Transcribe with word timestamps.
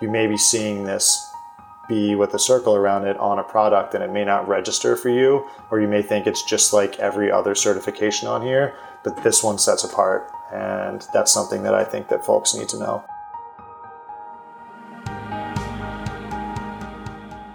you 0.00 0.08
may 0.08 0.26
be 0.26 0.36
seeing 0.36 0.84
this 0.84 1.24
be 1.88 2.14
with 2.14 2.34
a 2.34 2.38
circle 2.38 2.74
around 2.76 3.06
it 3.06 3.16
on 3.16 3.38
a 3.38 3.42
product 3.42 3.94
and 3.94 4.04
it 4.04 4.12
may 4.12 4.24
not 4.24 4.46
register 4.46 4.94
for 4.94 5.08
you, 5.08 5.46
or 5.70 5.80
you 5.80 5.88
may 5.88 6.02
think 6.02 6.26
it's 6.26 6.42
just 6.42 6.72
like 6.72 6.98
every 6.98 7.32
other 7.32 7.54
certification 7.54 8.28
on 8.28 8.42
here, 8.42 8.76
but 9.02 9.22
this 9.24 9.42
one 9.42 9.58
sets 9.58 9.84
apart. 9.84 10.30
And 10.52 11.06
that's 11.12 11.32
something 11.32 11.62
that 11.62 11.74
I 11.74 11.84
think 11.84 12.08
that 12.08 12.24
folks 12.24 12.54
need 12.54 12.68
to 12.68 12.78
know. 12.78 13.04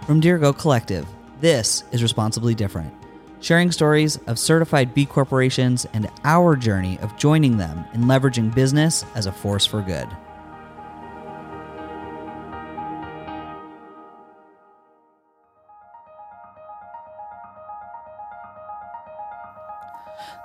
From 0.04 0.20
Dirigo 0.20 0.56
Collective, 0.56 1.06
this 1.40 1.84
is 1.92 2.02
Responsibly 2.02 2.54
Different, 2.54 2.92
sharing 3.40 3.72
stories 3.72 4.18
of 4.26 4.38
certified 4.38 4.94
B 4.94 5.06
corporations 5.06 5.86
and 5.94 6.10
our 6.24 6.56
journey 6.56 6.98
of 7.00 7.16
joining 7.16 7.56
them 7.56 7.84
in 7.94 8.02
leveraging 8.02 8.54
business 8.54 9.04
as 9.14 9.26
a 9.26 9.32
force 9.32 9.64
for 9.64 9.80
good. 9.80 10.08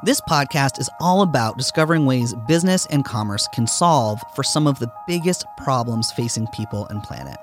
This 0.01 0.21
podcast 0.21 0.79
is 0.79 0.89
all 1.01 1.21
about 1.23 1.57
discovering 1.57 2.05
ways 2.05 2.33
business 2.47 2.85
and 2.85 3.03
commerce 3.03 3.49
can 3.53 3.67
solve 3.67 4.21
for 4.33 4.43
some 4.43 4.65
of 4.65 4.79
the 4.79 4.89
biggest 5.05 5.45
problems 5.57 6.09
facing 6.09 6.47
people 6.47 6.87
and 6.87 7.03
planet. 7.03 7.35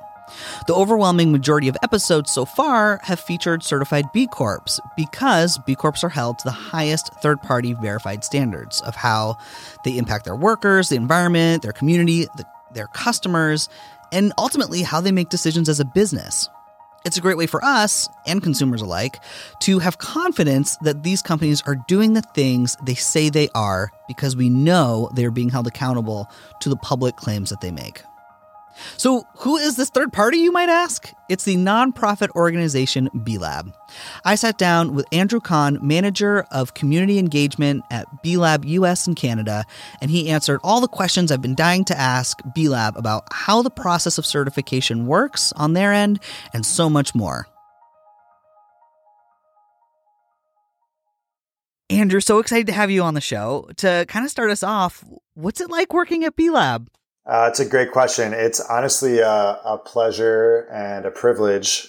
The 0.66 0.74
overwhelming 0.74 1.32
majority 1.32 1.68
of 1.68 1.76
episodes 1.82 2.30
so 2.30 2.46
far 2.46 2.98
have 3.02 3.20
featured 3.20 3.62
certified 3.62 4.10
B 4.10 4.26
Corps 4.26 4.80
because 4.96 5.58
B 5.66 5.74
Corps 5.74 6.02
are 6.02 6.08
held 6.08 6.38
to 6.38 6.44
the 6.44 6.50
highest 6.50 7.12
third 7.20 7.42
party 7.42 7.74
verified 7.74 8.24
standards 8.24 8.80
of 8.80 8.96
how 8.96 9.36
they 9.84 9.98
impact 9.98 10.24
their 10.24 10.34
workers, 10.34 10.88
the 10.88 10.96
environment, 10.96 11.62
their 11.62 11.72
community, 11.72 12.24
the, 12.38 12.46
their 12.72 12.86
customers, 12.86 13.68
and 14.12 14.32
ultimately 14.38 14.80
how 14.80 15.02
they 15.02 15.12
make 15.12 15.28
decisions 15.28 15.68
as 15.68 15.78
a 15.78 15.84
business. 15.84 16.48
It's 17.06 17.16
a 17.16 17.20
great 17.20 17.36
way 17.36 17.46
for 17.46 17.64
us 17.64 18.08
and 18.26 18.42
consumers 18.42 18.82
alike 18.82 19.20
to 19.60 19.78
have 19.78 19.98
confidence 19.98 20.76
that 20.78 21.04
these 21.04 21.22
companies 21.22 21.62
are 21.62 21.76
doing 21.86 22.14
the 22.14 22.20
things 22.20 22.76
they 22.82 22.96
say 22.96 23.28
they 23.28 23.48
are 23.54 23.92
because 24.08 24.34
we 24.34 24.50
know 24.50 25.08
they 25.14 25.24
are 25.24 25.30
being 25.30 25.50
held 25.50 25.68
accountable 25.68 26.28
to 26.58 26.68
the 26.68 26.76
public 26.76 27.14
claims 27.14 27.50
that 27.50 27.60
they 27.60 27.70
make. 27.70 28.02
So, 28.96 29.24
who 29.38 29.56
is 29.56 29.76
this 29.76 29.90
third 29.90 30.12
party, 30.12 30.38
you 30.38 30.52
might 30.52 30.68
ask? 30.68 31.10
It's 31.28 31.44
the 31.44 31.56
nonprofit 31.56 32.30
organization 32.30 33.10
B 33.24 33.38
Lab. 33.38 33.72
I 34.24 34.34
sat 34.34 34.58
down 34.58 34.94
with 34.94 35.06
Andrew 35.12 35.40
Kahn, 35.40 35.78
manager 35.82 36.46
of 36.50 36.74
community 36.74 37.18
engagement 37.18 37.84
at 37.90 38.06
B 38.22 38.36
Lab 38.36 38.64
US 38.64 39.06
and 39.06 39.16
Canada, 39.16 39.64
and 40.00 40.10
he 40.10 40.28
answered 40.30 40.60
all 40.62 40.80
the 40.80 40.88
questions 40.88 41.30
I've 41.30 41.42
been 41.42 41.54
dying 41.54 41.84
to 41.86 41.98
ask 41.98 42.38
B 42.54 42.68
Lab 42.68 42.96
about 42.96 43.24
how 43.32 43.62
the 43.62 43.70
process 43.70 44.18
of 44.18 44.26
certification 44.26 45.06
works 45.06 45.52
on 45.52 45.72
their 45.72 45.92
end 45.92 46.20
and 46.52 46.64
so 46.64 46.88
much 46.88 47.14
more. 47.14 47.46
Andrew, 51.88 52.20
so 52.20 52.40
excited 52.40 52.66
to 52.66 52.72
have 52.72 52.90
you 52.90 53.02
on 53.02 53.14
the 53.14 53.20
show. 53.20 53.68
To 53.76 54.04
kind 54.08 54.24
of 54.24 54.30
start 54.30 54.50
us 54.50 54.64
off, 54.64 55.04
what's 55.34 55.60
it 55.60 55.70
like 55.70 55.94
working 55.94 56.24
at 56.24 56.34
B 56.34 56.50
Lab? 56.50 56.88
Uh, 57.26 57.46
it's 57.50 57.58
a 57.58 57.66
great 57.66 57.90
question. 57.90 58.32
It's 58.32 58.60
honestly 58.60 59.18
a, 59.18 59.58
a, 59.64 59.78
pleasure 59.84 60.68
and 60.72 61.04
a 61.04 61.10
privilege 61.10 61.88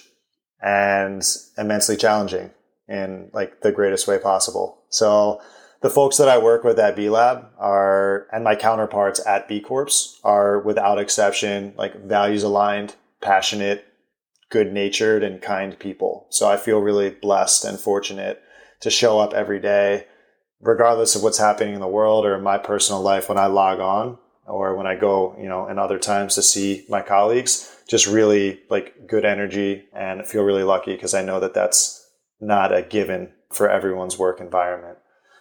and 0.60 1.22
immensely 1.56 1.96
challenging 1.96 2.50
in 2.88 3.30
like 3.32 3.60
the 3.60 3.70
greatest 3.70 4.08
way 4.08 4.18
possible. 4.18 4.82
So 4.88 5.40
the 5.80 5.90
folks 5.90 6.16
that 6.16 6.28
I 6.28 6.38
work 6.38 6.64
with 6.64 6.80
at 6.80 6.96
B 6.96 7.08
Lab 7.08 7.46
are, 7.56 8.26
and 8.32 8.42
my 8.42 8.56
counterparts 8.56 9.24
at 9.24 9.46
B 9.46 9.60
Corps 9.60 10.18
are 10.24 10.58
without 10.58 10.98
exception, 10.98 11.72
like 11.76 12.04
values 12.04 12.42
aligned, 12.42 12.96
passionate, 13.20 13.84
good 14.50 14.72
natured 14.72 15.22
and 15.22 15.40
kind 15.40 15.78
people. 15.78 16.26
So 16.30 16.48
I 16.48 16.56
feel 16.56 16.80
really 16.80 17.10
blessed 17.10 17.64
and 17.64 17.78
fortunate 17.78 18.42
to 18.80 18.90
show 18.90 19.20
up 19.20 19.34
every 19.34 19.60
day, 19.60 20.06
regardless 20.60 21.14
of 21.14 21.22
what's 21.22 21.38
happening 21.38 21.74
in 21.74 21.80
the 21.80 21.86
world 21.86 22.26
or 22.26 22.34
in 22.34 22.42
my 22.42 22.58
personal 22.58 23.02
life 23.02 23.28
when 23.28 23.38
I 23.38 23.46
log 23.46 23.78
on 23.78 24.18
or 24.48 24.74
when 24.74 24.86
I 24.86 24.96
go, 24.96 25.36
you 25.40 25.48
know, 25.48 25.66
and 25.66 25.78
other 25.78 25.98
times 25.98 26.34
to 26.34 26.42
see 26.42 26.84
my 26.88 27.02
colleagues, 27.02 27.76
just 27.88 28.06
really 28.06 28.60
like 28.70 29.06
good 29.06 29.24
energy 29.24 29.84
and 29.92 30.26
feel 30.26 30.42
really 30.42 30.62
lucky 30.62 30.94
because 30.94 31.14
I 31.14 31.22
know 31.22 31.40
that 31.40 31.54
that's 31.54 32.06
not 32.40 32.74
a 32.74 32.82
given 32.82 33.32
for 33.50 33.68
everyone's 33.68 34.18
work 34.18 34.40
environment. 34.40 34.98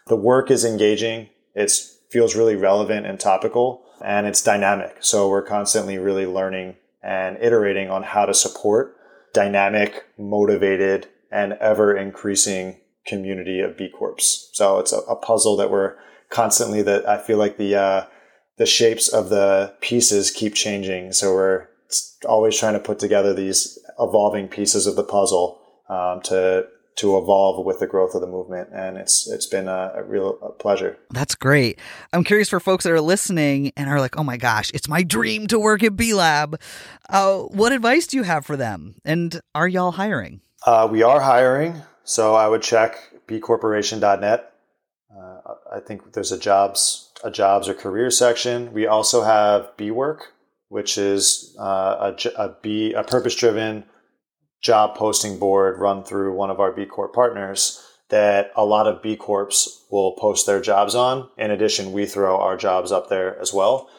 The 0.07 0.16
work 0.16 0.50
is 0.50 0.63
engaging. 0.63 1.29
It 1.56 1.72
feels 2.09 2.35
really 2.35 2.56
relevant 2.56 3.06
and 3.06 3.19
topical 3.19 3.84
and 4.03 4.28
it's 4.28 4.44
dynamic. 4.44 4.97
So 5.00 5.29
we're 5.29 5.41
constantly 5.41 5.97
really 5.97 6.25
learning 6.25 6.75
and 7.03 7.38
iterating 7.38 7.89
on 7.89 8.03
how 8.03 8.25
to 8.25 8.34
support 8.34 8.95
dynamic, 9.34 10.06
motivated, 10.18 11.07
and 11.31 11.53
ever 11.53 11.95
increasing 11.95 12.79
community 13.06 13.59
of 13.59 13.78
B 13.78 13.89
Corps. 13.89 14.50
So 14.53 14.79
it's 14.79 14.94
a, 14.94 15.00
a 15.00 15.16
puzzle 15.16 15.57
that 15.57 15.72
we're 15.72 15.95
constantly 16.29 16.81
that 16.84 17.07
I 17.07 17.22
feel 17.22 17.38
like 17.38 17.57
the, 17.57 17.75
uh, 17.75 18.06
the 18.57 18.66
shapes 18.66 19.07
of 19.07 19.29
the 19.29 19.73
pieces 19.81 20.31
keep 20.31 20.53
changing. 20.53 21.13
So 21.13 21.34
we're 21.34 21.68
always 22.25 22.57
trying 22.57 22.73
to 22.73 22.79
put 22.79 23.00
together 23.00 23.34
these 23.34 23.79
evolving 24.00 24.47
pieces 24.47 24.88
of 24.88 24.95
the 24.95 25.03
puzzle 25.03 25.62
um, 25.90 26.22
to 26.23 26.68
to 26.97 27.16
evolve 27.16 27.63
with 27.63 27.79
the 27.79 27.85
growth 27.85 28.16
of 28.16 28.22
the 28.22 28.28
movement, 28.28 28.69
and 28.73 28.97
it's 28.97 29.28
it's 29.28 29.45
been 29.45 29.68
a, 29.68 29.91
a 29.95 30.03
real 30.03 30.34
pleasure. 30.59 30.97
That's 31.12 31.35
great. 31.35 31.79
I'm 32.12 32.23
curious 32.23 32.50
for 32.50 32.59
folks 32.59 32.84
that 32.84 32.91
are 32.91 33.01
listening 33.01 33.72
and 33.78 33.88
are 33.88 34.00
like, 34.00 34.18
"Oh 34.18 34.23
my 34.23 34.38
gosh, 34.38 34.72
it's 34.74 34.88
my 34.88 35.03
dream 35.03 35.47
to 35.47 35.59
work 35.59 35.84
at 35.84 35.95
B 35.95 36.13
Lab." 36.13 36.59
Uh, 37.07 37.41
what 37.41 37.72
advice 37.72 38.07
do 38.07 38.18
you 38.18 38.24
have 38.24 38.45
for 38.45 38.57
them? 38.57 38.95
And 39.06 39.39
are 39.53 39.68
y'all 39.68 39.91
hiring? 39.91 40.41
Uh, 40.66 40.88
we 40.91 41.03
are 41.03 41.22
hiring, 41.22 41.84
so 42.03 42.34
I 42.34 42.47
would 42.47 42.63
check 42.63 42.97
bcorporation.net. 43.28 44.53
Uh, 45.16 45.53
I 45.72 45.79
think 45.79 46.13
there's 46.13 46.31
a 46.31 46.39
jobs 46.39 47.06
a 47.27 47.31
jobs 47.31 47.67
or 47.67 47.73
career 47.73 48.09
section. 48.09 48.71
We 48.71 48.88
also 48.88 49.21
have 49.21 49.75
B 49.75 49.91
Work, 49.91 50.33
which 50.69 50.97
is 50.97 51.55
uh, 51.59 52.13
a, 52.15 52.29
a 52.38 52.55
B 52.61 52.93
a 52.93 53.03
purpose 53.03 53.35
driven 53.35 53.83
job 54.61 54.95
posting 54.95 55.38
board 55.38 55.79
run 55.79 56.03
through 56.03 56.33
one 56.33 56.49
of 56.49 56.59
our 56.59 56.71
B 56.71 56.85
Corp 56.85 57.13
partners 57.13 57.83
that 58.09 58.51
a 58.55 58.65
lot 58.65 58.88
of 58.88 59.03
B 59.03 59.17
Corps 59.17 59.83
will 59.91 60.13
post 60.13 60.45
their 60.45 60.61
jobs 60.61 60.95
on. 60.95 61.29
In 61.38 61.51
addition, 61.51 61.91
we 61.91 62.05
throw 62.05 62.39
our 62.39 62.55
jobs 62.55 62.91
up 62.91 63.09
there 63.09 63.38
as 63.39 63.53
well. 63.53 63.89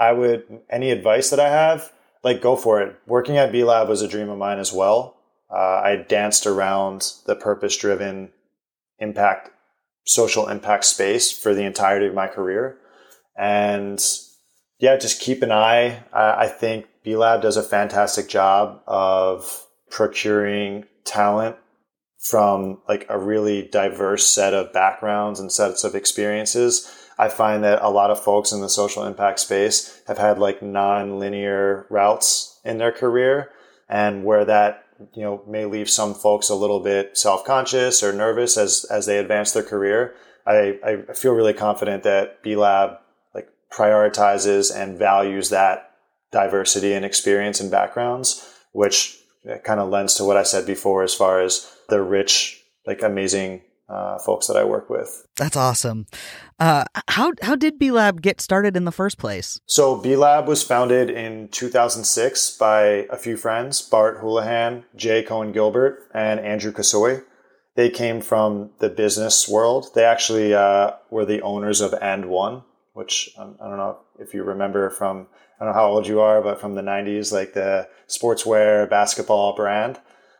I 0.00 0.12
would 0.12 0.60
any 0.70 0.90
advice 0.90 1.28
that 1.30 1.40
I 1.40 1.50
have, 1.50 1.92
like 2.24 2.40
go 2.40 2.56
for 2.56 2.80
it. 2.80 2.96
Working 3.06 3.36
at 3.36 3.52
B 3.52 3.64
Lab 3.64 3.88
was 3.88 4.00
a 4.00 4.08
dream 4.08 4.30
of 4.30 4.38
mine 4.38 4.58
as 4.58 4.72
well. 4.72 5.16
Uh, 5.50 5.80
I 5.84 5.96
danced 6.08 6.46
around 6.46 7.12
the 7.26 7.34
purpose 7.34 7.76
driven 7.76 8.30
impact 8.98 9.50
social 10.08 10.48
impact 10.48 10.86
space 10.86 11.30
for 11.30 11.54
the 11.54 11.64
entirety 11.64 12.06
of 12.06 12.14
my 12.14 12.26
career. 12.26 12.78
And 13.36 14.02
yeah, 14.78 14.96
just 14.96 15.20
keep 15.20 15.42
an 15.42 15.52
eye. 15.52 16.02
I, 16.14 16.44
I 16.44 16.48
think 16.48 16.86
B 17.04 17.14
Lab 17.14 17.42
does 17.42 17.58
a 17.58 17.62
fantastic 17.62 18.26
job 18.26 18.80
of 18.86 19.66
procuring 19.90 20.86
talent 21.04 21.56
from 22.18 22.78
like 22.88 23.04
a 23.10 23.18
really 23.18 23.68
diverse 23.68 24.26
set 24.26 24.54
of 24.54 24.72
backgrounds 24.72 25.40
and 25.40 25.52
sets 25.52 25.84
of 25.84 25.94
experiences. 25.94 26.90
I 27.18 27.28
find 27.28 27.62
that 27.64 27.82
a 27.82 27.90
lot 27.90 28.10
of 28.10 28.22
folks 28.22 28.50
in 28.50 28.62
the 28.62 28.68
social 28.70 29.04
impact 29.04 29.40
space 29.40 30.00
have 30.06 30.18
had 30.18 30.38
like 30.38 30.62
non-linear 30.62 31.86
routes 31.90 32.58
in 32.64 32.78
their 32.78 32.92
career 32.92 33.50
and 33.90 34.24
where 34.24 34.46
that 34.46 34.84
you 35.14 35.22
know 35.22 35.42
may 35.46 35.64
leave 35.64 35.88
some 35.88 36.14
folks 36.14 36.48
a 36.48 36.54
little 36.54 36.80
bit 36.80 37.16
self-conscious 37.16 38.02
or 38.02 38.12
nervous 38.12 38.56
as 38.56 38.84
as 38.90 39.06
they 39.06 39.18
advance 39.18 39.52
their 39.52 39.62
career. 39.62 40.14
I 40.46 40.78
i 40.84 41.12
feel 41.14 41.32
really 41.32 41.54
confident 41.54 42.02
that 42.04 42.42
b 42.42 42.56
lab 42.56 42.98
like 43.34 43.48
prioritizes 43.72 44.74
and 44.74 44.98
values 44.98 45.50
that 45.50 45.92
diversity 46.32 46.92
and 46.92 47.04
experience 47.04 47.60
and 47.60 47.70
backgrounds 47.70 48.54
which 48.72 49.18
uh, 49.50 49.58
kind 49.58 49.80
of 49.80 49.88
lends 49.88 50.14
to 50.14 50.24
what 50.24 50.36
i 50.36 50.42
said 50.42 50.66
before 50.66 51.02
as 51.02 51.14
far 51.14 51.40
as 51.40 51.70
the 51.88 52.02
rich 52.02 52.62
like 52.86 53.02
amazing 53.02 53.62
uh, 53.88 54.18
folks 54.18 54.46
that 54.46 54.56
I 54.56 54.64
work 54.64 54.90
with. 54.90 55.26
That's 55.36 55.56
awesome. 55.56 56.06
Uh, 56.58 56.84
how 57.08 57.32
how 57.42 57.56
did 57.56 57.78
B 57.78 57.90
Lab 57.90 58.20
get 58.20 58.40
started 58.40 58.76
in 58.76 58.84
the 58.84 58.92
first 58.92 59.18
place? 59.18 59.60
So 59.66 59.96
B 59.96 60.16
Lab 60.16 60.46
was 60.46 60.62
founded 60.62 61.10
in 61.10 61.48
2006 61.48 62.56
by 62.58 63.06
a 63.10 63.16
few 63.16 63.36
friends: 63.36 63.80
Bart 63.80 64.20
Houlahan, 64.20 64.84
Jay 64.94 65.22
Coen 65.22 65.52
Gilbert, 65.52 66.08
and 66.12 66.40
Andrew 66.40 66.72
Kassoy. 66.72 67.24
They 67.76 67.90
came 67.90 68.20
from 68.20 68.70
the 68.80 68.88
business 68.88 69.48
world. 69.48 69.90
They 69.94 70.04
actually 70.04 70.52
uh, 70.52 70.92
were 71.10 71.24
the 71.24 71.40
owners 71.42 71.80
of 71.80 71.92
AND1, 71.92 72.64
which 72.92 73.30
um, 73.38 73.56
I 73.62 73.68
don't 73.68 73.76
know 73.76 73.98
if 74.18 74.34
you 74.34 74.42
remember 74.42 74.90
from. 74.90 75.28
I 75.60 75.64
don't 75.64 75.74
know 75.74 75.80
how 75.80 75.90
old 75.90 76.06
you 76.06 76.20
are, 76.20 76.40
but 76.40 76.60
from 76.60 76.76
the 76.76 76.82
90s, 76.82 77.32
like 77.32 77.52
the 77.54 77.88
sportswear 78.08 78.88
basketball 78.88 79.56
brand. 79.56 79.98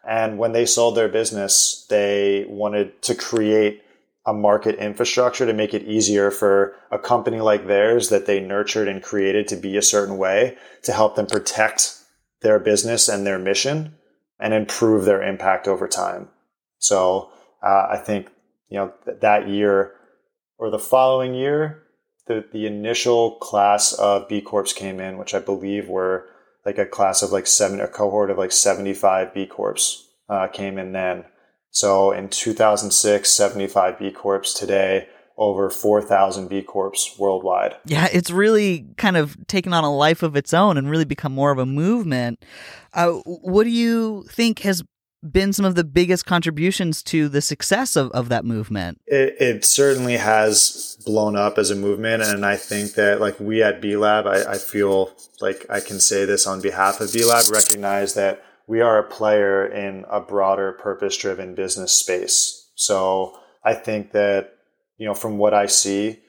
And 0.09 0.39
when 0.39 0.53
they 0.53 0.65
sold 0.65 0.97
their 0.97 1.09
business, 1.09 1.87
they 1.91 2.47
wanted 2.49 3.03
to 3.03 3.15
create 3.15 3.83
a 4.25 4.33
market 4.33 4.77
infrastructure 4.77 5.45
to 5.45 5.53
make 5.53 5.75
it 5.75 5.83
easier 5.83 6.31
for 6.31 6.75
a 6.91 6.99
company 6.99 7.41
like 7.41 7.67
theirs 7.67 8.09
that 8.09 8.25
they 8.25 8.41
nurtured 8.41 8.89
and 8.89 9.03
created 9.03 9.47
to 9.49 9.57
be 9.57 9.77
a 9.77 9.83
certain 9.83 10.17
way 10.17 10.57
to 10.83 10.93
help 10.93 11.15
them 11.15 11.27
protect 11.27 11.95
their 12.41 12.59
business 12.59 13.07
and 13.07 13.27
their 13.27 13.39
mission 13.39 13.95
and 14.41 14.55
improve 14.55 15.05
their 15.05 15.23
impact 15.23 15.69
over 15.69 15.87
time. 15.87 16.29
So 16.79 17.31
uh, 17.63 17.89
I 17.91 17.99
think 17.99 18.29
you 18.71 18.79
know 18.79 18.93
th- 19.05 19.21
that 19.21 19.47
year 19.47 19.93
or 20.57 20.71
the 20.71 20.79
following 20.79 21.35
year, 21.35 21.83
the 22.27 22.47
the 22.51 22.67
initial 22.67 23.33
class 23.33 23.93
of 23.93 24.27
B 24.27 24.41
Corps 24.41 24.73
came 24.73 25.01
in, 25.01 25.19
which 25.19 25.35
I 25.35 25.39
believe 25.39 25.89
were 25.89 26.29
like 26.65 26.79
a 26.79 26.87
class 26.87 27.23
of 27.23 27.31
like 27.31 27.47
seven, 27.47 27.81
a 27.81 27.89
cohort 27.89 28.31
of 28.31 28.39
like 28.39 28.53
seventy 28.53 28.95
five 28.95 29.33
B 29.35 29.47
Corps 29.47 30.05
uh, 30.29 30.49
came 30.49 30.79
in 30.79 30.93
then. 30.93 31.25
So 31.71 32.13
in 32.13 32.29
2006, 32.29 33.31
75 33.31 33.99
B 33.99 34.11
Corps 34.11 34.53
today, 34.55 35.09
over 35.37 35.71
4,000 35.71 36.49
B 36.49 36.63
Corps 36.63 37.15
worldwide. 37.19 37.77
Yeah, 37.85 38.09
it's 38.13 38.31
really 38.31 38.87
kind 38.97 39.17
of 39.17 39.37
taken 39.47 39.73
on 39.73 39.85
a 39.85 39.95
life 39.95 40.23
of 40.23 40.35
its 40.35 40.53
own 40.53 40.77
and 40.77 40.91
really 40.91 41.05
become 41.05 41.33
more 41.33 41.53
of 41.53 41.59
a 41.59 41.67
movement. 41.67 42.45
Uh, 42.93 43.13
what 43.25 43.65
do 43.65 43.71
you 43.71 44.25
think 44.31 44.61
has 44.61 44.83
been 45.23 45.53
some 45.53 45.65
of 45.65 45.75
the 45.75 45.85
biggest 45.85 46.26
contributions 46.26 47.03
to 47.03 47.29
the 47.29 47.41
success 47.41 47.97
of, 47.97 48.11
of 48.12 48.29
that 48.29 48.44
movement? 48.44 49.00
It, 49.06 49.37
it 49.41 49.65
certainly 49.65 50.17
has 50.17 50.97
blown 51.05 51.37
up 51.37 51.59
as 51.59 51.70
a 51.70 51.76
movement. 51.76 52.23
And 52.23 52.47
I 52.47 52.56
think 52.56 52.94
that, 52.94 53.20
like, 53.20 53.38
we 53.41 53.62
at 53.62 53.81
B 53.81 53.97
Lab, 53.97 54.26
I, 54.26 54.53
I 54.53 54.59
feel 54.59 55.11
like 55.41 55.67
I 55.69 55.81
can 55.81 56.00
say 56.00 56.25
this 56.25 56.47
on 56.47 56.61
behalf 56.61 57.00
of 57.00 57.12
B 57.12 57.25
Lab, 57.25 57.44
recognize 57.50 58.15
that 58.15 58.43
we 58.67 58.81
are 58.81 58.99
a 58.99 59.09
player 59.09 59.67
in 59.67 60.05
a 60.11 60.20
broader 60.20 60.73
purpose 60.73 61.17
driven 61.17 61.55
business 61.55 61.93
space. 61.93 62.71
So 62.75 63.37
I 63.64 63.75
think 63.75 64.12
that, 64.12 64.55
you 64.99 65.06
know, 65.06 65.14
from 65.14 65.38
what 65.38 65.55
I 65.55 65.67
see, 65.67 66.21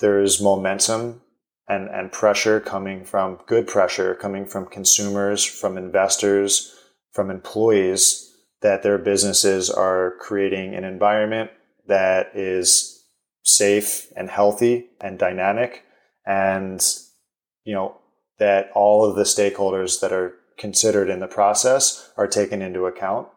there's 0.00 0.40
momentum 0.40 1.22
and, 1.68 1.88
and 1.88 2.12
pressure 2.12 2.60
coming 2.60 3.04
from 3.04 3.38
good 3.46 3.66
pressure 3.66 4.14
coming 4.14 4.46
from 4.46 4.66
consumers, 4.66 5.44
from 5.44 5.76
investors, 5.76 6.72
from 7.16 7.30
employees 7.30 8.32
that 8.60 8.82
their 8.82 8.98
businesses 8.98 9.70
are 9.70 10.14
creating 10.20 10.74
an 10.74 10.84
environment 10.84 11.50
that 11.88 12.30
is 12.34 13.04
safe 13.42 14.12
and 14.16 14.28
healthy 14.28 14.88
and 15.00 15.18
dynamic 15.18 15.84
and 16.26 16.80
you 17.64 17.72
know 17.74 17.96
that 18.38 18.70
all 18.74 19.08
of 19.08 19.16
the 19.16 19.22
stakeholders 19.22 20.00
that 20.00 20.12
are 20.12 20.34
considered 20.58 21.08
in 21.08 21.20
the 21.20 21.26
process 21.26 22.10
are 22.16 22.26
taken 22.26 22.60
into 22.60 22.86
account. 22.86 23.28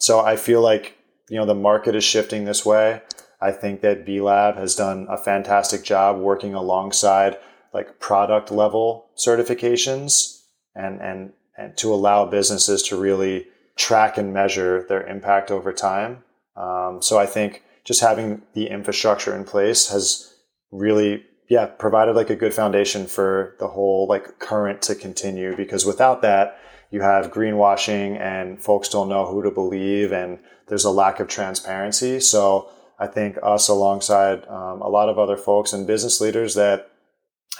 So 0.00 0.20
i 0.20 0.36
feel 0.36 0.62
like 0.62 0.96
you 1.28 1.36
know 1.36 1.46
the 1.46 1.54
market 1.54 1.94
is 1.94 2.04
shifting 2.04 2.44
this 2.44 2.64
way. 2.64 3.02
I 3.40 3.52
think 3.52 3.82
that 3.82 4.06
b 4.06 4.20
lab 4.20 4.56
has 4.56 4.74
done 4.74 5.06
a 5.08 5.18
fantastic 5.18 5.84
job 5.84 6.18
working 6.18 6.54
alongside 6.54 7.38
like 7.74 8.00
product 8.00 8.50
level 8.50 9.10
certifications 9.16 10.40
and 10.74 11.00
and 11.00 11.32
and 11.58 11.76
to 11.76 11.92
allow 11.92 12.24
businesses 12.24 12.82
to 12.84 12.98
really 12.98 13.46
track 13.76 14.16
and 14.16 14.32
measure 14.32 14.86
their 14.88 15.06
impact 15.06 15.50
over 15.50 15.72
time. 15.72 16.22
Um, 16.56 17.02
so 17.02 17.18
I 17.18 17.26
think 17.26 17.62
just 17.84 18.00
having 18.00 18.42
the 18.54 18.68
infrastructure 18.68 19.34
in 19.36 19.44
place 19.44 19.90
has 19.90 20.34
really, 20.70 21.24
yeah, 21.50 21.66
provided 21.66 22.16
like 22.16 22.30
a 22.30 22.36
good 22.36 22.54
foundation 22.54 23.06
for 23.06 23.56
the 23.58 23.68
whole 23.68 24.06
like 24.08 24.38
current 24.38 24.82
to 24.82 24.94
continue. 24.94 25.56
Because 25.56 25.84
without 25.84 26.22
that, 26.22 26.58
you 26.90 27.00
have 27.02 27.32
greenwashing 27.32 28.18
and 28.18 28.62
folks 28.62 28.88
don't 28.88 29.08
know 29.08 29.26
who 29.26 29.42
to 29.42 29.50
believe, 29.50 30.12
and 30.12 30.38
there's 30.68 30.84
a 30.84 30.90
lack 30.90 31.20
of 31.20 31.28
transparency. 31.28 32.20
So 32.20 32.70
I 32.98 33.06
think 33.06 33.38
us, 33.42 33.68
alongside 33.68 34.46
um, 34.48 34.80
a 34.80 34.88
lot 34.88 35.08
of 35.08 35.18
other 35.18 35.36
folks 35.36 35.72
and 35.72 35.86
business 35.86 36.20
leaders 36.20 36.54
that 36.54 36.90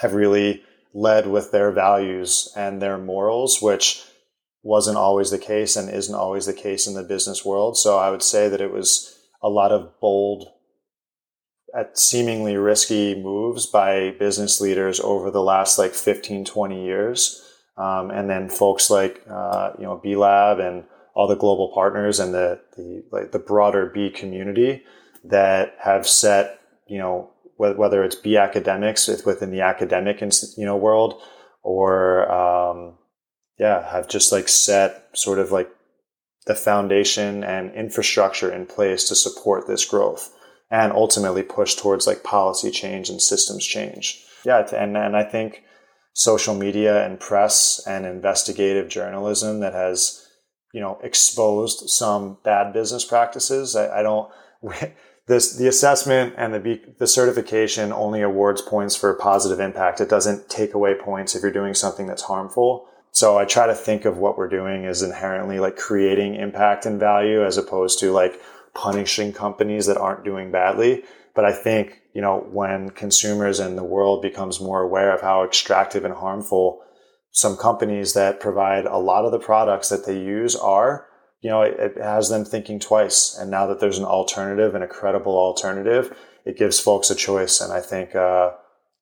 have 0.01 0.13
really 0.13 0.63
led 0.93 1.27
with 1.27 1.51
their 1.51 1.71
values 1.71 2.51
and 2.55 2.81
their 2.81 2.97
morals, 2.97 3.61
which 3.61 4.03
wasn't 4.63 4.97
always 4.97 5.31
the 5.31 5.37
case 5.37 5.75
and 5.75 5.89
isn't 5.89 6.15
always 6.15 6.45
the 6.45 6.53
case 6.53 6.87
in 6.87 6.93
the 6.93 7.03
business 7.03 7.45
world. 7.45 7.77
So 7.77 7.97
I 7.97 8.09
would 8.09 8.23
say 8.23 8.49
that 8.49 8.61
it 8.61 8.71
was 8.71 9.17
a 9.41 9.49
lot 9.49 9.71
of 9.71 9.99
bold, 9.99 10.49
at 11.75 11.97
seemingly 11.97 12.57
risky 12.57 13.15
moves 13.15 13.65
by 13.65 14.11
business 14.19 14.59
leaders 14.59 14.99
over 14.99 15.29
the 15.29 15.41
last 15.41 15.77
like 15.77 15.93
15, 15.93 16.45
20 16.45 16.83
years. 16.83 17.45
Um, 17.77 18.11
and 18.11 18.29
then 18.29 18.49
folks 18.49 18.89
like, 18.89 19.23
uh, 19.29 19.71
you 19.77 19.83
know, 19.83 19.97
B 19.97 20.15
Lab 20.15 20.59
and 20.59 20.83
all 21.13 21.27
the 21.27 21.35
global 21.35 21.71
partners 21.73 22.19
and 22.19 22.33
the, 22.33 22.59
the, 22.75 23.03
like 23.11 23.31
the 23.31 23.39
broader 23.39 23.85
B 23.85 24.09
community 24.09 24.83
that 25.23 25.75
have 25.79 26.07
set, 26.07 26.59
you 26.87 26.97
know, 26.97 27.31
whether 27.59 28.03
it's 28.03 28.15
be 28.15 28.37
academics 28.37 29.07
within 29.25 29.51
the 29.51 29.61
academic 29.61 30.21
you 30.21 30.65
know 30.65 30.77
world 30.77 31.21
or 31.61 32.31
um, 32.31 32.97
yeah 33.59 33.91
have 33.91 34.07
just 34.07 34.31
like 34.31 34.47
set 34.47 35.09
sort 35.13 35.39
of 35.39 35.51
like 35.51 35.69
the 36.45 36.55
foundation 36.55 37.43
and 37.43 37.71
infrastructure 37.75 38.51
in 38.51 38.65
place 38.65 39.03
to 39.03 39.15
support 39.15 39.67
this 39.67 39.85
growth 39.85 40.33
and 40.71 40.93
ultimately 40.93 41.43
push 41.43 41.75
towards 41.75 42.07
like 42.07 42.23
policy 42.23 42.71
change 42.71 43.09
and 43.09 43.21
systems 43.21 43.65
change. 43.65 44.23
Yeah 44.45 44.65
and, 44.73 44.95
and 44.95 45.17
i 45.17 45.23
think 45.23 45.63
social 46.13 46.55
media 46.55 47.05
and 47.05 47.19
press 47.19 47.85
and 47.85 48.05
investigative 48.05 48.87
journalism 48.87 49.59
that 49.59 49.73
has 49.73 50.25
you 50.73 50.79
know 50.79 50.97
exposed 51.03 51.89
some 51.89 52.37
bad 52.45 52.71
business 52.71 53.03
practices 53.03 53.75
i, 53.75 53.99
I 53.99 54.01
don't 54.01 54.31
this 55.29 55.53
the 55.55 55.67
assessment 55.67 56.33
and 56.37 56.53
the 56.53 56.81
the 56.97 57.07
certification 57.07 57.93
only 57.93 58.21
awards 58.21 58.63
points 58.63 58.95
for 58.95 59.13
positive 59.13 59.59
impact. 59.59 60.01
It 60.01 60.09
doesn't 60.09 60.49
take 60.49 60.73
away 60.73 60.95
points 60.95 61.35
if 61.35 61.43
you're 61.43 61.51
doing 61.51 61.75
something 61.75 62.07
that's 62.07 62.23
harmful. 62.23 62.87
So 63.11 63.37
I 63.37 63.45
try 63.45 63.67
to 63.67 63.75
think 63.75 64.05
of 64.05 64.17
what 64.17 64.37
we're 64.37 64.49
doing 64.49 64.85
as 64.85 65.03
inherently 65.03 65.59
like 65.59 65.77
creating 65.77 66.35
impact 66.35 66.85
and 66.87 66.99
value 66.99 67.45
as 67.45 67.57
opposed 67.57 67.99
to 67.99 68.11
like 68.11 68.41
punishing 68.73 69.31
companies 69.31 69.85
that 69.85 69.97
aren't 69.97 70.25
doing 70.25 70.51
badly. 70.51 71.03
But 71.35 71.45
I 71.45 71.53
think, 71.53 72.01
you 72.13 72.21
know, 72.21 72.47
when 72.51 72.89
consumers 72.89 73.59
and 73.59 73.77
the 73.77 73.83
world 73.83 74.23
becomes 74.23 74.59
more 74.59 74.81
aware 74.81 75.13
of 75.13 75.21
how 75.21 75.43
extractive 75.43 76.05
and 76.05 76.13
harmful 76.13 76.81
some 77.31 77.55
companies 77.55 78.13
that 78.13 78.39
provide 78.39 78.85
a 78.85 78.97
lot 78.97 79.25
of 79.25 79.31
the 79.31 79.39
products 79.39 79.89
that 79.89 80.07
they 80.07 80.17
use 80.17 80.55
are, 80.55 81.08
you 81.41 81.49
know, 81.49 81.61
it, 81.61 81.79
it, 81.79 81.97
has 81.97 82.29
them 82.29 82.45
thinking 82.45 82.79
twice. 82.79 83.37
And 83.37 83.49
now 83.49 83.67
that 83.67 83.79
there's 83.79 83.97
an 83.97 84.05
alternative 84.05 84.75
and 84.75 84.83
a 84.83 84.87
credible 84.87 85.37
alternative, 85.37 86.15
it 86.45 86.57
gives 86.57 86.79
folks 86.79 87.09
a 87.09 87.15
choice. 87.15 87.61
And 87.61 87.71
I 87.71 87.81
think, 87.81 88.15
uh, 88.15 88.51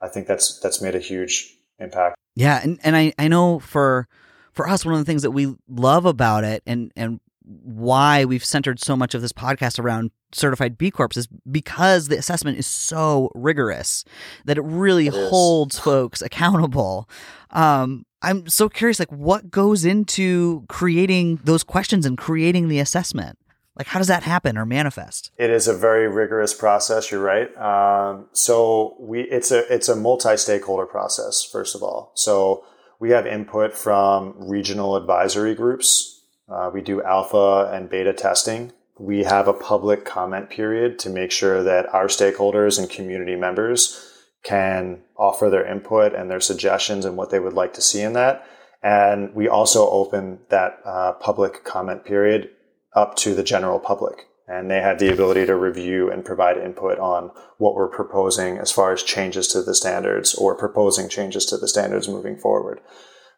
I 0.01 0.07
think 0.07 0.27
that's, 0.27 0.59
that's 0.59 0.81
made 0.81 0.95
a 0.95 0.99
huge 0.99 1.55
impact. 1.79 2.15
Yeah. 2.35 2.59
And, 2.61 2.79
and 2.83 2.95
I, 2.95 3.13
I 3.17 3.27
know 3.27 3.59
for, 3.59 4.07
for 4.53 4.69
us, 4.69 4.85
one 4.85 4.93
of 4.93 4.99
the 4.99 5.05
things 5.05 5.23
that 5.23 5.31
we 5.31 5.55
love 5.67 6.05
about 6.05 6.43
it 6.43 6.61
and, 6.67 6.91
and 6.95 7.19
why 7.47 8.25
we've 8.25 8.43
centered 8.43 8.79
so 8.79 8.95
much 8.95 9.15
of 9.15 9.21
this 9.21 9.31
podcast 9.31 9.79
around 9.79 10.11
certified 10.33 10.77
B 10.77 10.91
Corps 10.91 11.09
is 11.15 11.27
because 11.49 12.09
the 12.09 12.17
assessment 12.17 12.57
is 12.57 12.67
so 12.67 13.31
rigorous 13.33 14.03
that 14.45 14.57
it 14.57 14.63
really 14.63 15.07
it 15.07 15.13
holds 15.13 15.79
folks 15.79 16.21
accountable. 16.21 17.09
Um, 17.51 18.05
I'm 18.21 18.47
so 18.47 18.67
curious, 18.69 18.99
like 18.99 19.11
what 19.11 19.51
goes 19.51 19.85
into 19.85 20.65
creating 20.67 21.39
those 21.43 21.63
questions 21.63 22.05
and 22.05 22.17
creating 22.17 22.67
the 22.67 22.79
assessment? 22.79 23.37
Like, 23.77 23.87
how 23.87 23.99
does 23.99 24.07
that 24.07 24.23
happen 24.23 24.57
or 24.57 24.65
manifest? 24.65 25.31
It 25.37 25.51
is 25.51 25.67
a 25.67 25.73
very 25.77 26.07
rigorous 26.07 26.53
process. 26.53 27.11
You're 27.11 27.21
right. 27.21 27.55
Um, 27.57 28.25
so 28.33 28.95
we, 28.99 29.21
it's 29.21 29.51
a, 29.51 29.71
it's 29.71 29.87
a 29.87 29.95
multi-stakeholder 29.95 30.87
process. 30.87 31.43
First 31.43 31.75
of 31.75 31.83
all, 31.83 32.11
so 32.15 32.65
we 32.99 33.11
have 33.11 33.27
input 33.27 33.77
from 33.77 34.33
regional 34.37 34.95
advisory 34.95 35.53
groups. 35.53 36.23
Uh, 36.49 36.71
we 36.73 36.81
do 36.81 37.03
alpha 37.03 37.69
and 37.71 37.87
beta 37.87 38.13
testing. 38.13 38.71
We 38.97 39.25
have 39.25 39.47
a 39.47 39.53
public 39.53 40.05
comment 40.05 40.49
period 40.49 40.97
to 40.99 41.11
make 41.11 41.31
sure 41.31 41.61
that 41.61 41.93
our 41.93 42.07
stakeholders 42.07 42.79
and 42.79 42.89
community 42.89 43.35
members 43.35 44.16
can 44.43 45.01
offer 45.17 45.49
their 45.49 45.65
input 45.65 46.13
and 46.13 46.29
their 46.29 46.39
suggestions 46.39 47.05
and 47.05 47.17
what 47.17 47.31
they 47.31 47.39
would 47.39 47.53
like 47.53 47.73
to 47.73 47.81
see 47.81 48.01
in 48.01 48.13
that. 48.13 48.45
And 48.83 49.33
we 49.33 49.47
also 49.47 49.89
open 49.89 50.39
that 50.49 50.79
uh, 50.85 51.13
public 51.13 51.63
comment 51.63 52.05
period 52.05 52.49
up 52.95 53.15
to 53.17 53.35
the 53.35 53.43
general 53.43 53.79
public. 53.79 54.27
And 54.47 54.71
they 54.71 54.79
have 54.79 54.99
the 54.99 55.11
ability 55.11 55.45
to 55.47 55.55
review 55.57 56.09
and 56.09 56.23
provide 56.23 56.57
input 56.57 56.99
on 56.99 57.31
what 57.57 57.75
we're 57.75 57.89
proposing 57.89 58.57
as 58.57 58.71
far 58.71 58.93
as 58.93 59.03
changes 59.03 59.49
to 59.49 59.61
the 59.61 59.75
standards 59.75 60.33
or 60.35 60.55
proposing 60.55 61.09
changes 61.09 61.45
to 61.47 61.57
the 61.57 61.67
standards 61.67 62.07
moving 62.07 62.37
forward. 62.37 62.79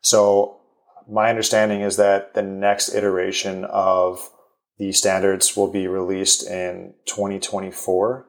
So 0.01 0.59
my 1.09 1.29
understanding 1.29 1.81
is 1.81 1.97
that 1.97 2.35
the 2.35 2.43
next 2.43 2.93
iteration 2.93 3.65
of 3.65 4.29
the 4.77 4.91
standards 4.91 5.57
will 5.57 5.71
be 5.71 5.87
released 5.87 6.47
in 6.47 6.93
2024. 7.05 8.27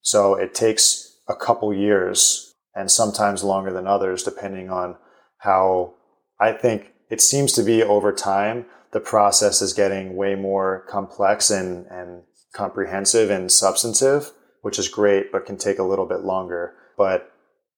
So 0.00 0.34
it 0.34 0.54
takes 0.54 1.07
a 1.28 1.36
couple 1.36 1.72
years 1.74 2.54
and 2.74 2.90
sometimes 2.90 3.44
longer 3.44 3.72
than 3.72 3.86
others, 3.86 4.22
depending 4.22 4.70
on 4.70 4.96
how 5.38 5.94
I 6.40 6.52
think 6.52 6.92
it 7.10 7.20
seems 7.20 7.52
to 7.52 7.62
be 7.62 7.82
over 7.82 8.12
time. 8.12 8.66
The 8.92 9.00
process 9.00 9.60
is 9.60 9.72
getting 9.72 10.16
way 10.16 10.34
more 10.34 10.86
complex 10.88 11.50
and, 11.50 11.86
and 11.86 12.22
comprehensive 12.54 13.30
and 13.30 13.52
substantive, 13.52 14.30
which 14.62 14.78
is 14.78 14.88
great, 14.88 15.30
but 15.30 15.46
can 15.46 15.58
take 15.58 15.78
a 15.78 15.84
little 15.84 16.06
bit 16.06 16.20
longer. 16.20 16.74
But 16.96 17.30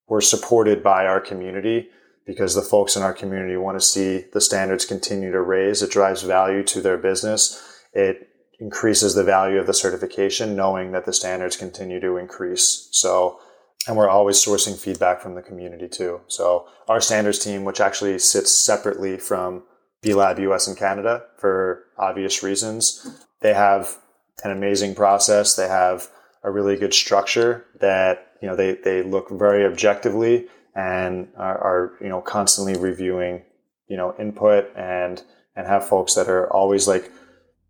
we're 0.07 0.21
supported 0.21 0.83
by 0.83 1.07
our 1.07 1.21
community 1.21 1.89
because 2.27 2.55
the 2.55 2.63
folks 2.63 2.97
in 2.97 3.03
our 3.03 3.13
community 3.13 3.57
want 3.57 3.81
to 3.81 3.85
see 3.85 4.25
the 4.33 4.41
standards 4.41 4.85
continue 4.85 5.33
to 5.33 5.41
raise. 5.41 5.83
It 5.83 5.91
drives 5.91 6.23
value 6.23 6.63
to 6.65 6.81
their 6.81 6.99
business. 6.99 7.61
It 7.93 8.29
increases 8.61 9.15
the 9.15 9.25
value 9.25 9.59
of 9.59 9.67
the 9.67 9.75
certification, 9.75 10.55
knowing 10.55 10.93
that 10.93 11.07
the 11.07 11.13
standards 11.13 11.57
continue 11.57 11.99
to 11.99 12.19
increase. 12.19 12.89
So, 12.93 13.41
and 13.89 13.97
we're 13.97 14.09
always 14.09 14.37
sourcing 14.37 14.79
feedback 14.79 15.21
from 15.21 15.35
the 15.35 15.43
community 15.43 15.89
too. 15.89 16.21
So 16.29 16.69
our 16.87 17.01
standards 17.01 17.39
team, 17.39 17.65
which 17.65 17.81
actually 17.81 18.19
sits 18.19 18.53
separately 18.53 19.17
from 19.17 19.63
B 20.03 20.15
Lab 20.15 20.39
US 20.39 20.69
and 20.69 20.77
Canada 20.77 21.25
for 21.39 21.85
obvious 21.97 22.43
reasons, 22.43 23.25
they 23.41 23.55
have 23.55 23.97
an 24.45 24.51
amazing 24.51 24.95
process. 24.95 25.57
They 25.57 25.69
have 25.69 26.09
a 26.43 26.51
really 26.51 26.77
good 26.77 26.95
structure 26.95 27.67
that, 27.81 28.33
you 28.43 28.49
know, 28.49 28.57
they, 28.57 28.75
they 28.75 29.03
look 29.03 29.31
very 29.31 29.65
objectively 29.65 30.49
and 30.75 31.29
are, 31.37 31.59
are, 31.59 31.93
you 32.01 32.09
know, 32.09 32.21
constantly 32.21 32.79
reviewing, 32.79 33.43
you 33.89 33.97
know, 33.97 34.15
input 34.19 34.71
and, 34.77 35.23
and 35.57 35.67
have 35.67 35.87
folks 35.89 36.15
that 36.15 36.29
are 36.29 36.51
always 36.53 36.87
like, 36.87 37.11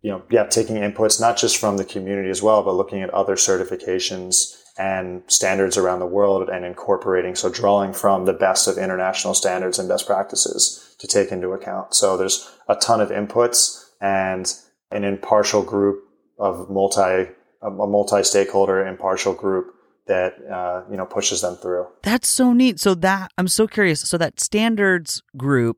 you 0.01 0.11
know, 0.11 0.23
yeah, 0.29 0.45
taking 0.45 0.77
inputs, 0.77 1.21
not 1.21 1.37
just 1.37 1.57
from 1.57 1.77
the 1.77 1.85
community 1.85 2.29
as 2.29 2.41
well, 2.41 2.63
but 2.63 2.73
looking 2.73 3.01
at 3.01 3.09
other 3.11 3.35
certifications 3.35 4.57
and 4.77 5.21
standards 5.27 5.77
around 5.77 5.99
the 5.99 6.05
world 6.07 6.49
and 6.49 6.65
incorporating, 6.65 7.35
so 7.35 7.49
drawing 7.49 7.93
from 7.93 8.25
the 8.25 8.33
best 8.33 8.67
of 8.67 8.77
international 8.77 9.33
standards 9.33 9.77
and 9.77 9.87
best 9.87 10.07
practices 10.07 10.95
to 10.97 11.07
take 11.07 11.31
into 11.31 11.49
account. 11.51 11.93
So 11.93 12.17
there's 12.17 12.49
a 12.67 12.75
ton 12.75 13.01
of 13.01 13.09
inputs 13.09 13.89
and 13.99 14.51
an 14.91 15.03
impartial 15.03 15.61
group 15.61 16.03
of 16.39 16.69
multi, 16.69 17.29
a 17.61 17.69
multi-stakeholder 17.69 18.87
impartial 18.87 19.33
group 19.33 19.75
that 20.07 20.33
uh, 20.51 20.83
you 20.89 20.97
know 20.97 21.05
pushes 21.05 21.41
them 21.41 21.55
through. 21.57 21.87
That's 22.01 22.27
so 22.27 22.53
neat. 22.53 22.79
So 22.79 22.95
that 22.95 23.31
I'm 23.37 23.47
so 23.47 23.67
curious. 23.67 24.01
So 24.01 24.17
that 24.17 24.39
standards 24.39 25.21
group 25.37 25.77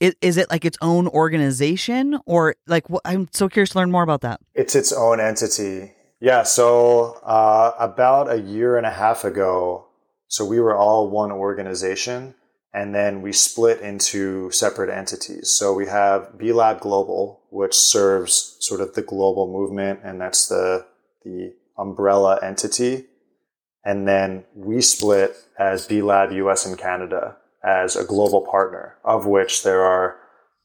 is, 0.00 0.14
is 0.20 0.36
it 0.36 0.50
like 0.50 0.64
its 0.64 0.78
own 0.80 1.06
organization 1.06 2.18
or 2.26 2.56
like 2.66 2.88
wh- 2.88 3.04
I'm 3.04 3.28
so 3.32 3.48
curious 3.48 3.70
to 3.70 3.78
learn 3.78 3.90
more 3.90 4.02
about 4.02 4.22
that. 4.22 4.40
It's 4.54 4.74
its 4.74 4.92
own 4.92 5.20
entity. 5.20 5.92
Yeah. 6.20 6.42
So 6.42 7.20
uh, 7.22 7.72
about 7.78 8.30
a 8.30 8.40
year 8.40 8.76
and 8.76 8.86
a 8.86 8.90
half 8.90 9.24
ago, 9.24 9.86
so 10.26 10.44
we 10.44 10.60
were 10.60 10.76
all 10.76 11.10
one 11.10 11.32
organization, 11.32 12.34
and 12.72 12.94
then 12.94 13.20
we 13.20 13.32
split 13.32 13.80
into 13.80 14.50
separate 14.52 14.90
entities. 14.90 15.50
So 15.50 15.72
we 15.72 15.86
have 15.86 16.38
B 16.38 16.52
Lab 16.52 16.80
Global, 16.80 17.40
which 17.50 17.74
serves 17.74 18.56
sort 18.60 18.80
of 18.80 18.94
the 18.94 19.02
global 19.02 19.52
movement, 19.52 20.00
and 20.04 20.20
that's 20.20 20.46
the 20.48 20.86
the 21.24 21.54
umbrella 21.76 22.38
entity. 22.42 23.06
And 23.84 24.06
then 24.06 24.44
we 24.54 24.82
split 24.82 25.34
as 25.58 25.86
B 25.86 26.02
Lab 26.02 26.32
US 26.32 26.66
and 26.66 26.78
Canada 26.78 27.36
as 27.64 27.96
a 27.96 28.04
global 28.04 28.46
partner, 28.50 28.96
of 29.04 29.26
which 29.26 29.62
there 29.62 29.82
are 29.82 30.16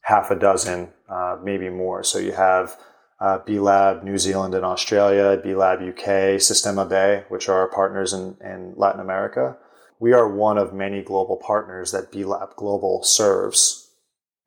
half 0.02 0.30
a 0.30 0.38
dozen, 0.38 0.92
uh, 1.08 1.36
maybe 1.42 1.68
more. 1.68 2.02
So 2.02 2.18
you 2.18 2.32
have 2.32 2.76
uh, 3.20 3.38
B 3.44 3.58
Lab 3.58 4.02
New 4.02 4.18
Zealand 4.18 4.54
and 4.54 4.64
Australia, 4.64 5.40
B 5.42 5.54
Lab 5.54 5.80
UK, 5.80 6.38
Sistema 6.38 6.88
B, 6.88 7.24
which 7.28 7.48
are 7.48 7.60
our 7.60 7.68
partners 7.68 8.12
in, 8.12 8.36
in 8.40 8.74
Latin 8.76 9.00
America. 9.00 9.56
We 9.98 10.12
are 10.12 10.28
one 10.28 10.58
of 10.58 10.74
many 10.74 11.02
global 11.02 11.36
partners 11.36 11.92
that 11.92 12.12
B 12.12 12.24
Lab 12.24 12.54
Global 12.56 13.02
serves. 13.02 13.90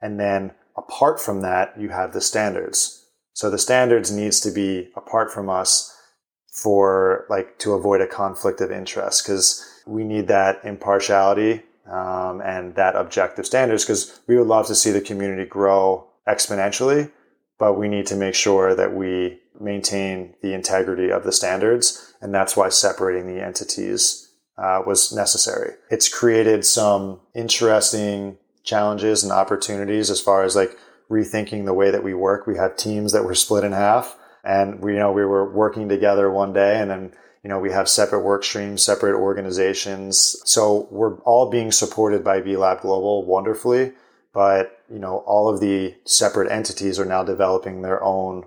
And 0.01 0.19
then 0.19 0.51
apart 0.77 1.19
from 1.19 1.41
that, 1.41 1.73
you 1.79 1.89
have 1.89 2.13
the 2.13 2.21
standards. 2.21 3.05
So 3.33 3.49
the 3.49 3.57
standards 3.57 4.11
needs 4.11 4.39
to 4.41 4.51
be 4.51 4.89
apart 4.95 5.31
from 5.31 5.49
us 5.49 5.95
for 6.51 7.25
like 7.29 7.57
to 7.59 7.73
avoid 7.73 8.01
a 8.01 8.07
conflict 8.07 8.61
of 8.61 8.71
interest 8.71 9.23
because 9.23 9.65
we 9.87 10.03
need 10.03 10.27
that 10.27 10.59
impartiality 10.63 11.63
um, 11.89 12.41
and 12.41 12.75
that 12.75 12.96
objective 12.96 13.46
standards 13.46 13.84
because 13.84 14.19
we 14.27 14.38
would 14.38 14.48
love 14.48 14.67
to 14.67 14.75
see 14.75 14.91
the 14.91 15.01
community 15.01 15.46
grow 15.46 16.08
exponentially, 16.27 17.12
but 17.58 17.74
we 17.74 17.88
need 17.88 18.05
to 18.08 18.15
make 18.15 18.36
sure 18.36 18.75
that 18.75 18.93
we 18.93 19.39
maintain 19.60 20.36
the 20.41 20.53
integrity 20.53 21.12
of 21.12 21.24
the 21.24 21.31
standards, 21.31 22.13
and 22.22 22.34
that's 22.34 22.55
why 22.55 22.69
separating 22.69 23.27
the 23.27 23.43
entities 23.43 24.31
uh, 24.58 24.81
was 24.86 25.13
necessary. 25.13 25.74
It's 25.89 26.10
created 26.10 26.65
some 26.65 27.22
interesting 27.34 28.38
challenges 28.63 29.24
and 29.24 29.31
opportunities 29.31 30.10
as 30.10 30.22
far 30.22 30.43
as 30.43 30.55
like 30.55 30.77
rethinking 31.10 31.65
the 31.65 31.74
way 31.74 31.91
that 31.91 32.03
we 32.03 32.13
work. 32.13 32.46
We 32.46 32.58
have 32.58 32.77
teams 32.77 33.13
that 33.13 33.24
were 33.24 33.36
split 33.36 33.63
in 33.63 33.72
half 33.72 34.15
and 34.43 34.79
we, 34.79 34.93
you 34.93 35.00
know, 35.00 35.12
we 35.12 35.25
were 35.25 35.51
working 35.51 35.89
together 35.89 36.29
one 36.29 36.53
day 36.53 36.79
and 36.79 36.91
then, 36.91 37.13
you 37.43 37.50
know, 37.50 37.60
we 37.60 37.72
have 37.72 37.88
separate 37.88 38.22
work 38.22 38.43
streams, 38.43 38.84
separate 38.84 39.15
organizations. 39.15 40.36
So 40.46 40.88
we're 40.91 41.15
all 41.19 41.50
being 41.50 41.72
supported 41.72 42.24
by 42.24 42.41
B 42.41 42.58
Lab 42.58 42.81
Global 42.81 43.25
wonderfully, 43.25 43.93
but, 44.34 44.79
you 44.91 45.00
know, 45.00 45.19
all 45.19 45.50
of 45.50 45.60
the 45.60 45.96
separate 46.05 46.51
entities 46.51 47.00
are 47.00 47.05
now 47.05 47.24
developing 47.24 47.81
their 47.81 48.03
own 48.03 48.46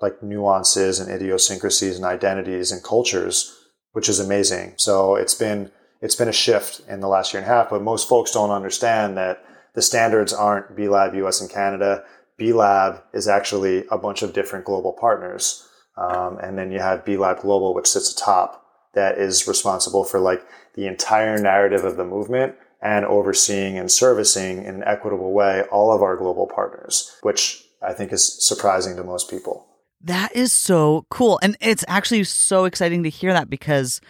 like 0.00 0.22
nuances 0.22 1.00
and 1.00 1.10
idiosyncrasies 1.10 1.96
and 1.96 2.04
identities 2.04 2.70
and 2.70 2.84
cultures, 2.84 3.68
which 3.92 4.08
is 4.08 4.20
amazing. 4.20 4.74
So 4.76 5.16
it's 5.16 5.34
been, 5.34 5.70
it's 6.00 6.16
been 6.16 6.28
a 6.28 6.32
shift 6.32 6.82
in 6.88 7.00
the 7.00 7.08
last 7.08 7.32
year 7.32 7.42
and 7.42 7.50
a 7.50 7.54
half, 7.54 7.70
but 7.70 7.82
most 7.82 8.08
folks 8.08 8.32
don't 8.32 8.50
understand 8.50 9.16
that 9.16 9.44
the 9.74 9.82
standards 9.82 10.32
aren't 10.32 10.76
B 10.76 10.88
Lab 10.88 11.14
US 11.14 11.40
and 11.40 11.50
Canada. 11.50 12.04
B 12.36 12.52
Lab 12.52 13.02
is 13.12 13.28
actually 13.28 13.84
a 13.90 13.98
bunch 13.98 14.22
of 14.22 14.32
different 14.32 14.64
global 14.64 14.92
partners. 14.92 15.68
Um, 15.96 16.38
and 16.38 16.58
then 16.58 16.72
you 16.72 16.80
have 16.80 17.04
B 17.04 17.16
Lab 17.16 17.40
Global, 17.40 17.74
which 17.74 17.88
sits 17.88 18.12
atop 18.12 18.64
that 18.94 19.18
is 19.18 19.46
responsible 19.46 20.04
for 20.04 20.20
like 20.20 20.44
the 20.74 20.86
entire 20.86 21.38
narrative 21.38 21.84
of 21.84 21.96
the 21.96 22.04
movement 22.04 22.54
and 22.82 23.04
overseeing 23.04 23.78
and 23.78 23.90
servicing 23.90 24.58
in 24.58 24.76
an 24.76 24.84
equitable 24.84 25.32
way 25.32 25.62
all 25.72 25.92
of 25.92 26.02
our 26.02 26.16
global 26.16 26.46
partners, 26.46 27.16
which 27.22 27.64
I 27.82 27.92
think 27.92 28.12
is 28.12 28.46
surprising 28.46 28.96
to 28.96 29.04
most 29.04 29.30
people. 29.30 29.66
That 30.00 30.34
is 30.36 30.52
so 30.52 31.06
cool. 31.08 31.38
And 31.42 31.56
it's 31.60 31.84
actually 31.88 32.24
so 32.24 32.66
exciting 32.66 33.02
to 33.04 33.08
hear 33.08 33.32
that 33.32 33.48
because 33.48 34.00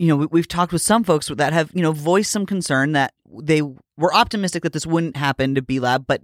you 0.00 0.06
know, 0.06 0.26
we, 0.30 0.40
have 0.40 0.48
talked 0.48 0.72
with 0.72 0.80
some 0.80 1.04
folks 1.04 1.28
that 1.28 1.52
have, 1.52 1.70
you 1.74 1.82
know, 1.82 1.92
voiced 1.92 2.30
some 2.30 2.46
concern 2.46 2.92
that 2.92 3.12
they 3.42 3.60
were 3.60 4.14
optimistic 4.14 4.62
that 4.62 4.72
this 4.72 4.86
wouldn't 4.86 5.14
happen 5.14 5.54
to 5.54 5.60
B 5.60 5.78
Lab, 5.78 6.06
but, 6.06 6.22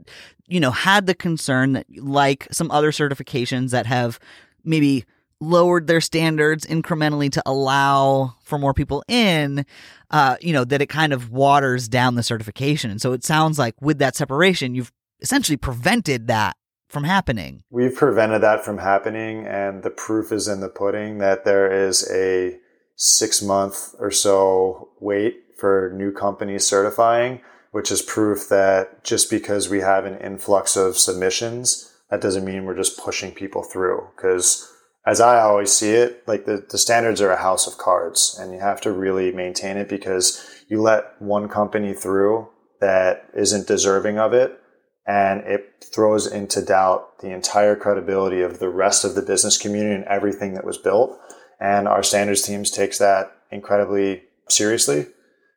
you 0.49 0.59
know, 0.61 0.71
had 0.71 1.05
the 1.05 1.15
concern 1.15 1.73
that, 1.73 1.85
like 1.95 2.49
some 2.51 2.71
other 2.71 2.91
certifications 2.91 3.73
that 3.73 3.85
have 3.85 4.19
maybe 4.67 5.05
lowered 5.41 5.87
their 5.87 6.01
standards 6.01 6.65
incrementally 6.67 7.31
to 7.31 7.43
allow 7.45 8.35
for 8.43 8.59
more 8.59 8.73
people 8.73 9.05
in, 9.07 9.67
uh, 10.11 10.37
you 10.41 10.53
know, 10.53 10.65
that 10.65 10.81
it 10.81 10.87
kind 10.87 11.13
of 11.13 11.31
waters 11.31 11.89
down 11.89 12.15
the 12.15 12.23
certification. 12.23 12.91
And 12.91 13.01
so 13.01 13.13
it 13.13 13.23
sounds 13.23 13.59
like 13.59 13.75
with 13.81 13.99
that 13.99 14.17
separation, 14.17 14.75
you've 14.75 14.93
essentially 15.21 15.57
prevented 15.57 16.27
that 16.29 16.57
from 16.89 17.05
happening. 17.05 17.65
We've 17.71 17.95
prevented 17.95 18.43
that 18.43 18.65
from 18.65 18.79
happening, 18.79 19.47
and 19.47 19.83
the 19.83 19.91
proof 19.91 20.33
is 20.33 20.49
in 20.49 20.61
the 20.61 20.69
pudding 20.69 21.19
that 21.19 21.45
there 21.45 21.71
is 21.71 22.09
a 22.11 22.59
six 22.95 23.43
month 23.43 23.95
or 23.99 24.11
so 24.11 24.89
wait 25.01 25.37
for 25.59 25.93
new 25.95 26.13
companies 26.13 26.67
certifying, 26.67 27.41
which 27.73 27.91
is 27.91 28.03
proof 28.03 28.49
that 28.49 29.05
just 29.05 29.31
because 29.31 29.69
we 29.69 29.81
have 29.81 30.05
an 30.05 30.19
influx 30.19 30.77
of 30.77 30.97
submissions, 30.97 31.93
that 32.11 32.21
doesn't 32.21 32.45
mean 32.45 32.65
we're 32.65 32.77
just 32.77 32.99
pushing 32.99 33.33
people 33.33 33.63
through. 33.63 34.09
Because 34.17 34.73
as 35.07 35.21
I 35.21 35.41
always 35.41 35.73
see 35.73 35.91
it, 35.91 36.23
like 36.27 36.45
the, 36.47 36.65
the 36.69 36.79
standards 36.79 37.21
are 37.21 37.31
a 37.31 37.41
house 37.41 37.67
of 37.67 37.79
cards 37.79 38.37
and 38.41 38.53
you 38.53 38.59
have 38.59 38.81
to 38.83 38.93
really 38.93 39.33
maintain 39.33 39.77
it 39.77 39.89
because 39.89 40.45
you 40.69 40.83
let 40.83 41.21
one 41.21 41.49
company 41.49 41.95
through 41.95 42.49
that 42.81 43.29
isn't 43.35 43.69
deserving 43.69 44.19
of 44.19 44.33
it 44.33 44.61
and 45.07 45.41
it 45.43 45.85
throws 45.95 46.27
into 46.27 46.61
doubt 46.61 47.21
the 47.21 47.31
entire 47.31 47.77
credibility 47.77 48.43
of 48.43 48.59
the 48.59 48.69
rest 48.69 49.05
of 49.05 49.15
the 49.15 49.23
business 49.23 49.57
community 49.57 49.95
and 49.95 50.05
everything 50.05 50.55
that 50.55 50.65
was 50.65 50.77
built. 50.77 51.17
And 51.61 51.87
our 51.87 52.03
standards 52.03 52.43
teams 52.43 52.71
takes 52.71 52.99
that 52.99 53.33
incredibly 53.51 54.25
seriously 54.49 55.07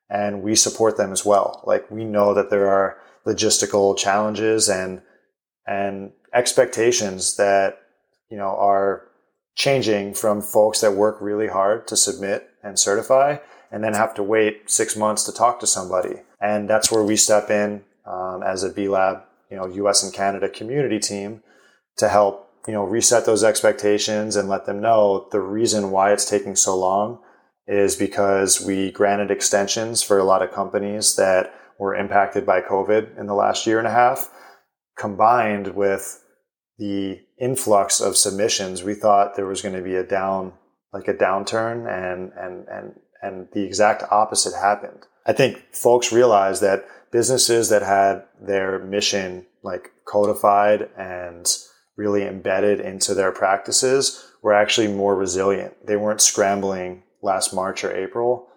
and 0.09 0.43
we 0.43 0.55
support 0.55 0.97
them 0.97 1.11
as 1.11 1.25
well. 1.25 1.63
Like 1.65 1.89
we 1.89 2.05
know 2.05 2.33
that 2.35 2.49
there 2.51 2.69
are 2.69 2.97
logistical 3.25 3.97
challenges 3.97 4.69
and 4.69 5.01
and 5.65 6.11
expectations 6.33 7.35
that 7.37 7.81
you 8.29 8.37
know 8.37 8.55
are 8.57 9.03
changing 9.55 10.13
from 10.13 10.41
folks 10.41 10.81
that 10.81 10.93
work 10.93 11.17
really 11.19 11.47
hard 11.47 11.87
to 11.87 11.97
submit 11.97 12.49
and 12.63 12.79
certify 12.79 13.37
and 13.71 13.83
then 13.83 13.93
have 13.93 14.13
to 14.13 14.23
wait 14.23 14.69
six 14.69 14.95
months 14.95 15.23
to 15.23 15.31
talk 15.31 15.59
to 15.59 15.67
somebody. 15.67 16.15
And 16.41 16.69
that's 16.69 16.91
where 16.91 17.03
we 17.03 17.15
step 17.15 17.49
in 17.49 17.83
um, 18.05 18.41
as 18.41 18.63
a 18.63 18.69
B 18.69 18.87
Lab, 18.87 19.23
you 19.51 19.57
know, 19.57 19.67
US 19.67 20.01
and 20.01 20.13
Canada 20.13 20.49
community 20.49 20.99
team 20.99 21.43
to 21.97 22.07
help 22.07 22.49
you 22.67 22.73
know, 22.73 22.83
reset 22.83 23.25
those 23.25 23.43
expectations 23.43 24.35
and 24.35 24.49
let 24.49 24.65
them 24.65 24.81
know 24.81 25.27
the 25.31 25.39
reason 25.39 25.91
why 25.91 26.11
it's 26.11 26.29
taking 26.29 26.55
so 26.55 26.77
long 26.77 27.19
is 27.67 27.95
because 27.95 28.63
we 28.63 28.91
granted 28.91 29.31
extensions 29.31 30.03
for 30.03 30.17
a 30.17 30.23
lot 30.23 30.41
of 30.41 30.51
companies 30.51 31.15
that 31.15 31.53
were 31.77 31.95
impacted 31.95 32.45
by 32.45 32.61
COVID 32.61 33.17
in 33.17 33.27
the 33.27 33.33
last 33.33 33.65
year 33.65 33.79
and 33.79 33.87
a 33.87 33.91
half, 33.91 34.29
combined 34.99 35.75
with 35.75 36.23
the 36.77 37.19
influx 37.39 37.99
of 37.99 38.17
submissions. 38.17 38.83
We 38.83 38.93
thought 38.93 39.35
there 39.35 39.45
was 39.45 39.61
going 39.61 39.75
to 39.75 39.81
be 39.81 39.95
a 39.95 40.03
down, 40.03 40.53
like 40.93 41.07
a 41.07 41.13
downturn 41.13 41.87
and, 41.87 42.31
and, 42.33 42.67
and, 42.67 42.99
and 43.21 43.47
the 43.53 43.63
exact 43.63 44.03
opposite 44.11 44.53
happened. 44.55 45.05
I 45.25 45.33
think 45.33 45.63
folks 45.73 46.11
realized 46.11 46.61
that 46.61 46.85
businesses 47.11 47.69
that 47.69 47.81
had 47.81 48.23
their 48.41 48.79
mission 48.79 49.45
like 49.63 49.91
codified 50.05 50.89
and 50.97 51.47
really 51.97 52.23
embedded 52.23 52.79
into 52.79 53.13
their 53.13 53.31
practices 53.31 54.25
were 54.41 54.53
actually 54.53 54.87
more 54.87 55.15
resilient. 55.15 55.73
They 55.85 55.97
weren't 55.97 56.21
scrambling 56.21 57.03
last 57.21 57.53
March 57.53 57.83
or 57.83 57.95
April 57.95 58.47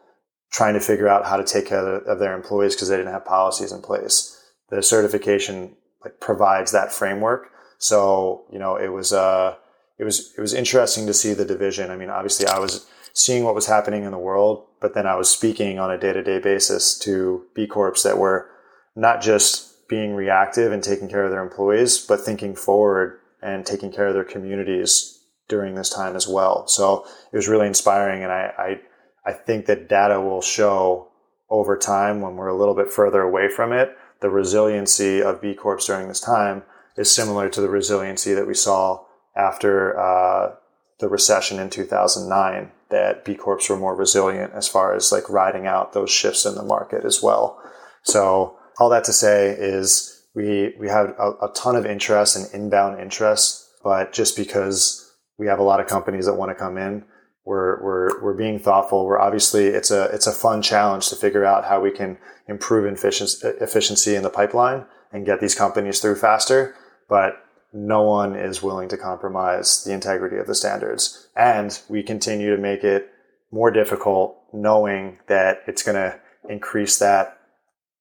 trying 0.53 0.75
to 0.75 0.81
figure 0.81 1.09
out 1.09 1.25
how 1.27 1.37
to 1.37 1.45
take 1.45 1.67
care 1.67 1.97
of 1.97 2.19
their 2.19 2.37
employees 2.37 2.75
because 2.77 2.89
they 2.89 2.97
didn't 2.97 3.13
have 3.13 3.25
policies 3.25 3.73
in 3.73 3.81
place. 3.81 4.39
The 4.69 4.83
certification 4.83 5.75
like 6.05 6.21
provides 6.21 6.73
that 6.73 6.93
framework. 6.93 7.51
So, 7.79 8.45
you 8.53 8.59
know, 8.59 8.77
it 8.77 8.89
was 8.89 9.13
uh 9.13 9.57
it 9.99 10.05
was 10.05 10.33
it 10.37 10.41
was 10.41 10.55
interesting 10.55 11.07
to 11.07 11.15
see 11.15 11.35
the 11.35 11.45
division. 11.45 11.91
I 11.91 11.97
mean, 11.97 12.11
obviously 12.11 12.47
I 12.47 12.59
was 12.59 12.87
seeing 13.13 13.45
what 13.45 13.55
was 13.55 13.67
happening 13.67 14.05
in 14.05 14.11
the 14.11 14.19
world, 14.19 14.67
but 14.81 14.95
then 14.95 15.07
I 15.07 15.17
was 15.17 15.29
speaking 15.29 15.79
on 15.79 15.91
a 15.91 15.99
day-to-day 15.99 16.39
basis 16.39 16.99
to 17.01 17.45
B 17.55 17.67
Corps 17.67 18.03
that 18.03 18.19
were 18.19 18.49
not 18.97 19.21
just 19.21 19.87
being 19.89 20.15
reactive 20.15 20.73
and 20.73 20.83
taking 20.83 21.09
care 21.09 21.25
of 21.25 21.31
their 21.31 21.43
employees, 21.43 21.99
but 21.99 22.21
thinking 22.21 22.55
forward 22.55 23.19
and 23.43 23.67
taking 23.67 23.93
care 23.93 24.07
of 24.07 24.15
their 24.15 24.25
communities 24.25 25.21
during 25.49 25.75
this 25.75 25.91
time 25.91 26.17
as 26.17 26.27
well. 26.27 26.67
So 26.67 27.05
it 27.33 27.37
was 27.37 27.49
really 27.49 27.67
inspiring, 27.67 28.23
and 28.23 28.33
I, 28.33 28.53
I, 28.57 29.31
I 29.31 29.33
think 29.35 29.67
that 29.67 29.89
data 29.89 30.21
will 30.21 30.41
show 30.41 31.09
over 31.51 31.77
time 31.77 32.23
when 32.23 32.37
we're 32.37 32.47
a 32.47 32.57
little 32.57 32.75
bit 32.75 32.91
further 32.91 33.21
away 33.21 33.49
from 33.49 33.73
it, 33.73 33.95
the 34.23 34.31
resiliency 34.31 35.21
of 35.21 35.43
B 35.43 35.53
Corps 35.53 35.85
during 35.85 36.09
this 36.09 36.21
time 36.21 36.63
is 36.97 37.15
similar 37.15 37.49
to 37.51 37.61
the 37.61 37.69
resiliency 37.69 38.33
that 38.33 38.47
we 38.47 38.55
saw 38.55 39.05
after 39.37 39.99
uh, 39.99 40.55
the 41.01 41.09
recession 41.09 41.59
in 41.59 41.69
2009. 41.69 42.71
That 42.91 43.25
B 43.25 43.35
Corps 43.35 43.69
were 43.69 43.77
more 43.77 43.97
resilient 43.97 44.53
as 44.55 44.69
far 44.69 44.95
as 44.95 45.13
like 45.13 45.29
riding 45.29 45.67
out 45.67 45.93
those 45.93 46.11
shifts 46.11 46.47
in 46.47 46.55
the 46.55 46.63
market 46.63 47.05
as 47.05 47.23
well. 47.23 47.61
So 48.05 48.57
all 48.79 48.89
that 48.91 49.05
to 49.05 49.13
say 49.13 49.51
is 49.51 50.25
we 50.35 50.75
we 50.79 50.89
have 50.89 51.15
a, 51.19 51.33
a 51.43 51.53
ton 51.55 51.77
of 51.77 51.85
interest 51.85 52.37
and 52.37 52.47
inbound 52.55 53.01
interest, 53.01 53.67
but 53.83 54.13
just 54.13 54.37
because 54.37 55.11
we 55.39 55.47
have 55.49 55.59
a 55.59 55.65
lot 55.65 55.81
of 55.81 55.87
companies 55.87 56.27
that 56.27 56.35
want 56.35 56.51
to 56.51 56.55
come 56.55 56.79
in, 56.79 57.05
we're 57.45 57.83
we're 57.83 58.23
we're 58.23 58.35
being 58.35 58.59
thoughtful. 58.59 59.05
We're 59.05 59.21
obviously 59.21 59.67
it's 59.67 59.91
a 59.91 60.05
it's 60.05 60.27
a 60.27 60.33
fun 60.33 60.63
challenge 60.63 61.09
to 61.09 61.17
figure 61.17 61.45
out 61.45 61.65
how 61.65 61.81
we 61.81 61.91
can 61.91 62.19
improve 62.49 62.87
efficiency 62.93 63.47
efficiency 63.61 64.15
in 64.15 64.23
the 64.23 64.31
pipeline 64.31 64.85
and 65.13 65.27
get 65.27 65.41
these 65.41 65.55
companies 65.55 66.01
through 66.01 66.17
faster. 66.17 66.75
But 67.09 67.35
no 67.73 68.03
one 68.03 68.37
is 68.37 68.63
willing 68.63 68.89
to 68.91 68.97
compromise 68.97 69.85
the 69.85 69.93
integrity 69.93 70.37
of 70.37 70.47
the 70.47 70.55
standards, 70.55 71.29
and 71.35 71.79
we 71.89 72.03
continue 72.03 72.55
to 72.55 72.61
make 72.61 72.85
it 72.85 73.11
more 73.53 73.71
difficult, 73.71 74.37
knowing 74.53 75.19
that 75.29 75.63
it's 75.67 75.83
going 75.83 75.97
to 75.97 76.19
increase 76.49 76.99
that 76.99 77.39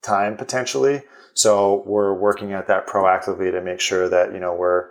time 0.01 0.37
potentially. 0.37 1.03
So 1.33 1.83
we're 1.85 2.13
working 2.13 2.53
at 2.53 2.67
that 2.67 2.87
proactively 2.87 3.51
to 3.51 3.61
make 3.61 3.79
sure 3.79 4.09
that, 4.09 4.33
you 4.33 4.39
know, 4.39 4.53
we're, 4.53 4.87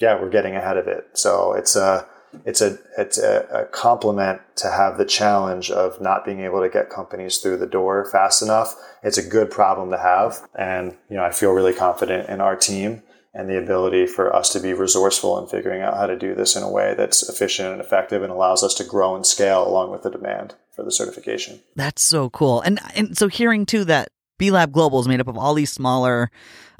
yeah, 0.00 0.20
we're 0.20 0.30
getting 0.30 0.56
ahead 0.56 0.76
of 0.76 0.88
it. 0.88 1.06
So 1.14 1.52
it's 1.52 1.76
a, 1.76 2.06
it's 2.44 2.60
a, 2.60 2.78
it's 2.96 3.18
a, 3.18 3.46
a 3.52 3.64
compliment 3.66 4.40
to 4.56 4.70
have 4.70 4.98
the 4.98 5.04
challenge 5.04 5.70
of 5.70 6.00
not 6.00 6.24
being 6.24 6.40
able 6.40 6.60
to 6.60 6.68
get 6.68 6.90
companies 6.90 7.38
through 7.38 7.58
the 7.58 7.66
door 7.66 8.08
fast 8.10 8.42
enough. 8.42 8.74
It's 9.02 9.18
a 9.18 9.28
good 9.28 9.50
problem 9.50 9.90
to 9.90 9.98
have. 9.98 10.48
And, 10.54 10.96
you 11.08 11.16
know, 11.16 11.24
I 11.24 11.30
feel 11.30 11.52
really 11.52 11.74
confident 11.74 12.28
in 12.28 12.40
our 12.40 12.56
team 12.56 13.02
and 13.34 13.48
the 13.48 13.58
ability 13.58 14.06
for 14.06 14.34
us 14.34 14.52
to 14.52 14.60
be 14.60 14.72
resourceful 14.72 15.38
in 15.38 15.46
figuring 15.46 15.82
out 15.82 15.96
how 15.96 16.06
to 16.06 16.18
do 16.18 16.34
this 16.34 16.56
in 16.56 16.62
a 16.62 16.70
way 16.70 16.94
that's 16.96 17.28
efficient 17.28 17.72
and 17.72 17.80
effective 17.80 18.22
and 18.22 18.32
allows 18.32 18.62
us 18.62 18.74
to 18.74 18.84
grow 18.84 19.14
and 19.14 19.26
scale 19.26 19.66
along 19.66 19.90
with 19.90 20.02
the 20.02 20.10
demand 20.10 20.54
for 20.74 20.82
the 20.82 20.90
certification. 20.90 21.60
That's 21.76 22.02
so 22.02 22.30
cool. 22.30 22.60
And 22.60 22.80
and 22.94 23.16
so 23.16 23.28
hearing 23.28 23.66
too 23.66 23.84
that 23.84 24.08
B 24.38 24.50
Lab 24.50 24.72
Global 24.72 25.00
is 25.00 25.08
made 25.08 25.20
up 25.20 25.28
of 25.28 25.36
all 25.36 25.54
these 25.54 25.72
smaller 25.72 26.30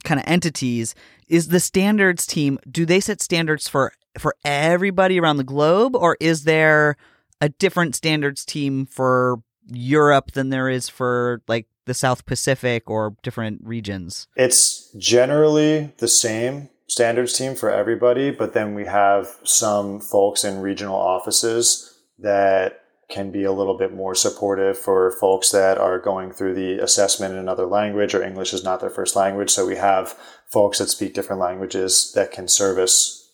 kind 0.05 0.21
of 0.21 0.27
entities. 0.27 0.95
Is 1.29 1.49
the 1.49 1.61
standards 1.61 2.27
team, 2.27 2.59
do 2.71 2.87
they 2.87 3.01
set 3.01 3.21
standards 3.21 3.69
for 3.69 3.93
for 4.17 4.35
everybody 4.45 5.21
around 5.21 5.37
the 5.37 5.45
globe 5.45 5.95
or 5.95 6.17
is 6.21 6.45
there 6.45 6.97
a 7.41 7.49
different 7.49 7.95
standards 7.95 8.45
team 8.45 8.87
for 8.87 9.43
Europe 9.67 10.33
than 10.33 10.49
there 10.49 10.69
is 10.69 10.89
for 10.89 11.43
like 11.47 11.67
the 11.87 11.95
South 11.95 12.27
Pacific 12.27 12.89
or 12.89 13.15
different 13.23 13.61
regions? 13.65 14.29
It's 14.37 14.91
generally 14.97 15.93
the 15.99 16.09
same 16.09 16.69
standards 16.87 17.35
team 17.35 17.55
for 17.55 17.71
everybody, 17.71 18.31
but 18.31 18.55
then 18.55 18.75
we 18.75 18.87
have 18.87 19.29
some 19.45 20.01
folks 20.01 20.45
in 20.45 20.61
regional 20.61 20.97
offices 20.97 21.99
that 22.19 22.81
can 23.09 23.31
be 23.31 23.45
a 23.45 23.53
little 23.53 23.77
bit 23.77 23.95
more 23.95 24.15
supportive 24.15 24.77
for 24.77 25.13
folks 25.13 25.51
that 25.51 25.79
are 25.79 25.99
going 25.99 26.31
through 26.31 26.55
the 26.55 26.79
assessment 26.79 27.33
in 27.33 27.41
another 27.41 27.67
language 27.67 28.15
or 28.15 28.23
English 28.23 28.53
is 28.53 28.65
not 28.65 28.81
their 28.81 28.91
first 28.91 29.17
language. 29.17 29.51
So 29.51 29.67
we 29.67 29.77
have 29.77 30.15
folks 30.47 30.79
that 30.79 30.89
speak 30.89 31.15
different 31.15 31.41
languages 31.41 32.13
that 32.15 32.33
can 32.33 32.49
service, 32.49 33.28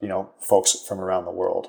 you 0.00 0.08
know, 0.08 0.30
folks 0.40 0.84
from 0.86 1.00
around 1.00 1.24
the 1.24 1.30
world. 1.30 1.68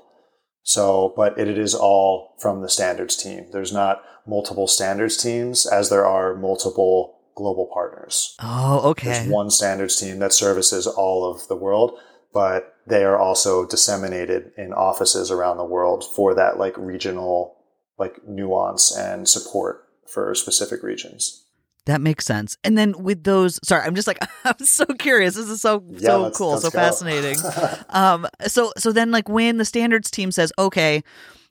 So, 0.64 1.14
but 1.16 1.38
it, 1.40 1.48
it 1.48 1.58
is 1.58 1.74
all 1.74 2.36
from 2.40 2.62
the 2.62 2.70
standards 2.70 3.16
team. 3.16 3.48
There's 3.52 3.74
not 3.74 4.04
multiple 4.28 4.68
standards 4.68 5.18
teams 5.18 5.66
as 5.66 5.90
there 5.90 6.06
are 6.06 6.36
multiple 6.36 7.20
global 7.36 7.70
partners. 7.74 8.36
Oh, 8.40 8.90
okay. 8.92 9.08
There's 9.12 9.28
one 9.28 9.50
standards 9.50 10.00
team 10.00 10.20
that 10.20 10.34
services 10.34 10.86
all 10.86 11.30
of 11.30 11.48
the 11.48 11.56
world 11.56 11.98
but 12.34 12.76
they 12.88 13.04
are 13.04 13.20
also 13.20 13.66
disseminated 13.66 14.52
in 14.58 14.74
offices 14.74 15.32
around 15.32 15.58
the 15.58 15.66
world 15.66 16.04
for 16.16 16.34
that 16.36 16.58
like 16.58 16.78
regional 16.78 17.58
like 17.98 18.26
nuance 18.28 18.96
and 18.96 19.28
support 19.28 19.84
for 20.12 20.34
specific 20.34 20.82
regions. 20.82 21.41
That 21.88 22.00
makes 22.00 22.26
sense. 22.26 22.58
And 22.64 22.78
then 22.78 22.94
with 23.02 23.24
those, 23.24 23.60
sorry, 23.64 23.86
I'm 23.86 23.96
just 23.96 24.08
like 24.08 24.20
I'm 24.46 24.66
so 24.66 24.86
curious. 24.86 25.36
This 25.36 25.50
is 25.50 25.62
so 25.62 25.84
yeah, 25.90 26.00
so 26.00 26.22
let's, 26.22 26.38
cool, 26.38 26.52
let's 26.52 26.64
so 26.64 26.70
go. 26.70 26.78
fascinating. 26.78 27.38
um, 27.90 28.28
so 28.48 28.72
so 28.78 28.92
then 28.92 29.12
like 29.12 29.28
when 29.28 29.58
the 29.58 29.66
standards 29.66 30.12
team 30.12 30.32
says, 30.32 30.54
okay, 30.60 31.04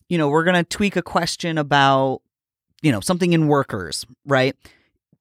you 0.09 0.19
know, 0.19 0.29
we're 0.29 0.45
gonna 0.45 0.64
tweak 0.64 0.97
a 0.97 1.03
question 1.03 1.59
about 1.59 2.23
you 2.83 2.93
know 2.93 3.01
something 3.01 3.33
in 3.33 3.49
workers, 3.49 4.07
right? 4.25 4.57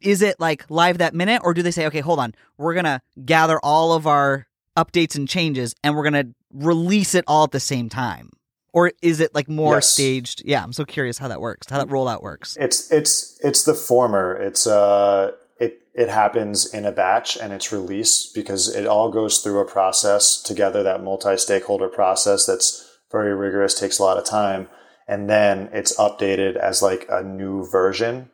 Is 0.02 0.22
it 0.22 0.40
like 0.40 0.70
live 0.70 1.00
that 1.00 1.14
minute, 1.14 1.42
or 1.44 1.54
do 1.54 1.62
they 1.62 1.72
say, 1.72 1.88
okay, 1.88 2.00
hold 2.00 2.20
on, 2.20 2.34
we're 2.58 2.76
gonna 2.76 3.02
gather 3.26 3.60
all 3.62 3.94
of 3.94 4.06
our 4.08 4.48
updates 4.80 5.16
and 5.16 5.28
changes 5.28 5.76
and 5.84 5.96
we're 5.96 6.10
going 6.10 6.26
to 6.26 6.34
release 6.54 7.14
it 7.14 7.26
all 7.28 7.44
at 7.44 7.52
the 7.52 7.60
same 7.60 7.90
time? 7.90 8.32
Or 8.74 8.92
is 9.02 9.20
it 9.20 9.34
like 9.34 9.50
more 9.50 9.76
yes. 9.76 9.90
staged? 9.90 10.44
Yeah, 10.46 10.64
I'm 10.64 10.74
so 10.74 10.86
curious 10.86 11.18
how 11.18 11.28
that 11.28 11.42
works, 11.42 11.68
how 11.70 11.80
that 11.80 11.88
rollout 11.88 12.22
works. 12.22 12.58
It's 12.60 12.92
it's 12.92 13.40
it's 13.44 13.64
the 13.64 13.74
former. 13.74 14.36
It's 14.36 14.68
uh 14.68 15.32
it 15.60 15.82
it 15.94 16.10
happens 16.10 16.72
in 16.74 16.86
a 16.86 16.92
batch 16.92 17.38
and 17.38 17.52
it's 17.54 17.72
released 17.72 18.34
because 18.36 18.74
it 18.74 18.86
all 18.86 19.12
goes 19.12 19.40
through 19.40 19.60
a 19.60 19.66
process 19.66 20.42
together, 20.42 20.84
that 20.84 21.04
multi-stakeholder 21.04 21.90
process 21.90 22.46
that's 22.46 22.86
very 23.12 23.36
rigorous, 23.36 23.80
takes 23.80 24.00
a 24.00 24.04
lot 24.04 24.18
of 24.18 24.26
time, 24.26 24.70
and 25.08 25.30
then 25.30 25.70
it's 25.74 25.98
updated 25.98 26.56
as 26.56 26.82
like 26.82 27.06
a 27.10 27.24
new 27.24 27.66
version. 27.66 28.30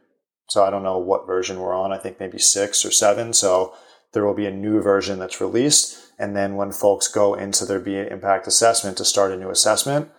So 0.50 0.64
I 0.64 0.70
don't 0.70 0.84
know 0.84 1.00
what 1.00 1.26
version 1.26 1.60
we're 1.60 1.74
on. 1.74 1.92
I 1.92 1.98
think 1.98 2.20
maybe 2.20 2.38
six 2.38 2.86
or 2.86 2.92
seven. 2.92 3.34
So 3.34 3.74
there 4.14 4.26
will 4.26 4.36
be 4.36 4.46
a 4.46 4.52
new 4.52 4.82
version 4.82 5.18
that's 5.18 5.42
released 5.42 6.06
and 6.18 6.36
then 6.36 6.56
when 6.56 6.72
folks 6.72 7.08
go 7.08 7.34
into 7.34 7.66
their 7.66 7.80
B 7.80 7.98
impact 7.98 8.48
assessment 8.48 8.98
to 8.98 9.06
start 9.06 9.32
a 9.32 9.38
new 9.38 9.50
assessment, 9.50 10.10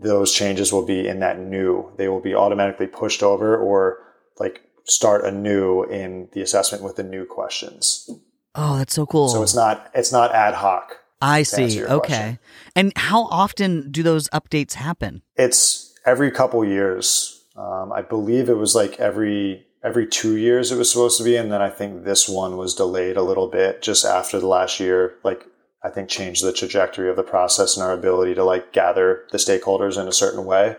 those 0.00 0.32
changes 0.32 0.72
will 0.72 0.84
be 0.84 1.06
in 1.06 1.20
that 1.20 1.38
new. 1.38 1.92
They 1.96 2.08
will 2.08 2.20
be 2.20 2.34
automatically 2.34 2.86
pushed 2.86 3.22
over 3.22 3.56
or 3.56 3.98
like 4.38 4.62
start 4.84 5.24
anew 5.24 5.84
in 5.84 6.28
the 6.32 6.40
assessment 6.40 6.82
with 6.82 6.96
the 6.96 7.02
new 7.02 7.24
questions. 7.24 8.08
Oh, 8.54 8.78
that's 8.78 8.94
so 8.94 9.06
cool. 9.06 9.28
So 9.28 9.42
it's 9.42 9.54
not 9.54 9.90
it's 9.94 10.12
not 10.12 10.34
ad 10.34 10.54
hoc. 10.54 10.96
I 11.20 11.42
see. 11.42 11.84
Okay. 11.84 11.98
Question. 11.98 12.38
And 12.76 12.92
how 12.96 13.24
often 13.24 13.90
do 13.90 14.02
those 14.02 14.28
updates 14.30 14.74
happen? 14.74 15.22
It's 15.36 15.94
every 16.06 16.30
couple 16.30 16.64
years. 16.64 17.44
Um, 17.56 17.92
I 17.92 18.02
believe 18.02 18.48
it 18.48 18.56
was 18.56 18.74
like 18.74 18.98
every 19.00 19.66
every 19.82 20.06
two 20.06 20.36
years 20.36 20.72
it 20.72 20.76
was 20.76 20.90
supposed 20.90 21.18
to 21.18 21.24
be, 21.24 21.36
and 21.36 21.50
then 21.50 21.60
I 21.60 21.70
think 21.70 22.04
this 22.04 22.28
one 22.28 22.56
was 22.56 22.74
delayed 22.74 23.16
a 23.16 23.22
little 23.22 23.48
bit 23.48 23.82
just 23.82 24.04
after 24.04 24.38
the 24.38 24.46
last 24.46 24.80
year. 24.80 25.14
Like 25.24 25.46
I 25.82 25.90
think 25.90 26.08
changed 26.08 26.44
the 26.44 26.52
trajectory 26.52 27.08
of 27.08 27.16
the 27.16 27.22
process 27.22 27.76
and 27.76 27.84
our 27.84 27.92
ability 27.92 28.34
to 28.34 28.44
like 28.44 28.72
gather 28.72 29.24
the 29.30 29.38
stakeholders 29.38 30.00
in 30.00 30.08
a 30.08 30.12
certain 30.12 30.44
way. 30.44 30.76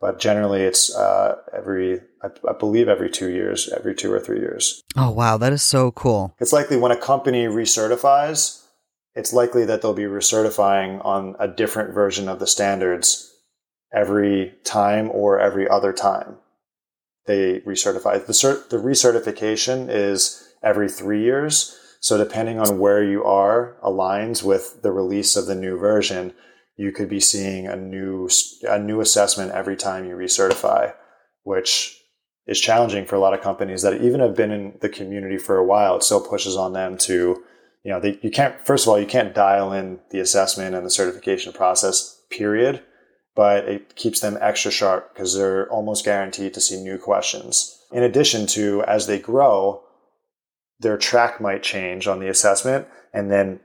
But 0.00 0.18
generally, 0.18 0.62
it's 0.62 0.94
uh, 0.94 1.36
every 1.56 2.00
I, 2.22 2.28
I 2.48 2.52
believe 2.58 2.88
every 2.88 3.08
two 3.08 3.30
years, 3.30 3.68
every 3.68 3.94
two 3.94 4.12
or 4.12 4.20
three 4.20 4.40
years. 4.40 4.82
Oh 4.96 5.10
wow, 5.10 5.36
that 5.38 5.52
is 5.52 5.62
so 5.62 5.92
cool. 5.92 6.34
It's 6.40 6.52
likely 6.52 6.76
when 6.76 6.92
a 6.92 6.96
company 6.96 7.46
recertifies, 7.46 8.62
it's 9.14 9.32
likely 9.32 9.64
that 9.64 9.80
they'll 9.80 9.94
be 9.94 10.02
recertifying 10.02 11.04
on 11.04 11.36
a 11.38 11.48
different 11.48 11.94
version 11.94 12.28
of 12.28 12.40
the 12.40 12.46
standards 12.46 13.32
every 13.94 14.54
time 14.64 15.10
or 15.12 15.38
every 15.38 15.68
other 15.68 15.92
time 15.92 16.36
they 17.26 17.60
recertify. 17.60 18.24
The, 18.24 18.32
cert, 18.32 18.68
the 18.70 18.78
recertification 18.78 19.88
is 19.88 20.48
every 20.62 20.88
three 20.88 21.22
years. 21.22 21.78
So 22.02 22.18
depending 22.18 22.58
on 22.58 22.80
where 22.80 23.02
you 23.02 23.22
are 23.22 23.76
aligns 23.80 24.42
with 24.42 24.82
the 24.82 24.90
release 24.90 25.36
of 25.36 25.46
the 25.46 25.54
new 25.54 25.78
version, 25.78 26.34
you 26.76 26.90
could 26.90 27.08
be 27.08 27.20
seeing 27.20 27.68
a 27.68 27.76
new, 27.76 28.28
a 28.68 28.76
new 28.76 29.00
assessment 29.00 29.52
every 29.52 29.76
time 29.76 30.04
you 30.04 30.16
recertify, 30.16 30.94
which 31.44 31.96
is 32.48 32.60
challenging 32.60 33.06
for 33.06 33.14
a 33.14 33.20
lot 33.20 33.34
of 33.34 33.40
companies 33.40 33.82
that 33.82 34.02
even 34.02 34.18
have 34.18 34.34
been 34.34 34.50
in 34.50 34.78
the 34.80 34.88
community 34.88 35.38
for 35.38 35.58
a 35.58 35.64
while. 35.64 35.94
It 35.94 36.02
still 36.02 36.20
pushes 36.20 36.56
on 36.56 36.72
them 36.72 36.98
to, 36.98 37.40
you 37.84 37.92
know, 37.92 38.00
they, 38.00 38.18
you 38.20 38.32
can't, 38.32 38.60
first 38.66 38.84
of 38.84 38.88
all, 38.88 38.98
you 38.98 39.06
can't 39.06 39.32
dial 39.32 39.72
in 39.72 40.00
the 40.10 40.18
assessment 40.18 40.74
and 40.74 40.84
the 40.84 40.90
certification 40.90 41.52
process, 41.52 42.20
period, 42.30 42.82
but 43.36 43.68
it 43.68 43.94
keeps 43.94 44.18
them 44.18 44.36
extra 44.40 44.72
sharp 44.72 45.14
because 45.14 45.36
they're 45.36 45.70
almost 45.70 46.04
guaranteed 46.04 46.52
to 46.54 46.60
see 46.60 46.82
new 46.82 46.98
questions. 46.98 47.78
In 47.92 48.02
addition 48.02 48.48
to, 48.48 48.82
as 48.88 49.06
they 49.06 49.20
grow, 49.20 49.84
their 50.82 50.98
track 50.98 51.40
might 51.40 51.62
change 51.62 52.06
on 52.06 52.20
the 52.20 52.28
assessment 52.28 52.86
and 53.12 53.30
then 53.30 53.60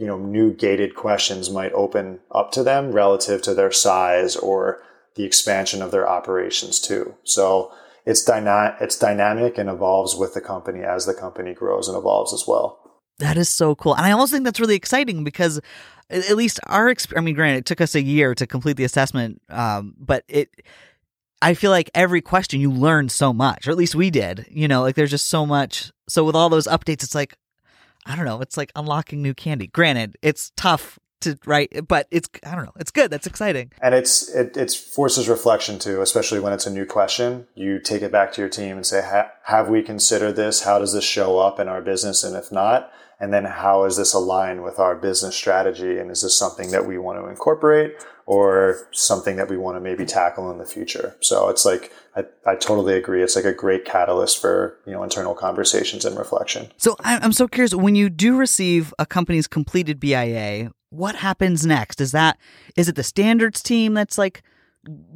you 0.00 0.06
know 0.06 0.18
new 0.18 0.52
gated 0.52 0.94
questions 0.94 1.50
might 1.50 1.72
open 1.72 2.18
up 2.30 2.50
to 2.50 2.62
them 2.62 2.92
relative 2.92 3.40
to 3.42 3.54
their 3.54 3.72
size 3.72 4.36
or 4.36 4.82
the 5.14 5.24
expansion 5.24 5.80
of 5.80 5.90
their 5.90 6.08
operations 6.08 6.80
too 6.80 7.14
so 7.24 7.72
it's 8.06 8.24
dyna- 8.24 8.76
it's 8.80 8.96
dynamic 8.96 9.58
and 9.58 9.68
evolves 9.68 10.14
with 10.14 10.32
the 10.32 10.40
company 10.40 10.82
as 10.82 11.04
the 11.04 11.14
company 11.14 11.52
grows 11.52 11.88
and 11.88 11.98
evolves 11.98 12.32
as 12.32 12.46
well. 12.46 12.78
That 13.18 13.36
is 13.36 13.48
so 13.48 13.74
cool. 13.74 13.94
And 13.96 14.06
I 14.06 14.12
also 14.12 14.36
think 14.36 14.44
that's 14.44 14.60
really 14.60 14.76
exciting 14.76 15.24
because 15.24 15.60
at 16.08 16.36
least 16.36 16.60
our 16.66 16.88
experience, 16.88 17.20
I 17.20 17.24
mean, 17.24 17.34
granted, 17.34 17.58
it 17.58 17.66
took 17.66 17.80
us 17.80 17.96
a 17.96 18.02
year 18.02 18.34
to 18.36 18.46
complete 18.46 18.76
the 18.76 18.84
assessment, 18.84 19.42
um, 19.48 19.94
but 19.98 20.22
it, 20.28 20.50
I 21.42 21.54
feel 21.54 21.72
like 21.72 21.90
every 21.94 22.20
question 22.20 22.60
you 22.60 22.70
learn 22.70 23.08
so 23.08 23.32
much, 23.32 23.66
or 23.66 23.72
at 23.72 23.76
least 23.76 23.96
we 23.96 24.10
did, 24.10 24.46
you 24.50 24.68
know, 24.68 24.82
like 24.82 24.94
there's 24.94 25.10
just 25.10 25.26
so 25.26 25.44
much. 25.44 25.90
So 26.08 26.24
with 26.24 26.36
all 26.36 26.48
those 26.48 26.66
updates, 26.66 27.02
it's 27.02 27.14
like, 27.14 27.36
I 28.06 28.16
don't 28.16 28.24
know, 28.24 28.40
it's 28.40 28.56
like 28.56 28.72
unlocking 28.76 29.22
new 29.22 29.34
candy. 29.34 29.66
Granted, 29.66 30.16
it's 30.22 30.52
tough 30.56 30.98
to 31.22 31.38
write, 31.46 31.88
but 31.88 32.06
it's 32.10 32.28
I 32.44 32.54
don't 32.54 32.64
know, 32.64 32.72
it's 32.78 32.90
good. 32.90 33.10
That's 33.10 33.26
exciting. 33.26 33.72
And 33.80 33.94
it's 33.94 34.28
it 34.34 34.56
it's 34.56 34.74
forces 34.74 35.28
reflection 35.28 35.78
too, 35.78 36.00
especially 36.02 36.40
when 36.40 36.52
it's 36.52 36.66
a 36.66 36.70
new 36.70 36.86
question. 36.86 37.46
You 37.54 37.80
take 37.80 38.02
it 38.02 38.12
back 38.12 38.32
to 38.34 38.40
your 38.40 38.50
team 38.50 38.76
and 38.76 38.86
say, 38.86 39.02
have 39.44 39.68
we 39.68 39.82
considered 39.82 40.36
this? 40.36 40.62
How 40.62 40.78
does 40.78 40.92
this 40.92 41.04
show 41.04 41.38
up 41.38 41.58
in 41.58 41.68
our 41.68 41.82
business? 41.82 42.22
And 42.22 42.36
if 42.36 42.52
not, 42.52 42.92
and 43.18 43.32
then 43.32 43.44
how 43.44 43.84
is 43.84 43.96
this 43.96 44.12
aligned 44.12 44.62
with 44.62 44.78
our 44.78 44.94
business 44.94 45.34
strategy? 45.34 45.98
And 45.98 46.10
is 46.10 46.22
this 46.22 46.38
something 46.38 46.70
that 46.70 46.86
we 46.86 46.98
want 46.98 47.18
to 47.18 47.28
incorporate 47.28 47.96
or 48.26 48.88
something 48.92 49.36
that 49.36 49.48
we 49.48 49.56
want 49.56 49.76
to 49.76 49.80
maybe 49.80 50.04
tackle 50.04 50.50
in 50.50 50.58
the 50.58 50.66
future? 50.66 51.16
So 51.20 51.48
it's 51.48 51.64
like, 51.64 51.92
I, 52.16 52.24
I 52.44 52.56
totally 52.56 52.94
agree. 52.94 53.22
It's 53.22 53.36
like 53.36 53.44
a 53.44 53.52
great 53.52 53.84
catalyst 53.84 54.40
for, 54.40 54.78
you 54.86 54.92
know, 54.92 55.02
internal 55.02 55.34
conversations 55.34 56.04
and 56.04 56.18
reflection. 56.18 56.72
So 56.76 56.96
I'm 57.00 57.32
so 57.32 57.46
curious 57.46 57.74
when 57.74 57.94
you 57.94 58.10
do 58.10 58.36
receive 58.36 58.92
a 58.98 59.06
company's 59.06 59.46
completed 59.46 60.00
BIA, 60.00 60.72
what 60.90 61.16
happens 61.16 61.64
next? 61.64 62.00
Is 62.00 62.12
that 62.12 62.38
is 62.76 62.88
it 62.88 62.96
the 62.96 63.02
standards 63.02 63.62
team 63.62 63.94
that's 63.94 64.18
like 64.18 64.42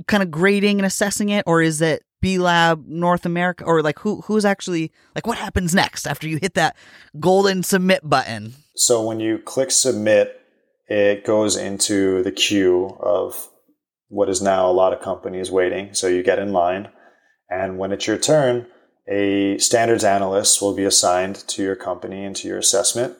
kind 0.07 0.23
of 0.23 0.31
grading 0.31 0.79
and 0.79 0.87
assessing 0.87 1.29
it, 1.29 1.45
or 1.47 1.63
is 1.63 1.81
it 1.81 2.03
B 2.21 2.39
Lab 2.39 2.87
North 2.87 3.25
America, 3.25 3.65
or 3.65 3.83
like 3.83 3.99
who 4.01 4.21
who's 4.23 4.45
actually 4.45 4.93
like 5.15 5.27
what 5.27 5.39
happens 5.39 5.75
next 5.75 6.07
after 6.07 6.29
you 6.29 6.39
hit 6.39 6.55
that 6.55 6.77
golden 7.19 7.63
submit 7.63 8.09
button? 8.09 8.55
So 8.75 9.03
when 9.03 9.21
you 9.21 9.39
click 9.39 9.71
submit, 9.71 10.40
it 10.91 11.25
goes 11.25 11.57
into 11.57 12.23
the 12.23 12.33
queue 12.33 12.99
of 13.01 13.49
what 14.09 14.29
is 14.29 14.43
now 14.43 14.69
a 14.69 14.73
lot 14.73 14.93
of 14.93 15.01
companies 15.01 15.51
waiting. 15.51 15.95
So 15.95 16.09
you 16.09 16.23
get 16.23 16.39
in 16.39 16.53
line, 16.53 16.91
and 17.49 17.79
when 17.79 17.93
it's 17.93 18.07
your 18.07 18.19
turn, 18.19 18.67
a 19.09 19.57
standards 19.57 20.05
analyst 20.05 20.61
will 20.61 20.75
be 20.75 20.85
assigned 20.85 21.37
to 21.49 21.63
your 21.63 21.77
company 21.77 22.25
and 22.25 22.37
to 22.37 22.49
your 22.49 22.59
assessment 22.59 23.17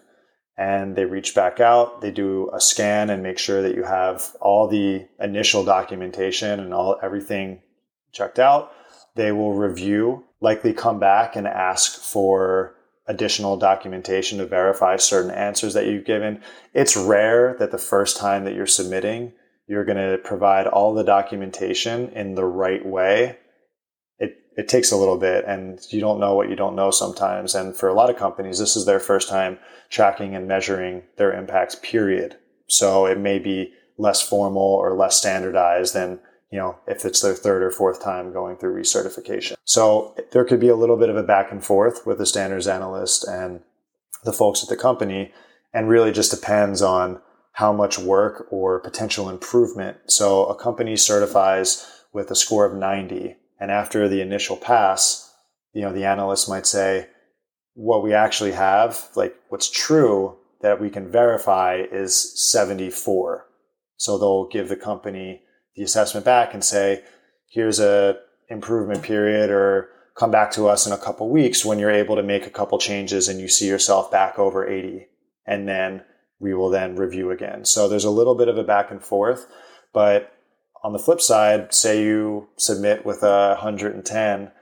and 0.61 0.95
they 0.95 1.07
reach 1.07 1.35
back 1.35 1.59
out. 1.59 2.03
They 2.03 2.11
do 2.11 2.51
a 2.53 2.61
scan 2.61 3.09
and 3.09 3.23
make 3.23 3.39
sure 3.39 3.63
that 3.63 3.75
you 3.75 3.83
have 3.83 4.37
all 4.43 4.69
the 4.69 5.09
initial 5.19 5.65
documentation 5.65 6.61
and 6.61 6.75
all 6.75 6.99
everything 7.03 7.63
checked 8.13 8.39
out. 8.39 8.71
They 9.15 9.33
will 9.33 9.55
review, 9.55 10.25
likely 10.43 10.75
come 10.75 11.01
back 11.01 11.35
and 11.35 11.47
ask 11.47 11.99
for 11.99 12.75
additional 13.07 13.57
documentation 13.57 14.39
to 14.39 14.47
verify 14.47 14.97
certain 14.97 15.31
answers 15.31 15.75
that 15.75 15.87
you've 15.87 16.05
given. 16.05 16.43
It's 16.75 16.97
rare 16.97 17.57
that 17.59 17.71
the 17.71 17.79
first 17.79 18.17
time 18.17 18.45
that 18.45 18.55
you're 18.55 18.67
submitting, 18.67 19.33
you're 19.67 19.85
going 19.85 19.97
to 19.97 20.19
provide 20.19 20.67
all 20.67 20.95
the 20.95 21.05
documentation 21.05 22.11
in 22.11 22.35
the 22.35 22.45
right 22.45 22.85
way 22.85 23.39
it 24.21 24.37
it 24.57 24.69
takes 24.69 24.93
a 24.93 24.97
little 24.97 25.17
bit 25.17 25.45
and 25.47 25.81
you 25.89 26.01
don't 26.01 26.21
know 26.21 26.35
what 26.35 26.49
you 26.49 26.55
don't 26.55 26.77
know 26.77 26.91
sometimes. 26.91 27.55
And 27.55 27.75
for 27.75 27.89
a 27.89 27.95
lot 27.95 28.11
of 28.11 28.17
companies, 28.17 28.59
this 28.59 28.77
is 28.77 28.85
their 28.85 29.01
first 29.01 29.29
time 29.29 29.59
tracking 29.89 30.37
and 30.37 30.47
measuring 30.47 31.03
their 31.17 31.33
impacts, 31.33 31.75
period. 31.83 32.37
So 32.69 33.07
it 33.07 33.19
may 33.19 33.39
be 33.39 33.73
less 33.99 34.23
formal 34.23 34.63
or 34.63 34.97
less 34.97 35.17
standardized 35.17 35.95
than, 35.95 36.21
you 36.51 36.59
know, 36.59 36.79
if 36.87 37.05
it's 37.05 37.21
their 37.21 37.35
third 37.35 37.63
or 37.63 37.71
fourth 37.71 38.03
time 38.03 38.33
going 38.33 38.57
through 38.57 38.81
recertification. 38.81 39.55
So 39.65 40.17
there 40.33 40.45
could 40.45 40.61
be 40.61 40.69
a 40.69 40.77
little 40.77 40.97
bit 40.97 41.09
of 41.09 41.17
a 41.17 41.23
back 41.23 41.53
and 41.53 41.65
forth 41.65 42.07
with 42.07 42.19
the 42.19 42.27
standards 42.27 42.67
analyst 42.67 43.27
and 43.27 43.61
the 44.25 44.33
folks 44.33 44.63
at 44.63 44.69
the 44.69 44.77
company 44.77 45.33
and 45.73 45.89
really 45.89 46.13
just 46.13 46.33
depends 46.33 46.83
on 46.83 47.21
how 47.53 47.73
much 47.73 47.99
work 47.99 48.47
or 48.51 48.81
potential 48.81 49.29
improvement. 49.29 49.99
So 50.07 50.47
a 50.47 50.55
company 50.55 50.97
certifies 50.97 51.87
with 52.13 52.31
a 52.31 52.37
score 52.37 52.65
of 52.65 52.77
90 52.77 53.37
and 53.61 53.71
after 53.71 54.09
the 54.09 54.21
initial 54.21 54.57
pass, 54.57 55.33
you 55.73 55.83
know, 55.83 55.93
the 55.93 56.05
analyst 56.05 56.49
might 56.49 56.67
say, 56.67 57.09
what 57.75 58.03
we 58.03 58.13
actually 58.13 58.53
have, 58.53 59.09
like 59.15 59.37
what's 59.49 59.71
true 59.71 60.37
that 60.63 60.81
we 60.81 60.91
can 60.91 61.11
verify 61.11 61.83
is 61.93 62.51
74. 62.51 63.47
So 63.97 64.19
they'll 64.19 64.49
give 64.49 64.69
the 64.69 64.77
company 64.77 65.43
the 65.77 65.83
assessment 65.83 66.25
back 66.25 66.55
and 66.55 66.65
say, 66.65 67.03
here's 67.49 67.81
a 67.81 68.19
improvement 68.49 69.03
period 69.03 69.51
or 69.51 69.89
come 70.17 70.31
back 70.31 70.51
to 70.53 70.69
us 70.69 70.87
in 70.87 70.93
a 70.93 70.99
couple 70.99 71.31
weeks 71.31 71.65
when 71.65 71.79
you're 71.79 71.91
able 71.91 72.17
to 72.17 72.23
make 72.23 72.47
a 72.47 72.51
couple 72.51 72.79
changes 72.79 73.29
and 73.29 73.41
you 73.41 73.49
see 73.49 73.67
yourself 73.67 74.11
back 74.11 74.39
over 74.39 74.69
80. 74.69 75.07
And 75.47 75.69
then 75.69 76.03
we 76.39 76.55
will 76.55 76.71
then 76.71 76.97
review 76.97 77.31
again. 77.31 77.65
So 77.65 77.89
there's 77.89 78.05
a 78.05 78.11
little 78.11 78.35
bit 78.35 78.49
of 78.49 78.59
a 78.59 78.65
back 78.65 78.91
and 78.91 79.03
forth, 79.03 79.47
but 79.93 80.33
on 80.83 80.93
the 80.93 80.99
flip 80.99 81.21
side, 81.21 81.75
say 81.75 82.03
you 82.03 82.49
submit 82.57 83.05
with 83.05 83.23
a 83.23 83.57
110, 83.61 84.53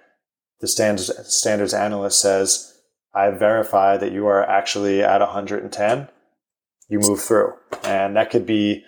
the 0.61 0.69
standards, 0.69 1.13
standards 1.33 1.73
analyst 1.73 2.21
says, 2.21 2.75
I 3.15 3.31
verify 3.31 3.97
that 3.97 4.13
you 4.13 4.27
are 4.27 4.45
actually 4.49 5.03
at 5.03 5.21
110. 5.21 6.09
You 6.89 6.99
move 7.01 7.21
through. 7.21 7.53
And 7.85 8.17
that 8.17 8.31
could 8.31 8.47
be 8.47 8.85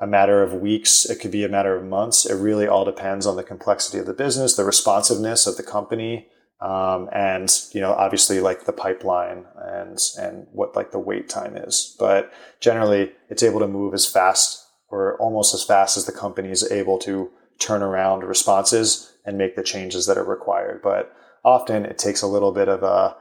a 0.00 0.06
matter 0.06 0.42
of 0.42 0.54
weeks. 0.54 1.04
It 1.04 1.20
could 1.20 1.30
be 1.30 1.44
a 1.44 1.48
matter 1.48 1.76
of 1.76 1.84
months. 1.84 2.26
It 2.26 2.34
really 2.34 2.66
all 2.66 2.84
depends 2.84 3.26
on 3.26 3.36
the 3.36 3.44
complexity 3.44 3.98
of 3.98 4.06
the 4.06 4.12
business, 4.12 4.56
the 4.56 4.64
responsiveness 4.64 5.46
of 5.46 5.56
the 5.56 5.62
company, 5.62 6.28
um, 6.60 7.08
and 7.12 7.50
you 7.72 7.80
know, 7.80 7.92
obviously 7.92 8.40
like 8.40 8.64
the 8.64 8.72
pipeline 8.72 9.44
and 9.56 9.98
and 10.18 10.46
what 10.52 10.74
like 10.74 10.92
the 10.92 10.98
wait 10.98 11.28
time 11.28 11.56
is. 11.56 11.96
But 11.98 12.32
generally, 12.60 13.12
it's 13.28 13.42
able 13.42 13.60
to 13.60 13.68
move 13.68 13.94
as 13.94 14.06
fast 14.06 14.66
or 14.88 15.16
almost 15.18 15.54
as 15.54 15.64
fast 15.64 15.96
as 15.96 16.06
the 16.06 16.12
company 16.12 16.50
is 16.50 16.70
able 16.70 16.98
to 17.00 17.30
turn 17.58 17.82
around 17.82 18.24
responses 18.24 19.12
and 19.24 19.38
make 19.38 19.56
the 19.56 19.62
changes 19.62 20.06
that 20.06 20.18
are 20.18 20.24
required. 20.24 20.80
But 20.82 21.12
often 21.44 21.84
it 21.84 21.98
takes 21.98 22.22
a 22.22 22.26
little 22.26 22.52
bit 22.52 22.68
of 22.68 22.82
a 22.82 23.16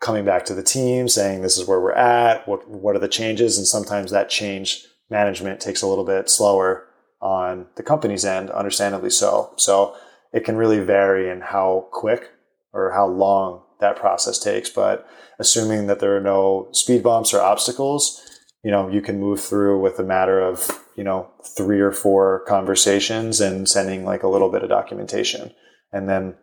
coming 0.00 0.24
back 0.24 0.44
to 0.46 0.54
the 0.54 0.62
team 0.62 1.08
saying 1.08 1.42
this 1.42 1.58
is 1.58 1.68
where 1.68 1.80
we're 1.80 1.92
at, 1.92 2.46
what 2.48 2.68
what 2.68 2.96
are 2.96 3.00
the 3.00 3.08
changes, 3.08 3.56
and 3.58 3.66
sometimes 3.66 4.10
that 4.10 4.30
change 4.30 4.86
management 5.10 5.60
takes 5.60 5.82
a 5.82 5.86
little 5.86 6.04
bit 6.04 6.30
slower 6.30 6.86
on 7.20 7.66
the 7.76 7.82
company's 7.82 8.24
end, 8.24 8.50
understandably 8.50 9.10
so. 9.10 9.52
So 9.56 9.94
it 10.32 10.44
can 10.44 10.56
really 10.56 10.80
vary 10.80 11.30
in 11.30 11.40
how 11.40 11.88
quick 11.90 12.30
or 12.72 12.92
how 12.92 13.06
long 13.06 13.62
that 13.80 13.96
process 13.96 14.38
takes. 14.38 14.70
But 14.70 15.06
assuming 15.38 15.86
that 15.86 16.00
there 16.00 16.16
are 16.16 16.20
no 16.20 16.68
speed 16.72 17.02
bumps 17.02 17.34
or 17.34 17.40
obstacles, 17.40 18.26
you 18.62 18.70
know, 18.70 18.88
you 18.88 19.00
can 19.00 19.18
move 19.18 19.40
through 19.40 19.80
with 19.80 19.98
a 19.98 20.04
matter 20.04 20.40
of, 20.40 20.84
you 20.96 21.04
know, 21.04 21.30
three 21.56 21.80
or 21.80 21.92
four 21.92 22.44
conversations 22.46 23.40
and 23.40 23.68
sending 23.68 24.04
like 24.04 24.22
a 24.22 24.28
little 24.28 24.50
bit 24.50 24.62
of 24.62 24.68
documentation. 24.68 25.52
And 25.92 26.08
then 26.08 26.36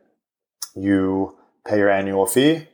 you 0.75 1.37
pay 1.65 1.77
your 1.77 1.89
annual 1.89 2.25
fee, 2.25 2.67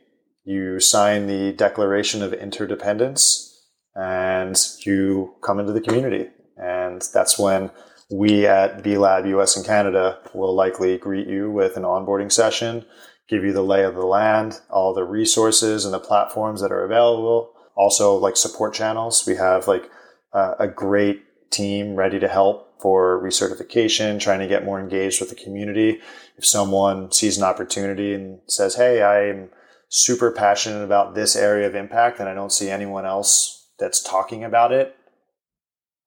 you 0.44 0.80
sign 0.80 1.26
the 1.26 1.52
declaration 1.52 2.22
of 2.22 2.32
interdependence, 2.32 3.53
and 3.96 4.56
you 4.84 5.34
come 5.42 5.60
into 5.60 5.72
the 5.72 5.80
community. 5.80 6.28
And 6.56 7.02
that's 7.12 7.38
when 7.38 7.70
we 8.10 8.46
at 8.46 8.82
B 8.82 8.96
Lab 8.98 9.26
US 9.26 9.56
and 9.56 9.64
Canada 9.64 10.18
will 10.34 10.54
likely 10.54 10.98
greet 10.98 11.26
you 11.26 11.50
with 11.50 11.76
an 11.76 11.82
onboarding 11.82 12.30
session, 12.30 12.84
give 13.28 13.44
you 13.44 13.52
the 13.52 13.62
lay 13.62 13.84
of 13.84 13.94
the 13.94 14.06
land, 14.06 14.60
all 14.70 14.94
the 14.94 15.04
resources 15.04 15.84
and 15.84 15.94
the 15.94 16.00
platforms 16.00 16.60
that 16.60 16.72
are 16.72 16.84
available, 16.84 17.52
also 17.76 18.16
like 18.16 18.36
support 18.36 18.74
channels. 18.74 19.24
We 19.26 19.36
have 19.36 19.66
like 19.66 19.90
uh, 20.32 20.54
a 20.58 20.68
great 20.68 21.50
team 21.50 21.96
ready 21.96 22.18
to 22.18 22.28
help 22.28 22.80
for 22.80 23.22
recertification, 23.24 24.20
trying 24.20 24.40
to 24.40 24.46
get 24.46 24.64
more 24.64 24.78
engaged 24.78 25.20
with 25.20 25.30
the 25.30 25.34
community. 25.34 26.00
If 26.36 26.44
someone 26.44 27.10
sees 27.12 27.38
an 27.38 27.44
opportunity 27.44 28.12
and 28.12 28.40
says, 28.46 28.74
Hey, 28.74 29.02
I'm 29.02 29.50
super 29.88 30.30
passionate 30.30 30.84
about 30.84 31.14
this 31.14 31.36
area 31.36 31.66
of 31.66 31.74
impact 31.74 32.20
and 32.20 32.28
I 32.28 32.34
don't 32.34 32.52
see 32.52 32.68
anyone 32.68 33.06
else 33.06 33.63
that's 33.78 34.02
talking 34.02 34.44
about 34.44 34.72
it, 34.72 34.96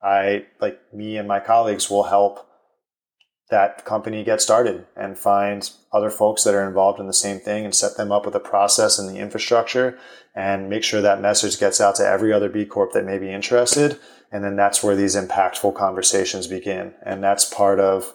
I 0.01 0.45
like 0.61 0.79
me 0.93 1.17
and 1.17 1.27
my 1.27 1.39
colleagues 1.39 1.89
will 1.89 2.03
help 2.03 2.47
that 3.49 3.85
company 3.85 4.23
get 4.23 4.41
started 4.41 4.85
and 4.95 5.17
find 5.17 5.69
other 5.93 6.09
folks 6.09 6.43
that 6.43 6.53
are 6.53 6.67
involved 6.67 6.99
in 6.99 7.07
the 7.07 7.13
same 7.13 7.39
thing 7.39 7.63
and 7.63 7.73
set 7.73 7.95
them 7.95 8.11
up 8.11 8.25
with 8.25 8.35
a 8.35 8.39
process 8.39 8.99
and 8.99 9.09
the 9.09 9.19
infrastructure 9.19 9.97
and 10.35 10.69
make 10.69 10.83
sure 10.83 11.01
that 11.01 11.21
message 11.21 11.57
gets 11.59 11.79
out 11.79 11.95
to 11.95 12.05
every 12.05 12.33
other 12.33 12.49
B 12.49 12.65
Corp 12.65 12.91
that 12.91 13.05
may 13.05 13.17
be 13.17 13.31
interested. 13.31 13.97
And 14.31 14.43
then 14.43 14.57
that's 14.57 14.83
where 14.83 14.95
these 14.95 15.15
impactful 15.15 15.75
conversations 15.75 16.45
begin. 16.45 16.93
And 17.03 17.23
that's 17.23 17.45
part 17.45 17.79
of, 17.79 18.13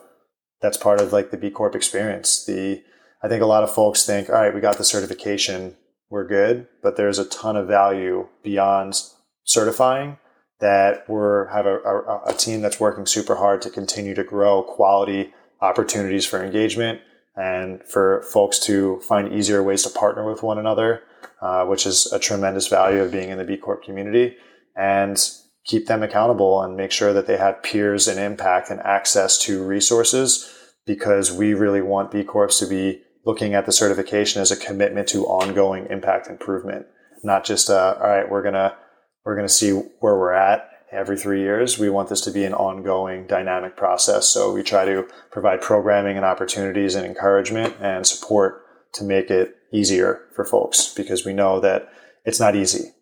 that's 0.61 0.77
part 0.77 1.01
of 1.01 1.12
like 1.12 1.31
the 1.31 1.38
B 1.38 1.51
Corp 1.51 1.75
experience. 1.75 2.45
The, 2.45 2.83
I 3.23 3.29
think 3.29 3.43
a 3.43 3.47
lot 3.47 3.65
of 3.65 3.73
folks 3.73 4.05
think, 4.05 4.29
all 4.29 4.37
right, 4.37 4.55
we 4.55 4.61
got 4.61 4.77
the 4.77 4.85
certification. 4.85 5.77
We're 6.11 6.29
good. 6.29 6.69
But 6.83 6.97
there's 6.99 7.19
a 7.19 7.25
ton 7.25 7.57
of 7.57 7.67
value 7.67 8.29
beyond 8.45 9.01
certifying 9.44 10.18
that 10.61 11.09
we're 11.09 11.48
have 11.48 11.66
a, 11.66 11.78
a, 11.81 12.20
a, 12.26 12.33
team 12.35 12.61
that's 12.61 12.78
working 12.78 13.05
super 13.05 13.35
hard 13.35 13.61
to 13.61 13.68
continue 13.68 14.14
to 14.14 14.22
grow 14.22 14.62
quality 14.62 15.35
opportunities 15.61 16.24
for 16.24 16.42
engagement 16.44 17.00
and 17.35 17.83
for 17.83 18.22
folks 18.22 18.59
to 18.61 19.00
find 19.00 19.33
easier 19.33 19.62
ways 19.62 19.83
to 19.83 19.90
partner 19.90 20.31
with 20.31 20.42
one 20.42 20.59
another, 20.59 21.02
uh, 21.40 21.64
which 21.64 21.87
is 21.87 22.12
a 22.12 22.18
tremendous 22.18 22.68
value 22.68 23.00
of 23.00 23.11
being 23.11 23.31
in 23.31 23.38
the 23.38 23.44
B 23.44 23.57
Corp 23.57 23.83
community, 23.83 24.37
and 24.76 25.18
keep 25.64 25.87
them 25.87 26.02
accountable 26.02 26.62
and 26.62 26.76
make 26.76 26.92
sure 26.92 27.12
that 27.12 27.26
they 27.26 27.37
have 27.37 27.62
peers 27.62 28.07
and 28.07 28.20
impact 28.20 28.70
and 28.70 28.81
access 28.81 29.38
to 29.38 29.64
resources 29.64 30.52
because 30.87 31.33
we 31.33 31.55
really 31.55 31.83
want 31.83 32.11
B 32.11 32.22
Corps 32.22 32.59
to 32.59 32.66
be 32.66 33.02
looking 33.24 33.55
at 33.55 33.66
the 33.66 33.72
certification 33.72 34.42
as 34.42 34.50
a 34.50 34.57
commitment 34.57 35.09
to 35.09 35.24
ongoing 35.26 35.87
impact 35.90 36.28
improvement, 36.28 36.87
not 37.22 37.44
just, 37.44 37.70
uh, 37.70 37.94
all 38.00 38.09
right, 38.09 38.28
we're 38.28 38.42
going 38.42 38.55
to 38.55 38.76
we're 39.24 39.37
going 39.37 39.46
to 39.46 39.52
see 39.52 39.70
where 39.70 40.16
we're 40.16 40.32
at 40.32 40.68
every 40.90 41.16
three 41.16 41.40
years. 41.40 41.78
We 41.78 41.90
want 41.90 42.08
this 42.08 42.20
to 42.22 42.30
be 42.30 42.44
an 42.44 42.54
ongoing 42.54 43.26
dynamic 43.26 43.76
process. 43.76 44.28
So 44.28 44.52
we 44.52 44.62
try 44.62 44.85
to 44.85 45.08
provide 45.30 45.61
programming 45.61 46.16
and 46.16 46.26
opportunities 46.26 46.94
and 46.94 47.06
encouragement 47.06 47.76
and 47.80 48.06
support 48.06 48.62
to 48.94 49.04
make 49.04 49.30
it 49.30 49.56
easier 49.72 50.26
for 50.35 50.44
folks 50.44 50.92
because 50.94 51.24
we 51.24 51.32
know 51.32 51.61
that 51.61 51.88
it's 52.24 52.38
not 52.38 52.54
easy. 52.54 52.92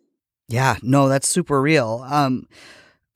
Yeah, 0.48 0.76
no, 0.82 1.08
that's 1.08 1.28
super 1.28 1.60
real. 1.60 2.04
Um, 2.08 2.46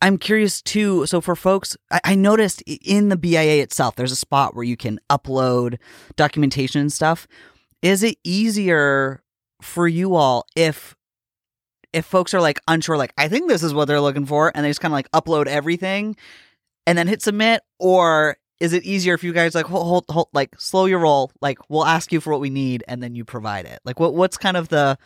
I'm 0.03 0.19
curious 0.19 0.61
too. 0.61 1.07
So 1.07 1.21
for 1.21 1.37
folks, 1.37 1.77
I, 1.91 2.01
I 2.05 2.15
noticed 2.15 2.63
in 2.63 3.09
the 3.09 3.17
BIA 3.17 3.63
itself, 3.63 3.97
there's 3.97 4.13
a 4.13 4.17
spot 4.17 4.55
where 4.55 4.65
you 4.65 4.77
can 4.77 4.99
upload 5.09 5.79
documentation 6.17 6.81
and 6.81 6.93
stuff. 6.93 7.27
Is 7.81 8.03
it 8.03 8.19
easier 8.25 9.23
for 9.63 9.89
you 9.89 10.15
all 10.15 10.47
if 10.57 10.95
if 11.95 12.05
folks 12.05 12.35
are 12.35 12.41
like 12.41 12.61
unsure, 12.69 12.97
like 12.97 13.15
I 13.17 13.29
think 13.29 13.49
this 13.49 13.63
is 13.63 13.73
what 13.73 13.87
they're 13.87 14.01
looking 14.01 14.27
for, 14.27 14.53
and 14.55 14.65
they 14.65 14.71
just 14.71 14.81
kind 14.81 14.93
of 14.93 14.97
like 14.97 15.11
upload 15.13 15.47
everything 15.47 16.17
and 16.87 16.99
then 16.99 17.07
hit 17.07 17.23
submit, 17.23 17.63
or 17.79 18.37
is 18.61 18.73
it 18.73 18.85
easier 18.85 19.15
if 19.15 19.25
you 19.25 19.33
guys 19.33 19.55
like 19.55 19.67
hold, 19.67 19.87
hold, 19.87 20.05
hold 20.09 20.29
like 20.33 20.59
slow 20.59 20.87
your 20.87 20.99
roll, 20.99 21.31
like 21.41 21.59
we'll 21.69 21.85
ask 21.85 22.13
you 22.13 22.21
for 22.21 22.33
what 22.33 22.41
we 22.41 22.51
need 22.51 22.85
and 22.89 23.03
then 23.03 23.15
you 23.15 23.25
provide 23.25 23.65
it? 23.65 23.81
Like 23.85 24.01
what 24.01 24.15
what's 24.15 24.37
kind 24.37 24.57
of 24.57 24.69
the 24.69 24.99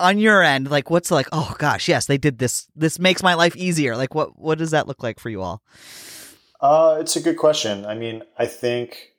on 0.00 0.18
your 0.18 0.42
end, 0.42 0.70
like 0.70 0.90
what's 0.90 1.10
like, 1.10 1.26
oh 1.32 1.54
gosh, 1.58 1.88
yes, 1.88 2.06
they 2.06 2.18
did 2.18 2.38
this. 2.38 2.66
This 2.74 2.98
makes 2.98 3.22
my 3.22 3.34
life 3.34 3.56
easier. 3.56 3.96
Like 3.96 4.14
what 4.14 4.38
what 4.38 4.58
does 4.58 4.70
that 4.72 4.88
look 4.88 5.02
like 5.02 5.20
for 5.20 5.28
you 5.28 5.42
all? 5.42 5.62
Uh, 6.60 6.96
it's 7.00 7.16
a 7.16 7.20
good 7.20 7.36
question. 7.36 7.84
I 7.84 7.94
mean, 7.94 8.22
I 8.38 8.46
think 8.46 9.13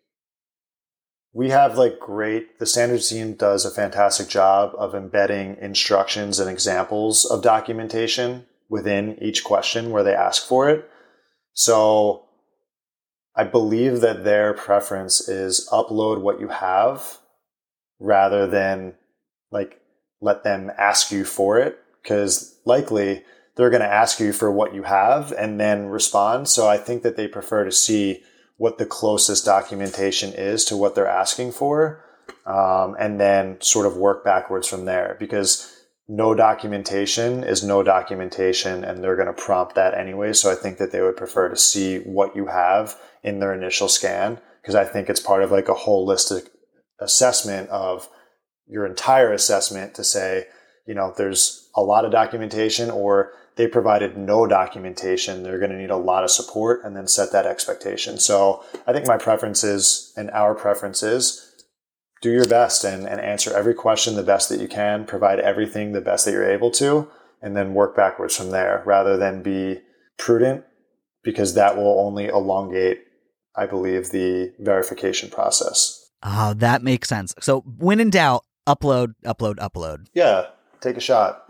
we 1.36 1.50
have 1.50 1.78
like 1.78 2.00
great 2.00 2.60
the 2.60 2.66
standards 2.66 3.10
team 3.10 3.34
does 3.34 3.66
a 3.66 3.70
fantastic 3.70 4.30
job 4.30 4.72
of 4.78 4.96
embedding 4.96 5.58
instructions 5.58 6.40
and 6.40 6.50
examples 6.50 7.26
of 7.26 7.44
documentation 7.44 8.46
within 8.70 9.22
each 9.22 9.44
question 9.44 9.92
where 9.92 10.02
they 10.02 10.16
ask 10.16 10.48
for 10.48 10.70
it. 10.70 10.90
So 11.54 12.24
i 13.36 13.44
believe 13.44 14.00
that 14.00 14.24
their 14.24 14.54
preference 14.54 15.28
is 15.28 15.68
upload 15.72 16.22
what 16.22 16.40
you 16.40 16.48
have 16.48 17.18
rather 18.00 18.48
than 18.48 18.96
like 19.52 19.82
let 20.22 20.46
them 20.46 20.72
ask 20.78 21.12
you 21.12 21.26
for 21.26 21.60
it 21.60 21.78
because 22.02 22.58
likely 22.64 23.24
they're 23.56 23.70
going 23.70 23.82
to 23.82 23.88
ask 24.04 24.22
you 24.22 24.32
for 24.32 24.50
what 24.52 24.74
you 24.74 24.84
have 24.84 25.34
and 25.34 25.60
then 25.60 25.88
respond. 25.88 26.48
So 26.48 26.66
i 26.66 26.78
think 26.78 27.04
that 27.04 27.18
they 27.18 27.28
prefer 27.28 27.66
to 27.66 27.74
see 27.74 28.24
what 28.58 28.78
the 28.78 28.86
closest 28.86 29.46
documentation 29.46 30.34
is 30.34 30.66
to 30.66 30.78
what 30.78 30.96
they're 30.96 31.08
asking 31.08 31.52
for, 31.52 32.04
um, 32.46 32.96
and 33.00 33.20
then 33.20 33.60
sort 33.62 33.86
of 33.86 33.98
work 33.98 34.24
backwards 34.24 34.68
from 34.68 34.86
there 34.86 35.18
because 35.20 35.72
no 36.08 36.36
documentation 36.36 37.44
is 37.44 37.64
no 37.64 37.82
documentation 37.82 38.84
and 38.84 39.04
they're 39.04 39.16
going 39.16 39.28
to 39.28 39.34
prompt 39.34 39.76
that 39.76 39.96
anyway. 39.96 40.32
So 40.34 40.52
I 40.52 40.56
think 40.56 40.78
that 40.78 40.92
they 40.92 41.02
would 41.02 41.18
prefer 41.18 41.50
to 41.50 41.58
see 41.58 42.00
what 42.00 42.36
you 42.36 42.48
have 42.48 42.96
in 43.24 43.40
their 43.40 43.54
initial 43.54 43.90
scan 43.90 44.40
because 44.62 44.76
I 44.76 44.86
think 44.86 45.10
it's 45.10 45.20
part 45.20 45.44
of 45.44 45.52
like 45.52 45.68
a 45.68 45.74
holistic 45.74 46.50
assessment 47.00 47.70
of 47.70 48.08
your 48.68 48.86
entire 48.86 49.34
assessment 49.34 49.94
to 49.96 50.04
say, 50.04 50.46
you 50.86 50.94
know, 50.94 51.14
there's 51.18 51.70
a 51.76 51.82
lot 51.82 52.06
of 52.06 52.12
documentation 52.12 52.90
or 52.90 53.32
they 53.56 53.68
provided 53.68 54.18
no 54.18 54.46
documentation. 54.46 55.44
They're 55.44 55.60
going 55.60 55.72
to 55.72 55.78
need 55.78 55.90
a 55.90 55.98
lot 55.98 56.24
of 56.24 56.32
support 56.32 56.84
and 56.84 56.96
then 56.96 57.08
set 57.08 57.32
that 57.32 57.46
expectation. 57.46 58.18
So 58.20 58.64
I 58.86 58.94
think 58.94 59.08
my 59.08 59.18
preference 59.18 59.64
is, 59.64 60.14
and 60.18 60.30
our 60.32 60.54
preference 60.54 61.04
is, 61.04 61.42
do 62.22 62.32
your 62.32 62.48
best 62.48 62.84
and, 62.84 63.08
and 63.08 63.22
answer 63.22 63.56
every 63.56 63.74
question 63.74 64.16
the 64.16 64.24
best 64.24 64.50
that 64.50 64.60
you 64.60 64.68
can, 64.68 65.06
provide 65.06 65.40
everything 65.40 65.92
the 65.92 66.02
best 66.02 66.26
that 66.26 66.32
you're 66.32 66.50
able 66.50 66.72
to, 66.72 67.08
and 67.42 67.56
then 67.56 67.74
work 67.74 67.96
backwards 67.96 68.36
from 68.36 68.52
there 68.52 68.84
rather 68.86 69.18
than 69.18 69.44
be 69.44 69.80
prudent 70.18 70.64
because 71.24 71.56
that 71.56 71.78
will 71.78 72.00
only 72.00 72.26
elongate, 72.26 73.04
I 73.56 73.66
believe, 73.66 74.12
the 74.12 74.54
verification 74.60 75.30
process. 75.30 76.10
Oh, 76.24 76.54
that 76.56 76.82
makes 76.82 77.10
sense. 77.10 77.34
So 77.40 77.62
when 77.62 78.00
in 78.00 78.10
doubt, 78.10 78.44
upload, 78.68 79.14
upload, 79.26 79.56
upload. 79.58 80.08
Yeah, 80.14 80.48
take 80.82 80.98
a 80.98 81.02
shot. 81.02 81.50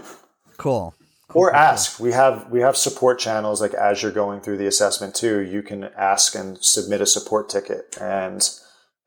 Cool. 0.58 0.94
Or 1.34 1.54
ask. 1.54 2.00
We 2.00 2.12
have 2.12 2.50
we 2.50 2.62
have 2.62 2.78
support 2.78 3.20
channels 3.20 3.60
like 3.60 3.74
as 3.74 4.02
you're 4.02 4.12
going 4.12 4.42
through 4.42 4.58
the 4.58 4.68
assessment 4.68 5.16
too 5.16 5.40
you 5.40 5.62
can 5.62 5.86
ask 5.98 6.36
and 6.36 6.58
submit 6.64 7.02
a 7.02 7.06
support 7.06 7.50
ticket. 7.50 7.98
And 8.00 8.48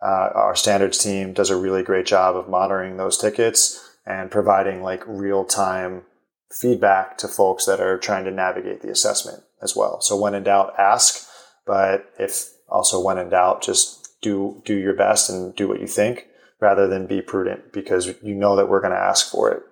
uh, 0.02 0.30
our 0.34 0.54
standards 0.54 0.98
team 0.98 1.32
does 1.32 1.50
a 1.50 1.56
really 1.56 1.82
great 1.82 2.06
job 2.06 2.36
of 2.36 2.48
monitoring 2.48 2.96
those 2.96 3.16
tickets 3.16 3.84
and 4.06 4.30
providing 4.30 4.82
like 4.82 5.02
real 5.06 5.44
time 5.44 6.02
feedback 6.50 7.18
to 7.18 7.28
folks 7.28 7.66
that 7.66 7.80
are 7.80 7.98
trying 7.98 8.24
to 8.24 8.30
navigate 8.30 8.82
the 8.82 8.90
assessment 8.90 9.42
as 9.62 9.76
well. 9.76 10.00
So 10.00 10.16
when 10.16 10.34
in 10.34 10.44
doubt 10.44 10.74
ask. 10.78 11.26
But 11.66 12.10
if 12.18 12.50
also 12.68 13.00
when 13.00 13.18
in 13.18 13.30
doubt 13.30 13.62
just 13.62 14.20
do 14.20 14.62
do 14.64 14.74
your 14.74 14.94
best 14.94 15.30
and 15.30 15.54
do 15.54 15.68
what 15.68 15.80
you 15.80 15.86
think 15.86 16.26
rather 16.60 16.86
than 16.88 17.06
be 17.06 17.22
prudent 17.22 17.72
because 17.72 18.14
you 18.22 18.34
know 18.34 18.56
that 18.56 18.68
we're 18.68 18.80
going 18.80 18.92
to 18.92 18.98
ask 18.98 19.30
for 19.30 19.50
it 19.50 19.62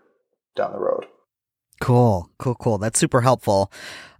down 0.56 0.72
the 0.72 0.78
road 0.78 1.06
Cool, 1.80 2.30
cool, 2.38 2.54
cool. 2.54 2.78
That's 2.78 2.98
super 2.98 3.20
helpful. 3.20 3.70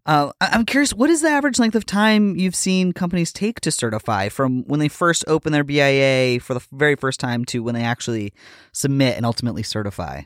Uh, 0.05 0.31
I'm 0.41 0.65
curious, 0.67 0.95
what 0.95 1.11
is 1.11 1.23
the 1.23 1.29
average 1.29 1.59
length 1.59 1.75
of 1.75 1.85
time 1.85 2.37
you've 2.37 2.55
seen 2.55 2.93
companies 2.93 3.33
take 3.33 3.61
to 3.63 3.73
certify 3.73 4.29
from 4.29 4.63
when 4.65 4.79
they 4.79 4.89
first 4.89 5.25
open 5.27 5.53
their 5.53 5.65
BIA 5.65 6.39
for 6.39 6.55
the 6.55 6.65
very 6.71 6.95
first 6.95 7.19
time 7.19 7.45
to 7.47 7.63
when 7.63 7.75
they 7.75 7.83
actually 7.83 8.33
submit 8.73 9.17
and 9.17 9.27
ultimately 9.27 9.65
certify? 9.65 10.23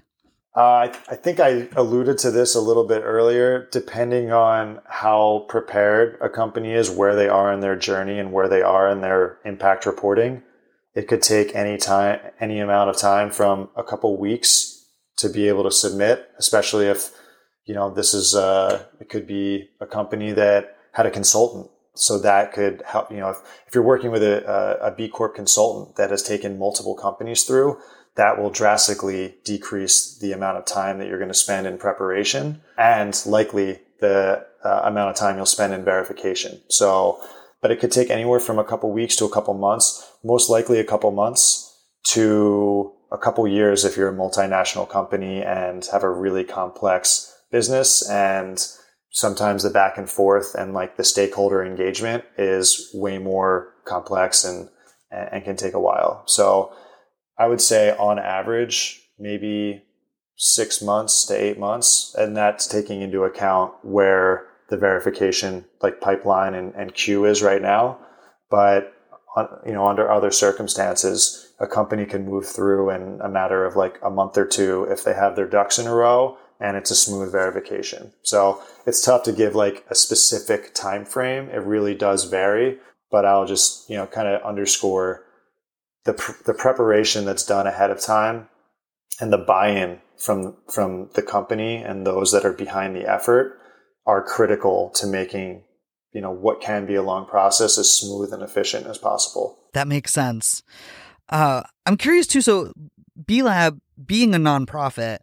Uh, 0.54 0.60
I, 0.60 0.98
I 1.08 1.14
think 1.14 1.40
I 1.40 1.68
alluded 1.76 2.18
to 2.18 2.30
this 2.30 2.54
a 2.54 2.60
little 2.60 2.86
bit 2.86 3.02
earlier. 3.04 3.68
Depending 3.70 4.32
on 4.32 4.80
how 4.86 5.46
prepared 5.48 6.18
a 6.20 6.28
company 6.28 6.72
is, 6.72 6.90
where 6.90 7.14
they 7.14 7.28
are 7.28 7.52
in 7.52 7.60
their 7.60 7.76
journey, 7.76 8.18
and 8.18 8.32
where 8.32 8.48
they 8.48 8.60
are 8.60 8.88
in 8.90 9.00
their 9.00 9.38
impact 9.44 9.86
reporting, 9.86 10.42
it 10.94 11.06
could 11.06 11.22
take 11.22 11.54
any 11.54 11.78
time, 11.78 12.18
any 12.40 12.58
amount 12.58 12.90
of 12.90 12.98
time 12.98 13.30
from 13.30 13.70
a 13.76 13.84
couple 13.84 14.18
weeks 14.18 14.79
to 15.20 15.28
be 15.28 15.48
able 15.48 15.64
to 15.64 15.70
submit, 15.70 16.28
especially 16.38 16.86
if 16.86 17.10
you 17.70 17.74
know, 17.76 17.88
this 17.88 18.14
is, 18.14 18.34
uh, 18.34 18.82
it 19.00 19.08
could 19.08 19.28
be 19.28 19.68
a 19.80 19.86
company 19.86 20.32
that 20.32 20.76
had 20.92 21.06
a 21.06 21.10
consultant. 21.10 21.70
So 21.94 22.18
that 22.18 22.52
could 22.52 22.82
help, 22.84 23.12
you 23.12 23.18
know, 23.18 23.30
if, 23.30 23.36
if 23.68 23.74
you're 23.74 23.84
working 23.84 24.10
with 24.10 24.24
a, 24.24 24.78
a 24.82 24.90
B 24.90 25.08
Corp 25.08 25.36
consultant 25.36 25.94
that 25.94 26.10
has 26.10 26.22
taken 26.22 26.58
multiple 26.58 26.96
companies 26.96 27.44
through, 27.44 27.78
that 28.16 28.38
will 28.38 28.50
drastically 28.50 29.36
decrease 29.44 30.18
the 30.18 30.32
amount 30.32 30.58
of 30.58 30.64
time 30.64 30.98
that 30.98 31.06
you're 31.06 31.18
going 31.18 31.28
to 31.28 31.34
spend 31.34 31.64
in 31.66 31.78
preparation 31.78 32.60
and 32.76 33.22
likely 33.24 33.78
the 34.00 34.44
uh, 34.64 34.80
amount 34.84 35.10
of 35.10 35.16
time 35.16 35.36
you'll 35.36 35.46
spend 35.46 35.72
in 35.72 35.84
verification. 35.84 36.60
So, 36.68 37.22
but 37.62 37.70
it 37.70 37.78
could 37.78 37.92
take 37.92 38.10
anywhere 38.10 38.40
from 38.40 38.58
a 38.58 38.64
couple 38.64 38.90
weeks 38.90 39.14
to 39.16 39.26
a 39.26 39.30
couple 39.30 39.54
months, 39.54 40.10
most 40.24 40.50
likely 40.50 40.80
a 40.80 40.84
couple 40.84 41.12
months 41.12 41.72
to 42.04 42.92
a 43.12 43.18
couple 43.18 43.46
years 43.46 43.84
if 43.84 43.96
you're 43.96 44.08
a 44.08 44.16
multinational 44.16 44.88
company 44.88 45.42
and 45.42 45.86
have 45.86 46.02
a 46.02 46.10
really 46.10 46.44
complex 46.44 47.36
business 47.50 48.08
and 48.08 48.66
sometimes 49.10 49.62
the 49.62 49.70
back 49.70 49.98
and 49.98 50.08
forth 50.08 50.54
and 50.54 50.72
like 50.72 50.96
the 50.96 51.04
stakeholder 51.04 51.64
engagement 51.64 52.24
is 52.38 52.90
way 52.94 53.18
more 53.18 53.74
complex 53.84 54.44
and 54.44 54.68
and 55.10 55.42
can 55.44 55.56
take 55.56 55.74
a 55.74 55.80
while. 55.80 56.22
So 56.26 56.72
I 57.36 57.48
would 57.48 57.60
say 57.60 57.96
on 57.96 58.20
average 58.20 59.02
maybe 59.18 59.82
6 60.36 60.82
months 60.82 61.24
to 61.26 61.34
8 61.34 61.58
months 61.58 62.14
and 62.16 62.36
that's 62.36 62.68
taking 62.68 63.02
into 63.02 63.24
account 63.24 63.72
where 63.82 64.46
the 64.68 64.76
verification 64.76 65.64
like 65.82 66.00
pipeline 66.00 66.54
and, 66.54 66.72
and 66.76 66.94
queue 66.94 67.24
is 67.24 67.42
right 67.42 67.60
now. 67.60 67.98
But 68.50 68.94
uh, 69.36 69.46
you 69.66 69.72
know, 69.72 69.86
under 69.86 70.10
other 70.10 70.30
circumstances, 70.30 71.49
a 71.60 71.66
company 71.66 72.06
can 72.06 72.24
move 72.24 72.46
through 72.46 72.90
in 72.90 73.20
a 73.22 73.28
matter 73.28 73.64
of 73.64 73.76
like 73.76 73.98
a 74.02 74.10
month 74.10 74.36
or 74.36 74.46
two 74.46 74.84
if 74.84 75.04
they 75.04 75.14
have 75.14 75.36
their 75.36 75.46
ducks 75.46 75.78
in 75.78 75.86
a 75.86 75.94
row 75.94 76.36
and 76.58 76.76
it's 76.76 76.90
a 76.90 76.96
smooth 76.96 77.30
verification. 77.30 78.12
So 78.22 78.62
it's 78.86 79.04
tough 79.04 79.22
to 79.24 79.32
give 79.32 79.54
like 79.54 79.84
a 79.90 79.94
specific 79.94 80.74
time 80.74 81.04
frame. 81.04 81.48
It 81.50 81.62
really 81.62 81.94
does 81.94 82.24
vary, 82.24 82.78
but 83.10 83.24
I'll 83.24 83.46
just, 83.46 83.88
you 83.88 83.96
know, 83.96 84.06
kind 84.06 84.28
of 84.28 84.42
underscore 84.42 85.24
the, 86.04 86.14
pr- 86.14 86.42
the 86.44 86.54
preparation 86.54 87.24
that's 87.24 87.44
done 87.44 87.66
ahead 87.66 87.90
of 87.90 88.00
time 88.00 88.48
and 89.20 89.32
the 89.32 89.38
buy-in 89.38 90.00
from, 90.16 90.56
from 90.72 91.10
the 91.14 91.22
company 91.22 91.76
and 91.76 92.06
those 92.06 92.32
that 92.32 92.44
are 92.44 92.52
behind 92.52 92.96
the 92.96 93.08
effort 93.10 93.58
are 94.06 94.22
critical 94.22 94.90
to 94.96 95.06
making 95.06 95.62
you 96.12 96.20
know 96.20 96.30
what 96.30 96.60
can 96.60 96.86
be 96.86 96.94
a 96.94 97.02
long 97.02 97.26
process 97.26 97.78
as 97.78 97.88
smooth 97.88 98.32
and 98.32 98.42
efficient 98.42 98.86
as 98.86 98.98
possible. 98.98 99.58
That 99.72 99.86
makes 99.86 100.12
sense. 100.12 100.62
Uh, 101.30 101.62
I'm 101.86 101.96
curious 101.96 102.26
too. 102.26 102.40
So, 102.42 102.72
B 103.24 103.42
Lab 103.42 103.80
being 104.04 104.34
a 104.34 104.38
nonprofit, 104.38 105.18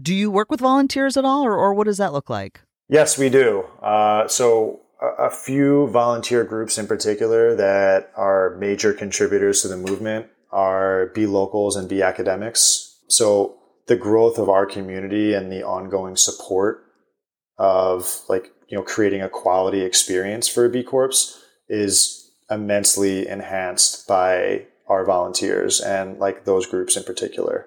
do 0.00 0.14
you 0.14 0.30
work 0.30 0.50
with 0.50 0.60
volunteers 0.60 1.16
at 1.16 1.24
all, 1.24 1.44
or, 1.44 1.56
or 1.56 1.74
what 1.74 1.84
does 1.84 1.98
that 1.98 2.12
look 2.12 2.28
like? 2.28 2.60
Yes, 2.88 3.18
we 3.18 3.28
do. 3.28 3.64
Uh, 3.82 4.28
so, 4.28 4.80
a, 5.00 5.24
a 5.24 5.30
few 5.30 5.88
volunteer 5.88 6.44
groups 6.44 6.78
in 6.78 6.86
particular 6.86 7.56
that 7.56 8.12
are 8.16 8.56
major 8.58 8.92
contributors 8.92 9.62
to 9.62 9.68
the 9.68 9.76
movement 9.76 10.26
are 10.52 11.10
B 11.14 11.26
Locals 11.26 11.76
and 11.76 11.88
B 11.88 12.02
Academics. 12.02 13.00
So, 13.08 13.56
the 13.86 13.96
growth 13.96 14.38
of 14.38 14.48
our 14.48 14.66
community 14.66 15.32
and 15.32 15.50
the 15.50 15.62
ongoing 15.62 16.16
support 16.16 16.82
of 17.58 18.20
like 18.28 18.50
you 18.68 18.76
know 18.76 18.82
creating 18.82 19.22
a 19.22 19.28
quality 19.28 19.80
experience 19.80 20.48
for 20.48 20.68
B 20.68 20.82
Corps 20.82 21.40
is 21.68 22.30
immensely 22.50 23.26
enhanced 23.26 24.06
by 24.06 24.66
our 24.88 25.04
volunteers 25.04 25.80
and 25.80 26.18
like 26.18 26.44
those 26.44 26.66
groups 26.66 26.96
in 26.96 27.04
particular. 27.04 27.66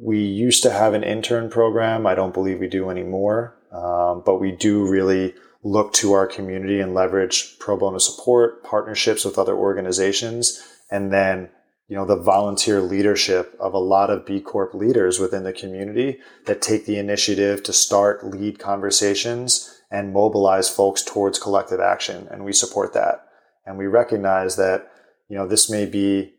We 0.00 0.20
used 0.20 0.62
to 0.62 0.70
have 0.70 0.94
an 0.94 1.02
intern 1.02 1.50
program. 1.50 2.06
I 2.06 2.14
don't 2.14 2.34
believe 2.34 2.60
we 2.60 2.68
do 2.68 2.90
anymore, 2.90 3.56
um, 3.72 4.22
but 4.24 4.40
we 4.40 4.52
do 4.52 4.88
really 4.88 5.34
look 5.62 5.92
to 5.94 6.12
our 6.12 6.26
community 6.26 6.80
and 6.80 6.94
leverage 6.94 7.58
pro 7.58 7.76
bono 7.76 7.98
support, 7.98 8.62
partnerships 8.64 9.24
with 9.24 9.38
other 9.38 9.56
organizations, 9.56 10.62
and 10.90 11.12
then 11.12 11.50
you 11.88 11.96
know 11.96 12.06
the 12.06 12.16
volunteer 12.16 12.80
leadership 12.80 13.56
of 13.58 13.74
a 13.74 13.78
lot 13.78 14.10
of 14.10 14.24
B 14.24 14.40
Corp 14.40 14.74
leaders 14.74 15.18
within 15.18 15.42
the 15.42 15.52
community 15.52 16.18
that 16.46 16.62
take 16.62 16.86
the 16.86 16.98
initiative 16.98 17.64
to 17.64 17.72
start 17.72 18.24
lead 18.24 18.60
conversations 18.60 19.80
and 19.90 20.12
mobilize 20.12 20.70
folks 20.70 21.02
towards 21.02 21.38
collective 21.38 21.80
action. 21.80 22.28
And 22.30 22.44
we 22.44 22.52
support 22.52 22.94
that. 22.94 23.26
And 23.66 23.76
we 23.76 23.86
recognize 23.86 24.56
that, 24.56 24.90
you 25.28 25.36
know, 25.36 25.46
this 25.46 25.68
may 25.68 25.84
be, 25.84 26.34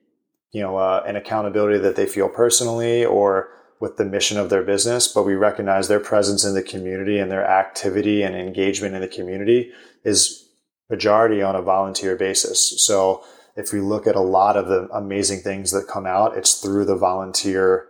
you 0.51 0.61
know, 0.61 0.77
uh, 0.77 1.03
an 1.07 1.15
accountability 1.15 1.79
that 1.79 1.95
they 1.95 2.05
feel 2.05 2.29
personally 2.29 3.05
or 3.05 3.49
with 3.79 3.97
the 3.97 4.05
mission 4.05 4.37
of 4.37 4.49
their 4.49 4.63
business, 4.63 5.07
but 5.07 5.23
we 5.23 5.33
recognize 5.33 5.87
their 5.87 5.99
presence 5.99 6.43
in 6.43 6.53
the 6.53 6.61
community 6.61 7.17
and 7.17 7.31
their 7.31 7.45
activity 7.45 8.21
and 8.21 8.35
engagement 8.35 8.93
in 8.93 9.01
the 9.01 9.07
community 9.07 9.71
is 10.03 10.49
majority 10.89 11.41
on 11.41 11.55
a 11.55 11.61
volunteer 11.61 12.15
basis. 12.15 12.85
So 12.85 13.23
if 13.55 13.73
we 13.73 13.79
look 13.79 14.05
at 14.05 14.15
a 14.15 14.21
lot 14.21 14.55
of 14.55 14.67
the 14.67 14.87
amazing 14.93 15.39
things 15.39 15.71
that 15.71 15.87
come 15.87 16.05
out, 16.05 16.37
it's 16.37 16.61
through 16.61 16.85
the 16.85 16.95
volunteer 16.95 17.87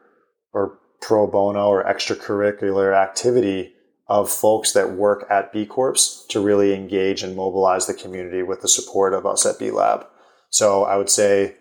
or 0.54 0.80
pro 1.02 1.28
bono 1.28 1.68
or 1.68 1.84
extracurricular 1.84 2.96
activity 2.96 3.74
of 4.08 4.30
folks 4.30 4.72
that 4.74 4.92
work 4.92 5.26
at 5.30 5.52
B 5.52 5.66
Corps 5.66 6.26
to 6.30 6.40
really 6.40 6.74
engage 6.74 7.24
and 7.24 7.36
mobilize 7.36 7.88
the 7.88 7.94
community 7.94 8.44
with 8.44 8.62
the 8.62 8.68
support 8.68 9.14
of 9.14 9.26
us 9.26 9.46
at 9.46 9.60
B 9.60 9.72
Lab. 9.72 10.06
So 10.50 10.84
I 10.84 10.98
would 10.98 11.10
say 11.10 11.56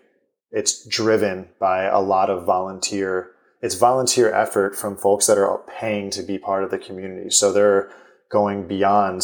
it's 0.51 0.85
driven 0.85 1.49
by 1.59 1.83
a 1.83 1.99
lot 1.99 2.29
of 2.29 2.45
volunteer, 2.45 3.31
it's 3.61 3.75
volunteer 3.75 4.33
effort 4.33 4.75
from 4.75 4.97
folks 4.97 5.27
that 5.27 5.37
are 5.37 5.63
paying 5.79 6.09
to 6.11 6.23
be 6.23 6.37
part 6.37 6.63
of 6.63 6.71
the 6.71 6.77
community. 6.77 7.29
So 7.29 7.51
they're 7.51 7.89
going 8.29 8.67
beyond 8.67 9.23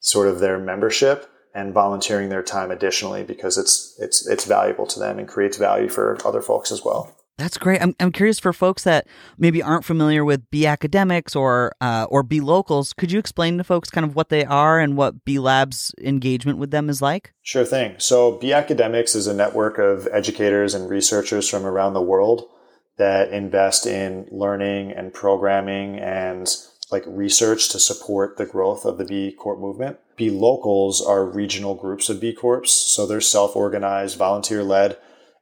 sort 0.00 0.28
of 0.28 0.40
their 0.40 0.58
membership 0.58 1.30
and 1.54 1.72
volunteering 1.72 2.28
their 2.28 2.42
time 2.42 2.70
additionally 2.70 3.24
because 3.24 3.58
it's 3.58 3.96
it's 3.98 4.26
it's 4.26 4.44
valuable 4.44 4.86
to 4.86 4.98
them 4.98 5.18
and 5.18 5.26
creates 5.26 5.56
value 5.56 5.88
for 5.88 6.18
other 6.24 6.42
folks 6.42 6.70
as 6.70 6.84
well. 6.84 7.16
That's 7.38 7.56
great. 7.56 7.80
I'm, 7.80 7.94
I'm 8.00 8.10
curious 8.10 8.40
for 8.40 8.52
folks 8.52 8.82
that 8.82 9.06
maybe 9.38 9.62
aren't 9.62 9.84
familiar 9.84 10.24
with 10.24 10.50
B 10.50 10.66
academics 10.66 11.36
or 11.36 11.72
uh, 11.80 12.06
or 12.10 12.24
B 12.24 12.40
locals. 12.40 12.92
Could 12.92 13.12
you 13.12 13.20
explain 13.20 13.58
to 13.58 13.64
folks 13.64 13.90
kind 13.90 14.04
of 14.04 14.16
what 14.16 14.28
they 14.28 14.44
are 14.44 14.80
and 14.80 14.96
what 14.96 15.24
B 15.24 15.38
Lab's 15.38 15.94
engagement 16.02 16.58
with 16.58 16.72
them 16.72 16.90
is 16.90 17.00
like? 17.00 17.32
Sure 17.42 17.64
thing. 17.64 17.94
So 17.98 18.32
B 18.32 18.52
academics 18.52 19.14
is 19.14 19.28
a 19.28 19.34
network 19.34 19.78
of 19.78 20.08
educators 20.08 20.74
and 20.74 20.90
researchers 20.90 21.48
from 21.48 21.64
around 21.64 21.94
the 21.94 22.02
world 22.02 22.48
that 22.96 23.32
invest 23.32 23.86
in 23.86 24.26
learning 24.32 24.90
and 24.90 25.14
programming 25.14 26.00
and 26.00 26.52
like 26.90 27.04
research 27.06 27.68
to 27.68 27.78
support 27.78 28.36
the 28.36 28.46
growth 28.46 28.84
of 28.84 28.98
the 28.98 29.04
B 29.04 29.30
Corp 29.30 29.60
movement. 29.60 29.98
B 30.16 30.28
locals 30.28 31.00
are 31.00 31.24
regional 31.24 31.76
groups 31.76 32.08
of 32.08 32.20
B 32.20 32.32
Corps, 32.32 32.66
so 32.66 33.06
they're 33.06 33.20
self 33.20 33.54
organized, 33.54 34.18
volunteer 34.18 34.64
led 34.64 34.96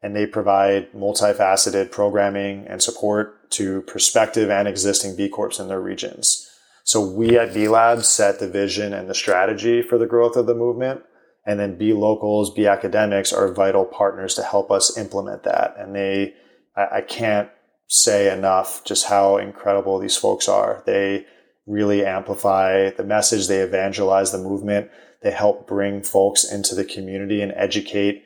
and 0.07 0.15
they 0.15 0.25
provide 0.25 0.93
multifaceted 0.93 1.91
programming 1.91 2.65
and 2.69 2.81
support 2.81 3.51
to 3.51 3.83
prospective 3.83 4.49
and 4.51 4.69
existing 4.69 5.17
B 5.17 5.29
Corps 5.29 5.59
in 5.59 5.67
their 5.67 5.81
regions. 5.81 6.49
So 6.85 7.05
we 7.05 7.37
at 7.37 7.53
B 7.53 7.67
Labs 7.67 8.07
set 8.07 8.39
the 8.39 8.49
vision 8.49 8.95
and 8.95 9.11
the 9.11 9.17
strategy 9.17 9.83
for 9.83 9.99
the 9.99 10.07
growth 10.07 10.37
of 10.37 10.47
the 10.47 10.55
movement. 10.55 11.03
And 11.45 11.59
then 11.59 11.77
B 11.77 11.93
locals, 11.93 12.55
B 12.55 12.69
academics 12.69 13.33
are 13.33 13.53
vital 13.53 13.85
partners 13.85 14.35
to 14.35 14.45
help 14.45 14.71
us 14.71 14.97
implement 14.97 15.43
that. 15.43 15.75
And 15.77 15.97
they, 15.97 16.35
I, 16.77 16.99
I 16.99 17.01
can't 17.01 17.51
say 17.89 18.33
enough 18.33 18.85
just 18.85 19.07
how 19.07 19.39
incredible 19.39 19.99
these 19.99 20.17
folks 20.17 20.49
are. 20.49 20.85
They 20.87 21.27
really 21.67 22.07
amplify 22.07 22.91
the 22.91 23.03
message. 23.03 23.49
They 23.49 23.59
evangelize 23.59 24.31
the 24.31 24.39
movement. 24.39 24.89
They 25.25 25.33
help 25.33 25.67
bring 25.67 26.05
folks 26.05 26.45
into 26.45 26.77
the 26.77 26.85
community 26.85 27.43
and 27.43 27.53
educate 27.57 28.23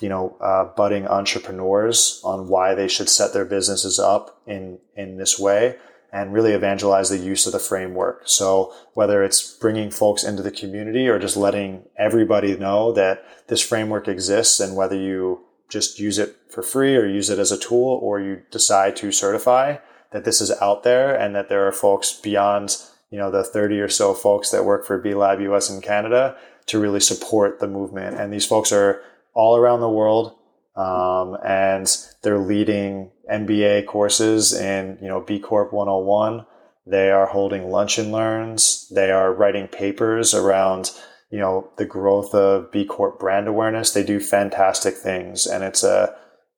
you 0.00 0.08
know, 0.08 0.36
uh, 0.40 0.64
budding 0.76 1.06
entrepreneurs 1.06 2.20
on 2.24 2.48
why 2.48 2.74
they 2.74 2.88
should 2.88 3.08
set 3.08 3.32
their 3.32 3.44
businesses 3.44 3.98
up 3.98 4.40
in, 4.46 4.78
in 4.94 5.16
this 5.16 5.38
way 5.38 5.76
and 6.12 6.32
really 6.32 6.52
evangelize 6.52 7.08
the 7.08 7.18
use 7.18 7.46
of 7.46 7.52
the 7.52 7.58
framework. 7.58 8.22
So 8.24 8.72
whether 8.94 9.22
it's 9.22 9.54
bringing 9.54 9.90
folks 9.90 10.22
into 10.22 10.42
the 10.42 10.50
community 10.50 11.08
or 11.08 11.18
just 11.18 11.36
letting 11.36 11.84
everybody 11.98 12.56
know 12.56 12.92
that 12.92 13.24
this 13.48 13.62
framework 13.62 14.06
exists 14.08 14.60
and 14.60 14.76
whether 14.76 14.96
you 14.96 15.44
just 15.68 15.98
use 15.98 16.18
it 16.18 16.36
for 16.48 16.62
free 16.62 16.96
or 16.96 17.06
use 17.06 17.28
it 17.28 17.38
as 17.38 17.50
a 17.50 17.58
tool 17.58 17.98
or 18.02 18.20
you 18.20 18.42
decide 18.50 18.96
to 18.96 19.10
certify 19.10 19.76
that 20.12 20.24
this 20.24 20.40
is 20.40 20.52
out 20.60 20.84
there 20.84 21.14
and 21.14 21.34
that 21.34 21.48
there 21.48 21.66
are 21.66 21.72
folks 21.72 22.12
beyond, 22.12 22.76
you 23.10 23.18
know, 23.18 23.30
the 23.30 23.42
30 23.42 23.80
or 23.80 23.88
so 23.88 24.14
folks 24.14 24.50
that 24.50 24.64
work 24.64 24.86
for 24.86 24.98
B 24.98 25.14
Lab 25.14 25.40
US 25.40 25.68
and 25.68 25.82
Canada 25.82 26.36
to 26.66 26.78
really 26.78 27.00
support 27.00 27.58
the 27.58 27.68
movement. 27.68 28.18
And 28.18 28.32
these 28.32 28.46
folks 28.46 28.72
are 28.72 29.02
all 29.36 29.56
around 29.56 29.80
the 29.80 29.88
world. 29.88 30.34
Um, 30.74 31.36
and 31.44 31.86
they're 32.22 32.38
leading 32.38 33.10
MBA 33.30 33.86
courses 33.86 34.52
in, 34.52 34.98
you 35.00 35.08
know, 35.08 35.20
B 35.20 35.38
Corp 35.38 35.72
101. 35.72 36.44
They 36.86 37.10
are 37.10 37.26
holding 37.26 37.70
lunch 37.70 37.98
and 37.98 38.12
learns. 38.12 38.88
They 38.94 39.10
are 39.10 39.32
writing 39.32 39.68
papers 39.68 40.34
around, 40.34 40.90
you 41.30 41.38
know, 41.38 41.70
the 41.76 41.86
growth 41.86 42.34
of 42.34 42.70
B 42.72 42.84
Corp 42.84 43.18
brand 43.18 43.46
awareness. 43.48 43.92
They 43.92 44.04
do 44.04 44.20
fantastic 44.20 44.94
things. 44.94 45.46
And 45.46 45.62
it's 45.64 45.82
a, 45.82 46.14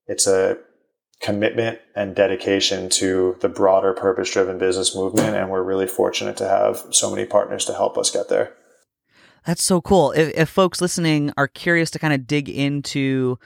it's 0.07 0.27
a 0.27 0.59
commitment 1.21 1.81
and 1.97 2.15
dedication 2.15 2.89
to 2.89 3.37
the 3.41 3.49
broader 3.49 3.93
purpose 3.93 4.31
driven 4.33 4.59
business 4.59 4.95
movement. 4.95 5.37
And 5.37 5.51
we're 5.51 5.63
really 5.63 5.87
fortunate 5.87 6.37
to 6.39 6.49
have 6.49 6.85
so 6.91 7.11
many 7.11 7.25
partners 7.25 7.65
to 7.67 7.75
help 7.75 7.99
us 7.99 8.11
get 8.11 8.29
there. 8.29 8.53
That's 9.49 9.65
so 9.65 9.81
cool. 9.81 10.13
If, 10.13 10.35
if 10.37 10.51
folks 10.51 10.83
listening 10.83 11.33
are 11.39 11.49
curious 11.49 11.91
to 11.93 11.99
kind 11.99 12.13
of 12.13 12.27
dig 12.27 12.51
into 12.51 13.39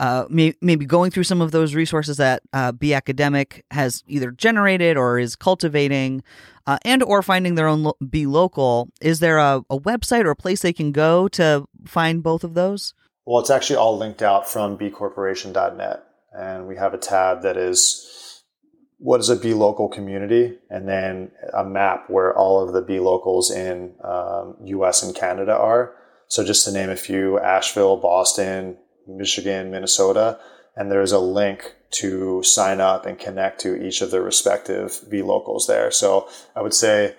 uh, 0.00 0.24
may, 0.30 0.54
maybe 0.62 0.86
going 0.86 1.10
through 1.10 1.24
some 1.24 1.42
of 1.42 1.50
those 1.50 1.74
resources 1.74 2.16
that 2.16 2.42
uh, 2.54 2.72
B 2.72 2.94
Academic 2.94 3.62
has 3.70 4.02
either 4.06 4.30
generated 4.30 4.96
or 4.96 5.18
is 5.18 5.36
cultivating, 5.36 6.22
uh, 6.66 6.78
and 6.86 7.02
or 7.02 7.22
finding 7.22 7.54
their 7.54 7.68
own 7.68 7.82
lo- 7.82 7.98
B 8.08 8.24
Local, 8.24 8.88
is 9.02 9.20
there 9.20 9.36
a, 9.36 9.62
a 9.68 9.78
website 9.78 10.24
or 10.24 10.30
a 10.30 10.36
place 10.36 10.62
they 10.62 10.72
can 10.72 10.90
go 10.90 11.28
to 11.28 11.68
find 11.84 12.22
both 12.22 12.44
of 12.44 12.54
those? 12.54 12.94
Well, 13.26 13.42
it's 13.42 13.50
actually 13.50 13.76
all 13.76 13.98
linked 13.98 14.22
out 14.22 14.48
from 14.48 14.78
bcorporation.net, 14.78 16.02
and 16.34 16.66
we 16.66 16.76
have 16.76 16.94
a 16.94 16.98
tab 16.98 17.42
that 17.42 17.58
is 17.58 18.21
what 19.02 19.18
is 19.18 19.28
a 19.28 19.36
B 19.36 19.52
local 19.52 19.88
community, 19.88 20.56
and 20.70 20.88
then 20.88 21.32
a 21.52 21.64
map 21.64 22.08
where 22.08 22.32
all 22.32 22.62
of 22.62 22.72
the 22.72 22.82
B 22.82 23.00
locals 23.00 23.50
in 23.50 23.94
um, 24.04 24.56
U.S. 24.64 25.02
and 25.02 25.14
Canada 25.14 25.56
are. 25.56 25.94
So 26.28 26.44
just 26.44 26.64
to 26.64 26.72
name 26.72 26.88
a 26.88 26.96
few: 26.96 27.38
Asheville, 27.40 27.96
Boston, 27.96 28.78
Michigan, 29.08 29.72
Minnesota, 29.72 30.38
and 30.76 30.90
there's 30.90 31.10
a 31.10 31.18
link 31.18 31.74
to 31.94 32.44
sign 32.44 32.80
up 32.80 33.04
and 33.04 33.18
connect 33.18 33.60
to 33.62 33.74
each 33.84 34.02
of 34.02 34.12
the 34.12 34.22
respective 34.22 35.00
B 35.10 35.20
locals 35.20 35.66
there. 35.66 35.90
So 35.90 36.28
I 36.54 36.62
would 36.62 36.72
say 36.72 37.16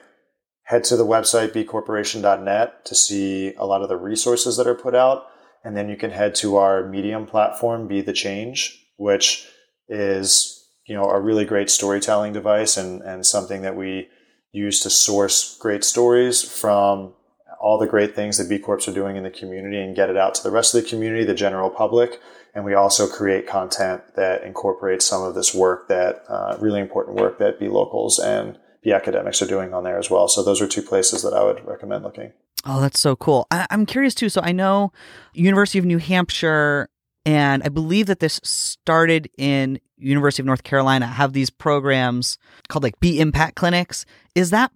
head 0.63 0.85
to 0.85 0.95
the 0.95 1.05
website 1.05 1.51
bcorporation.net 1.51 2.85
to 2.85 2.95
see 2.95 3.53
a 3.55 3.65
lot 3.65 3.81
of 3.81 3.89
the 3.89 3.97
resources 3.97 4.55
that 4.55 4.67
are 4.67 4.73
put 4.73 4.95
out. 4.95 5.25
And 5.65 5.75
then 5.77 5.89
you 5.89 5.97
can 5.97 6.11
head 6.11 6.33
to 6.35 6.55
our 6.55 6.87
Medium 6.87 7.25
platform, 7.25 7.87
B 7.87 8.01
the 8.01 8.13
Change, 8.13 8.85
which 8.97 9.47
is 9.87 10.62
you 10.85 10.95
know 10.95 11.09
a 11.09 11.19
really 11.19 11.45
great 11.45 11.69
storytelling 11.69 12.33
device 12.33 12.77
and, 12.77 13.01
and 13.01 13.25
something 13.25 13.61
that 13.61 13.75
we 13.75 14.09
use 14.51 14.79
to 14.81 14.89
source 14.89 15.57
great 15.57 15.83
stories 15.83 16.43
from 16.43 17.13
all 17.59 17.77
the 17.79 17.87
great 17.87 18.13
things 18.15 18.37
that 18.37 18.49
B 18.49 18.59
Corps 18.59 18.87
are 18.87 18.93
doing 18.93 19.15
in 19.15 19.23
the 19.23 19.29
community 19.29 19.79
and 19.79 19.95
get 19.95 20.09
it 20.09 20.17
out 20.17 20.35
to 20.35 20.43
the 20.43 20.51
rest 20.51 20.75
of 20.75 20.83
the 20.83 20.89
community, 20.89 21.23
the 21.23 21.33
general 21.33 21.69
public. 21.69 22.19
And 22.53 22.65
we 22.65 22.73
also 22.73 23.07
create 23.07 23.47
content 23.47 24.03
that 24.15 24.43
incorporates 24.43 25.05
some 25.05 25.23
of 25.23 25.33
this 25.33 25.55
work 25.55 25.87
that 25.87 26.23
uh, 26.27 26.57
really 26.59 26.81
important 26.81 27.17
work 27.17 27.39
that 27.39 27.59
B 27.59 27.69
locals 27.69 28.19
and 28.19 28.59
B 28.83 28.91
academics 28.91 29.41
are 29.41 29.47
doing 29.47 29.73
on 29.73 29.85
there 29.85 29.97
as 29.97 30.09
well. 30.09 30.27
So 30.27 30.43
those 30.43 30.61
are 30.61 30.67
two 30.67 30.81
places 30.81 31.23
that 31.23 31.33
I 31.33 31.43
would 31.43 31.65
recommend 31.65 32.03
looking. 32.03 32.33
Oh, 32.65 32.79
that's 32.81 32.99
so 32.99 33.15
cool. 33.15 33.47
I- 33.49 33.65
I'm 33.71 33.85
curious 33.85 34.13
too. 34.13 34.29
So 34.29 34.41
I 34.43 34.51
know 34.51 34.91
University 35.33 35.79
of 35.79 35.85
New 35.85 35.97
Hampshire 35.97 36.89
and 37.25 37.63
I 37.63 37.69
believe 37.69 38.07
that 38.07 38.19
this 38.19 38.39
started 38.43 39.29
in 39.37 39.79
University 39.97 40.41
of 40.41 40.45
North 40.45 40.63
Carolina 40.63 41.07
have 41.07 41.33
these 41.33 41.49
programs 41.49 42.37
called 42.67 42.83
like 42.83 42.99
B 42.99 43.19
Impact 43.19 43.55
Clinics. 43.55 44.05
Is 44.35 44.49
that 44.49 44.71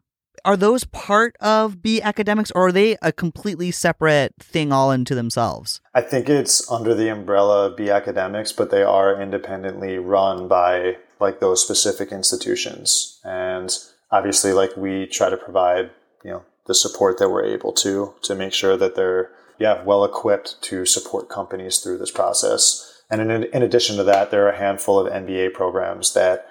are 0.45 0.55
those 0.55 0.85
part 0.85 1.35
of 1.41 1.81
B 1.81 2.01
academics 2.01 2.51
or 2.51 2.67
are 2.67 2.71
they 2.71 2.97
a 3.01 3.11
completely 3.11 3.71
separate 3.71 4.33
thing 4.39 4.71
all 4.71 4.91
into 4.91 5.13
themselves? 5.13 5.81
I 5.93 6.01
think 6.01 6.29
it's 6.29 6.69
under 6.71 6.95
the 6.95 7.09
umbrella 7.09 7.67
of 7.67 7.77
B 7.77 7.89
academics, 7.89 8.53
but 8.53 8.71
they 8.71 8.83
are 8.83 9.21
independently 9.21 9.97
run 9.97 10.47
by 10.47 10.97
like 11.19 11.39
those 11.39 11.61
specific 11.61 12.11
institutions. 12.11 13.19
And 13.25 13.75
obviously 14.09 14.53
like 14.53 14.77
we 14.77 15.05
try 15.07 15.29
to 15.29 15.37
provide, 15.37 15.91
you 16.23 16.31
know, 16.31 16.43
the 16.65 16.75
support 16.75 17.17
that 17.17 17.29
we're 17.29 17.45
able 17.45 17.71
to 17.71 18.13
to 18.21 18.35
make 18.35 18.53
sure 18.53 18.77
that 18.77 18.95
they're 18.95 19.31
yeah, 19.59 19.83
well 19.83 20.05
equipped 20.05 20.61
to 20.63 20.85
support 20.85 21.29
companies 21.29 21.79
through 21.79 21.97
this 21.97 22.11
process. 22.11 23.01
And 23.09 23.21
in, 23.21 23.43
in 23.43 23.63
addition 23.63 23.97
to 23.97 24.03
that, 24.05 24.31
there 24.31 24.45
are 24.45 24.51
a 24.51 24.57
handful 24.57 24.99
of 24.99 25.11
MBA 25.11 25.53
programs 25.53 26.13
that 26.13 26.47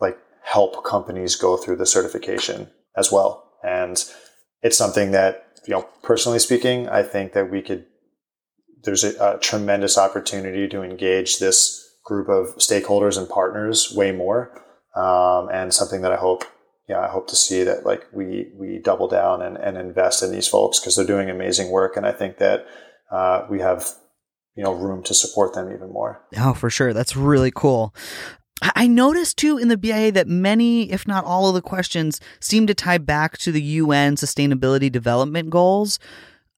like 0.00 0.18
help 0.42 0.84
companies 0.84 1.36
go 1.36 1.56
through 1.56 1.76
the 1.76 1.86
certification 1.86 2.70
as 2.96 3.12
well. 3.12 3.52
And 3.62 4.02
it's 4.62 4.78
something 4.78 5.10
that, 5.12 5.46
you 5.66 5.74
know, 5.74 5.88
personally 6.02 6.38
speaking, 6.38 6.88
I 6.88 7.02
think 7.02 7.32
that 7.34 7.50
we 7.50 7.62
could, 7.62 7.86
there's 8.82 9.04
a, 9.04 9.34
a 9.34 9.38
tremendous 9.38 9.98
opportunity 9.98 10.66
to 10.68 10.82
engage 10.82 11.38
this 11.38 11.86
group 12.04 12.28
of 12.28 12.56
stakeholders 12.56 13.18
and 13.18 13.28
partners 13.28 13.92
way 13.94 14.12
more. 14.12 14.50
Um, 14.96 15.48
and 15.52 15.72
something 15.72 16.00
that 16.00 16.12
I 16.12 16.16
hope 16.16 16.44
yeah, 16.90 17.00
I 17.00 17.06
hope 17.06 17.28
to 17.28 17.36
see 17.36 17.62
that 17.62 17.86
like 17.86 18.04
we 18.12 18.48
we 18.52 18.78
double 18.78 19.06
down 19.06 19.42
and, 19.42 19.56
and 19.56 19.78
invest 19.78 20.24
in 20.24 20.32
these 20.32 20.48
folks 20.48 20.80
because 20.80 20.96
they're 20.96 21.06
doing 21.06 21.30
amazing 21.30 21.70
work, 21.70 21.96
and 21.96 22.04
I 22.04 22.10
think 22.10 22.38
that 22.38 22.66
uh, 23.12 23.46
we 23.48 23.60
have 23.60 23.88
you 24.56 24.64
know 24.64 24.72
room 24.72 25.04
to 25.04 25.14
support 25.14 25.54
them 25.54 25.72
even 25.72 25.92
more. 25.92 26.20
Oh, 26.36 26.52
for 26.52 26.68
sure, 26.68 26.92
that's 26.92 27.14
really 27.14 27.52
cool. 27.54 27.94
I 28.60 28.88
noticed 28.88 29.36
too 29.36 29.56
in 29.56 29.68
the 29.68 29.78
BIA 29.78 30.10
that 30.12 30.26
many, 30.26 30.90
if 30.90 31.06
not 31.06 31.24
all 31.24 31.48
of 31.48 31.54
the 31.54 31.62
questions 31.62 32.20
seem 32.40 32.66
to 32.66 32.74
tie 32.74 32.98
back 32.98 33.38
to 33.38 33.52
the 33.52 33.62
UN 33.62 34.16
Sustainability 34.16 34.90
Development 34.90 35.48
Goals. 35.48 36.00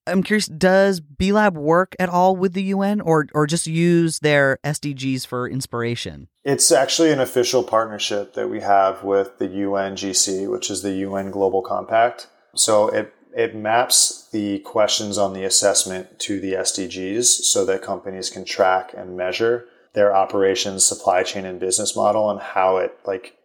I'm 0.07 0.22
curious, 0.22 0.46
does 0.46 1.00
B 1.00 1.32
Lab 1.32 1.57
work 1.57 1.94
at 1.98 2.09
all 2.09 2.34
with 2.34 2.55
the 2.55 2.64
UN 2.64 3.00
or 3.00 3.26
or 3.34 3.46
just 3.46 3.66
use 3.66 4.18
their 4.18 4.59
SDGs 4.64 5.26
for 5.26 5.48
inspiration? 5.48 6.28
It's 6.44 6.72
actually 6.72 7.12
an 7.12 7.20
official 7.20 7.62
partnership 7.62 8.34
that 8.34 8.50
we 8.50 8.61
have 8.61 9.05
with 9.05 9.38
the 9.38 9.46
UNGC, 9.46 10.50
which 10.50 10.70
is 10.70 10.82
the 10.82 10.92
UN 10.92 11.30
Global 11.30 11.62
Compact. 11.62 12.26
So 12.57 12.88
it 12.88 13.14
it 13.34 13.55
maps 13.55 14.28
the 14.32 14.59
questions 14.61 15.18
on 15.18 15.32
the 15.32 15.44
assessment 15.44 16.18
to 16.20 16.40
the 16.40 16.55
SDGs 16.55 17.24
so 17.24 17.64
that 17.64 17.82
companies 17.82 18.28
can 18.28 18.44
track 18.44 18.92
and 18.96 19.16
measure 19.16 19.66
their 19.94 20.14
operations, 20.14 20.84
supply 20.84 21.22
chain 21.22 21.46
and 21.46 21.61
business 21.61 21.94
model 21.94 22.30
and 22.30 22.40
how 22.40 22.78
it 22.78 22.98
like 23.07 23.36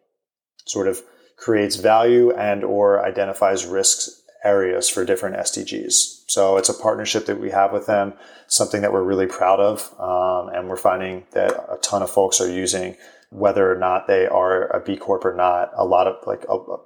sort 0.65 0.87
of 0.87 1.01
creates 1.37 1.75
value 1.75 2.31
and 2.31 2.63
or 2.63 3.05
identifies 3.05 3.65
risks 3.65 4.23
areas 4.43 4.89
for 4.89 5.05
different 5.05 5.35
SDGs. 5.35 6.23
So 6.27 6.57
it's 6.57 6.69
a 6.69 6.73
partnership 6.73 7.25
that 7.25 7.39
we 7.39 7.51
have 7.51 7.71
with 7.71 7.87
them, 7.87 8.13
something 8.47 8.81
that 8.81 8.93
we're 8.93 9.03
really 9.03 9.25
proud 9.25 9.59
of. 9.59 9.93
Um, 9.99 10.53
and 10.53 10.69
we're 10.69 10.77
finding 10.77 11.25
that 11.31 11.51
a 11.51 11.77
ton 11.81 12.01
of 12.01 12.09
folks 12.09 12.39
are 12.41 12.51
using, 12.51 12.95
whether 13.29 13.71
or 13.71 13.77
not 13.77 14.07
they 14.07 14.27
are 14.27 14.67
a 14.67 14.83
B 14.83 14.95
Corp 14.97 15.25
or 15.25 15.35
not. 15.35 15.71
A 15.75 15.85
lot 15.85 16.07
of 16.07 16.15
like, 16.27 16.43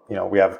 you 0.10 0.16
know, 0.16 0.28
we 0.28 0.39
have, 0.39 0.60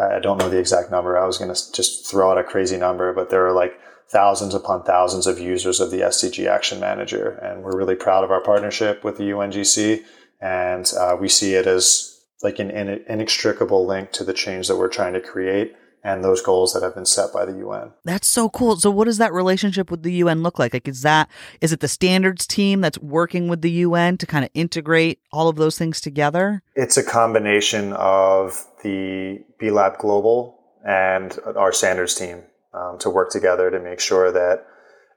I 0.00 0.18
don't 0.20 0.38
know 0.38 0.48
the 0.48 0.58
exact 0.58 0.90
number. 0.90 1.18
I 1.18 1.26
was 1.26 1.38
going 1.38 1.52
to 1.52 1.72
just 1.72 2.10
throw 2.10 2.30
out 2.30 2.38
a 2.38 2.44
crazy 2.44 2.76
number, 2.76 3.12
but 3.12 3.30
there 3.30 3.46
are 3.46 3.52
like 3.52 3.78
thousands 4.08 4.54
upon 4.54 4.84
thousands 4.84 5.26
of 5.26 5.38
users 5.38 5.80
of 5.80 5.90
the 5.90 6.00
SDG 6.00 6.46
Action 6.46 6.78
Manager. 6.80 7.30
And 7.42 7.62
we're 7.62 7.76
really 7.76 7.96
proud 7.96 8.24
of 8.24 8.30
our 8.30 8.42
partnership 8.42 9.02
with 9.04 9.16
the 9.16 9.24
UNGC. 9.24 10.02
And 10.40 10.92
uh, 10.98 11.16
we 11.18 11.28
see 11.28 11.54
it 11.54 11.66
as 11.66 12.11
like 12.42 12.58
an 12.58 12.70
inextricable 12.70 13.86
link 13.86 14.12
to 14.12 14.24
the 14.24 14.32
change 14.32 14.68
that 14.68 14.76
we're 14.76 14.88
trying 14.88 15.12
to 15.14 15.20
create 15.20 15.74
and 16.04 16.24
those 16.24 16.42
goals 16.42 16.72
that 16.72 16.82
have 16.82 16.94
been 16.94 17.06
set 17.06 17.32
by 17.32 17.44
the 17.44 17.58
UN. 17.58 17.92
That's 18.04 18.26
so 18.26 18.48
cool. 18.48 18.76
So 18.76 18.90
what 18.90 19.04
does 19.04 19.18
that 19.18 19.32
relationship 19.32 19.90
with 19.90 20.02
the 20.02 20.12
UN 20.14 20.42
look 20.42 20.58
like? 20.58 20.72
Like 20.74 20.88
is 20.88 21.02
that 21.02 21.30
is 21.60 21.72
it 21.72 21.80
the 21.80 21.88
standards 21.88 22.46
team 22.46 22.80
that's 22.80 22.98
working 22.98 23.48
with 23.48 23.62
the 23.62 23.70
UN 23.70 24.18
to 24.18 24.26
kind 24.26 24.44
of 24.44 24.50
integrate 24.54 25.20
all 25.32 25.48
of 25.48 25.56
those 25.56 25.78
things 25.78 26.00
together? 26.00 26.62
It's 26.74 26.96
a 26.96 27.04
combination 27.04 27.92
of 27.92 28.66
the 28.82 29.44
B 29.58 29.70
Lab 29.70 29.98
Global 29.98 30.58
and 30.84 31.38
our 31.56 31.72
standards 31.72 32.14
team 32.14 32.42
um, 32.74 32.98
to 32.98 33.08
work 33.08 33.30
together 33.30 33.70
to 33.70 33.78
make 33.78 34.00
sure 34.00 34.32
that 34.32 34.66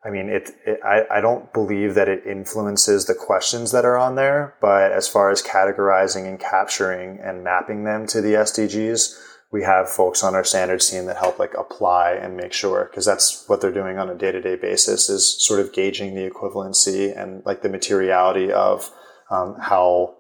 I 0.06 0.12
mean, 0.12 0.30
it, 0.30 0.52
it 0.66 0.80
I, 0.84 1.04
I 1.10 1.22
don't 1.22 1.52
believe 1.52 1.96
that 1.96 2.08
it 2.08 2.26
influences 2.28 3.06
the 3.06 3.16
questions 3.16 3.72
that 3.72 3.86
are 3.86 3.98
on 3.98 4.16
there, 4.16 4.56
but 4.62 4.92
as 4.92 5.08
far 5.08 5.32
as 5.32 5.42
categorizing 5.42 6.28
and 6.28 6.40
capturing 6.40 7.20
and 7.20 7.44
mapping 7.44 7.86
them 7.86 8.06
to 8.08 8.22
the 8.22 8.34
SDGs, 8.34 9.20
we 9.52 9.64
have 9.64 9.90
folks 9.90 10.24
on 10.24 10.36
our 10.36 10.44
standards 10.44 10.90
team 10.90 11.06
that 11.06 11.18
help 11.18 11.40
like 11.40 11.54
apply 11.58 12.12
and 12.12 12.38
make 12.38 12.54
sure 12.54 12.88
because 12.90 13.06
that's 13.06 13.46
what 13.48 13.62
they're 13.62 13.72
doing 13.72 13.98
on 13.98 14.10
a 14.10 14.16
day-to-day 14.16 14.58
basis 14.58 15.10
is 15.10 15.44
sort 15.44 15.60
of 15.60 15.74
gauging 15.74 16.14
the 16.14 16.30
equivalency 16.30 17.18
and 17.18 17.44
like 17.46 17.62
the 17.62 17.70
materiality 17.70 18.52
of 18.52 18.92
um, 19.32 19.56
how 19.60 20.16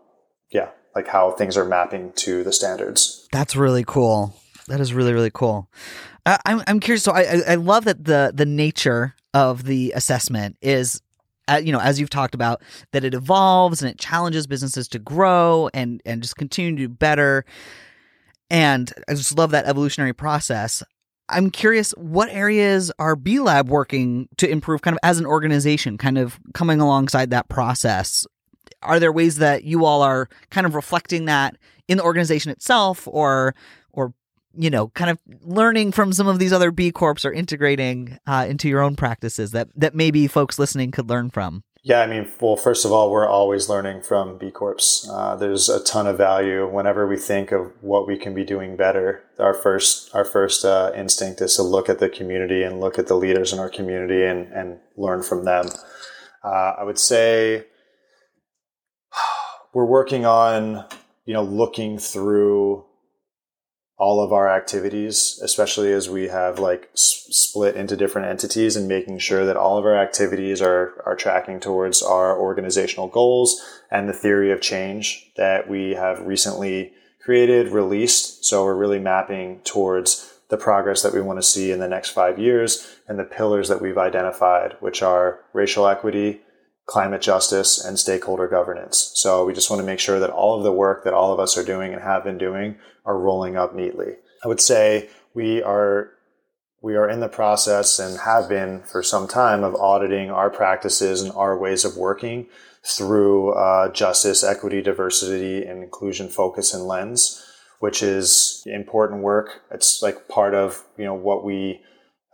yeah 0.51 0.69
like 0.95 1.07
how 1.07 1.31
things 1.31 1.57
are 1.57 1.65
mapping 1.65 2.13
to 2.13 2.43
the 2.43 2.53
standards. 2.53 3.27
That's 3.31 3.55
really 3.55 3.83
cool. 3.85 4.33
That 4.67 4.79
is 4.79 4.93
really 4.93 5.13
really 5.13 5.31
cool. 5.31 5.69
I'm, 6.25 6.63
I'm 6.65 6.79
curious 6.79 7.03
so 7.03 7.11
I, 7.11 7.41
I 7.47 7.55
love 7.55 7.85
that 7.85 8.05
the 8.05 8.31
the 8.33 8.45
nature 8.47 9.15
of 9.35 9.65
the 9.65 9.91
assessment 9.95 10.57
is 10.61 11.01
uh, 11.47 11.61
you 11.63 11.71
know, 11.71 11.79
as 11.79 11.99
you've 11.99 12.09
talked 12.09 12.33
about, 12.33 12.63
that 12.91 13.03
it 13.03 13.13
evolves 13.13 13.83
and 13.83 13.91
it 13.91 13.99
challenges 13.99 14.47
businesses 14.47 14.87
to 14.87 14.97
grow 14.97 15.69
and 15.75 16.01
and 16.03 16.23
just 16.23 16.37
continue 16.37 16.71
to 16.71 16.77
do 16.77 16.89
better. 16.89 17.45
And 18.49 18.91
I 19.07 19.13
just 19.13 19.37
love 19.37 19.51
that 19.51 19.65
evolutionary 19.65 20.13
process. 20.13 20.81
I'm 21.29 21.49
curious, 21.49 21.91
what 21.97 22.29
areas 22.29 22.91
are 22.97 23.15
B 23.15 23.39
Lab 23.39 23.69
working 23.69 24.27
to 24.37 24.49
improve 24.49 24.81
kind 24.81 24.95
of 24.95 24.99
as 25.03 25.19
an 25.19 25.25
organization, 25.25 25.97
kind 25.97 26.17
of 26.17 26.39
coming 26.53 26.79
alongside 26.79 27.29
that 27.31 27.47
process? 27.47 28.25
Are 28.81 28.99
there 28.99 29.11
ways 29.11 29.37
that 29.37 29.63
you 29.63 29.85
all 29.85 30.01
are 30.01 30.29
kind 30.49 30.65
of 30.65 30.73
reflecting 30.73 31.25
that 31.25 31.57
in 31.87 31.97
the 31.97 32.03
organization 32.03 32.51
itself 32.51 33.07
or 33.07 33.53
or 33.91 34.13
you 34.57 34.69
know, 34.69 34.89
kind 34.89 35.09
of 35.09 35.19
learning 35.41 35.91
from 35.91 36.13
some 36.13 36.27
of 36.27 36.39
these 36.39 36.53
other 36.53 36.71
B 36.71 36.91
Corps 36.91 37.25
or 37.25 37.31
integrating 37.31 38.17
uh, 38.27 38.45
into 38.47 38.69
your 38.69 38.81
own 38.81 38.95
practices 38.95 39.51
that 39.51 39.69
that 39.75 39.95
maybe 39.95 40.27
folks 40.27 40.59
listening 40.59 40.91
could 40.91 41.09
learn 41.09 41.29
from? 41.29 41.63
Yeah, 41.85 42.01
I 42.01 42.07
mean, 42.07 42.27
well, 42.41 42.55
first 42.55 42.83
of 42.83 42.91
all, 42.91 43.11
we're 43.11 43.27
always 43.27 43.69
learning 43.69 44.01
from 44.01 44.39
B 44.39 44.49
Corps. 44.49 45.07
Uh, 45.07 45.35
there's 45.35 45.69
a 45.69 45.83
ton 45.83 46.07
of 46.07 46.17
value 46.17 46.67
whenever 46.67 47.05
we 47.05 47.15
think 47.15 47.51
of 47.51 47.71
what 47.81 48.07
we 48.07 48.17
can 48.17 48.33
be 48.33 48.43
doing 48.43 48.75
better. 48.75 49.23
Our 49.37 49.53
first, 49.53 50.09
our 50.15 50.25
first 50.25 50.65
uh, 50.65 50.91
instinct 50.95 51.41
is 51.41 51.55
to 51.57 51.61
look 51.61 51.87
at 51.87 51.99
the 51.99 52.09
community 52.09 52.63
and 52.63 52.79
look 52.79 52.97
at 52.97 53.05
the 53.05 53.13
leaders 53.13 53.53
in 53.53 53.59
our 53.59 53.69
community 53.69 54.23
and, 54.23 54.51
and 54.51 54.79
learn 54.97 55.21
from 55.21 55.45
them. 55.45 55.67
Uh, 56.43 56.73
I 56.79 56.83
would 56.83 56.97
say 56.97 57.65
we're 59.75 59.85
working 59.85 60.25
on, 60.25 60.85
you 61.25 61.35
know, 61.35 61.43
looking 61.43 61.99
through 61.99 62.83
all 63.97 64.21
of 64.21 64.33
our 64.33 64.49
activities, 64.49 65.39
especially 65.41 65.91
as 65.93 66.09
we 66.09 66.27
have 66.27 66.59
like 66.59 66.89
s- 66.93 67.27
split 67.29 67.75
into 67.75 67.95
different 67.95 68.27
entities 68.27 68.75
and 68.75 68.87
making 68.87 69.19
sure 69.19 69.45
that 69.45 69.55
all 69.55 69.77
of 69.77 69.85
our 69.85 69.95
activities 69.95 70.61
are, 70.61 71.01
are 71.05 71.15
tracking 71.15 71.59
towards 71.59 72.03
our 72.03 72.37
organizational 72.37 73.07
goals 73.07 73.61
and 73.89 74.09
the 74.09 74.13
theory 74.13 74.51
of 74.51 74.59
change 74.59 75.31
that 75.37 75.69
we 75.69 75.91
have 75.91 76.19
recently 76.21 76.91
created, 77.23 77.69
released. 77.69 78.43
So 78.43 78.65
we're 78.65 78.75
really 78.75 78.99
mapping 78.99 79.61
towards 79.63 80.33
the 80.49 80.57
progress 80.57 81.01
that 81.01 81.13
we 81.13 81.21
want 81.21 81.39
to 81.39 81.43
see 81.43 81.71
in 81.71 81.79
the 81.79 81.87
next 81.87 82.09
five 82.09 82.37
years 82.37 82.97
and 83.07 83.17
the 83.17 83.23
pillars 83.23 83.69
that 83.69 83.81
we've 83.81 83.97
identified, 83.97 84.75
which 84.79 85.01
are 85.01 85.39
racial 85.53 85.87
equity, 85.87 86.41
climate 86.85 87.21
justice, 87.21 87.83
and 87.83 87.97
stakeholder 87.97 88.47
governance. 88.47 89.11
So 89.15 89.45
we 89.45 89.53
just 89.53 89.69
want 89.69 89.79
to 89.79 89.85
make 89.85 89.99
sure 89.99 90.19
that 90.19 90.29
all 90.29 90.57
of 90.57 90.63
the 90.63 90.71
work 90.71 91.03
that 91.03 91.13
all 91.13 91.33
of 91.33 91.39
us 91.39 91.57
are 91.57 91.63
doing 91.63 91.93
and 91.93 92.01
have 92.01 92.23
been 92.23 92.37
doing 92.37 92.75
are 93.05 93.17
rolling 93.17 93.55
up 93.55 93.75
neatly. 93.75 94.13
I 94.43 94.47
would 94.47 94.61
say 94.61 95.09
we 95.33 95.61
are 95.61 96.11
we 96.81 96.95
are 96.95 97.09
in 97.09 97.19
the 97.19 97.27
process 97.27 97.97
and 97.97 98.19
have 98.19 98.47
been 98.47 98.83
for 98.83 99.01
some 99.01 99.27
time 99.27 99.63
of 99.63 99.73
auditing 99.75 100.29
our 100.29 100.51
practices 100.51 101.21
and 101.21 101.31
our 101.31 101.57
ways 101.57 101.83
of 101.83 101.97
working 101.97 102.47
through 102.85 103.53
uh, 103.53 103.91
justice, 103.91 104.43
equity, 104.43 104.83
diversity, 104.83 105.65
and 105.65 105.83
inclusion 105.83 106.29
focus 106.29 106.75
and 106.75 106.83
lens, 106.83 107.43
which 107.79 108.03
is 108.03 108.61
important 108.67 109.23
work. 109.23 109.61
It's 109.71 110.03
like 110.03 110.27
part 110.27 110.53
of 110.53 110.83
you 110.97 111.05
know 111.05 111.15
what 111.15 111.43
we 111.43 111.81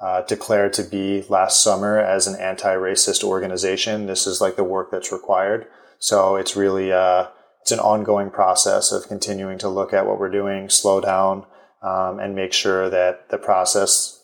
uh, 0.02 0.24
declared 0.24 0.74
to 0.74 0.84
be 0.84 1.24
last 1.30 1.64
summer 1.64 2.00
as 2.00 2.28
an 2.28 2.40
anti-racist 2.40 3.24
organization. 3.24 4.08
This 4.08 4.28
is 4.28 4.42
like 4.42 4.56
the 4.56 4.64
work 4.64 4.92
that's 4.92 5.12
required. 5.12 5.68
So 6.00 6.36
it's 6.36 6.56
really 6.56 6.92
uh, 6.92 7.28
it's 7.62 7.72
an 7.72 7.80
ongoing 7.80 8.30
process 8.30 8.92
of 8.92 9.08
continuing 9.08 9.58
to 9.60 9.70
look 9.70 9.94
at 9.94 10.06
what 10.06 10.20
we're 10.20 10.32
doing, 10.32 10.70
slow 10.70 11.02
down, 11.02 11.46
um, 11.84 12.20
and 12.20 12.36
make 12.36 12.54
sure 12.54 12.90
that 12.90 13.30
the 13.30 13.38
process, 13.38 14.24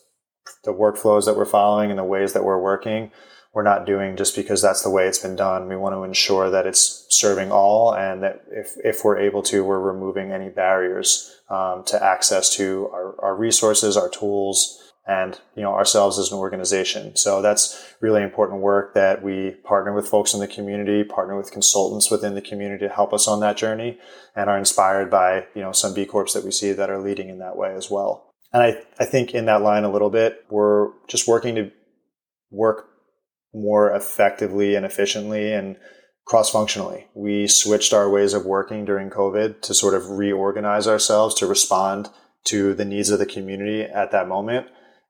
the 0.64 0.72
workflows 0.72 1.24
that 1.26 1.36
we're 1.36 1.44
following, 1.44 1.90
and 1.90 1.98
the 1.98 2.04
ways 2.04 2.32
that 2.32 2.44
we're 2.44 2.60
working 2.60 3.10
we're 3.58 3.62
not 3.62 3.86
doing 3.86 4.16
just 4.16 4.36
because 4.36 4.60
that's 4.60 4.82
the 4.82 4.90
way 4.90 5.06
it's 5.06 5.18
been 5.18 5.36
done. 5.36 5.68
We 5.68 5.76
want 5.76 5.94
to 5.94 6.04
ensure 6.04 6.50
that 6.50 6.66
it's 6.66 7.06
serving 7.08 7.50
all, 7.50 7.94
and 7.94 8.22
that 8.22 8.42
if, 8.50 8.74
if 8.84 9.04
we're 9.04 9.18
able 9.18 9.42
to, 9.44 9.64
we're 9.64 9.80
removing 9.80 10.32
any 10.32 10.48
barriers 10.48 11.34
um, 11.48 11.82
to 11.86 12.02
access 12.02 12.54
to 12.56 12.88
our, 12.92 13.20
our 13.20 13.34
resources, 13.34 13.96
our 13.96 14.10
tools, 14.10 14.87
and 15.08 15.40
you 15.56 15.62
know 15.62 15.72
ourselves 15.72 16.18
as 16.18 16.30
an 16.30 16.38
organization. 16.38 17.16
So 17.16 17.40
that's 17.40 17.94
really 18.00 18.22
important 18.22 18.60
work 18.60 18.94
that 18.94 19.22
we 19.22 19.52
partner 19.64 19.94
with 19.94 20.06
folks 20.06 20.34
in 20.34 20.40
the 20.40 20.46
community, 20.46 21.02
partner 21.02 21.36
with 21.36 21.50
consultants 21.50 22.10
within 22.10 22.34
the 22.34 22.42
community 22.42 22.86
to 22.86 22.92
help 22.92 23.14
us 23.14 23.26
on 23.26 23.40
that 23.40 23.56
journey, 23.56 23.98
and 24.36 24.50
are 24.50 24.58
inspired 24.58 25.10
by 25.10 25.46
you 25.54 25.62
know 25.62 25.72
some 25.72 25.94
B 25.94 26.04
Corps 26.04 26.32
that 26.34 26.44
we 26.44 26.52
see 26.52 26.72
that 26.72 26.90
are 26.90 27.00
leading 27.00 27.30
in 27.30 27.38
that 27.38 27.56
way 27.56 27.74
as 27.74 27.90
well. 27.90 28.34
And 28.52 28.62
I, 28.62 28.82
I 28.98 29.04
think 29.04 29.34
in 29.34 29.46
that 29.46 29.62
line 29.62 29.84
a 29.84 29.92
little 29.92 30.10
bit, 30.10 30.44
we're 30.50 30.90
just 31.08 31.26
working 31.26 31.54
to 31.56 31.70
work 32.50 32.86
more 33.52 33.94
effectively 33.94 34.74
and 34.74 34.86
efficiently 34.86 35.52
and 35.52 35.76
cross 36.26 36.50
functionally. 36.50 37.06
We 37.14 37.46
switched 37.46 37.92
our 37.92 38.08
ways 38.10 38.34
of 38.34 38.44
working 38.44 38.84
during 38.84 39.08
COVID 39.10 39.62
to 39.62 39.74
sort 39.74 39.94
of 39.94 40.10
reorganize 40.10 40.86
ourselves 40.86 41.34
to 41.36 41.46
respond 41.46 42.10
to 42.44 42.74
the 42.74 42.84
needs 42.84 43.10
of 43.10 43.18
the 43.18 43.26
community 43.26 43.82
at 43.82 44.12
that 44.12 44.28
moment. 44.28 44.66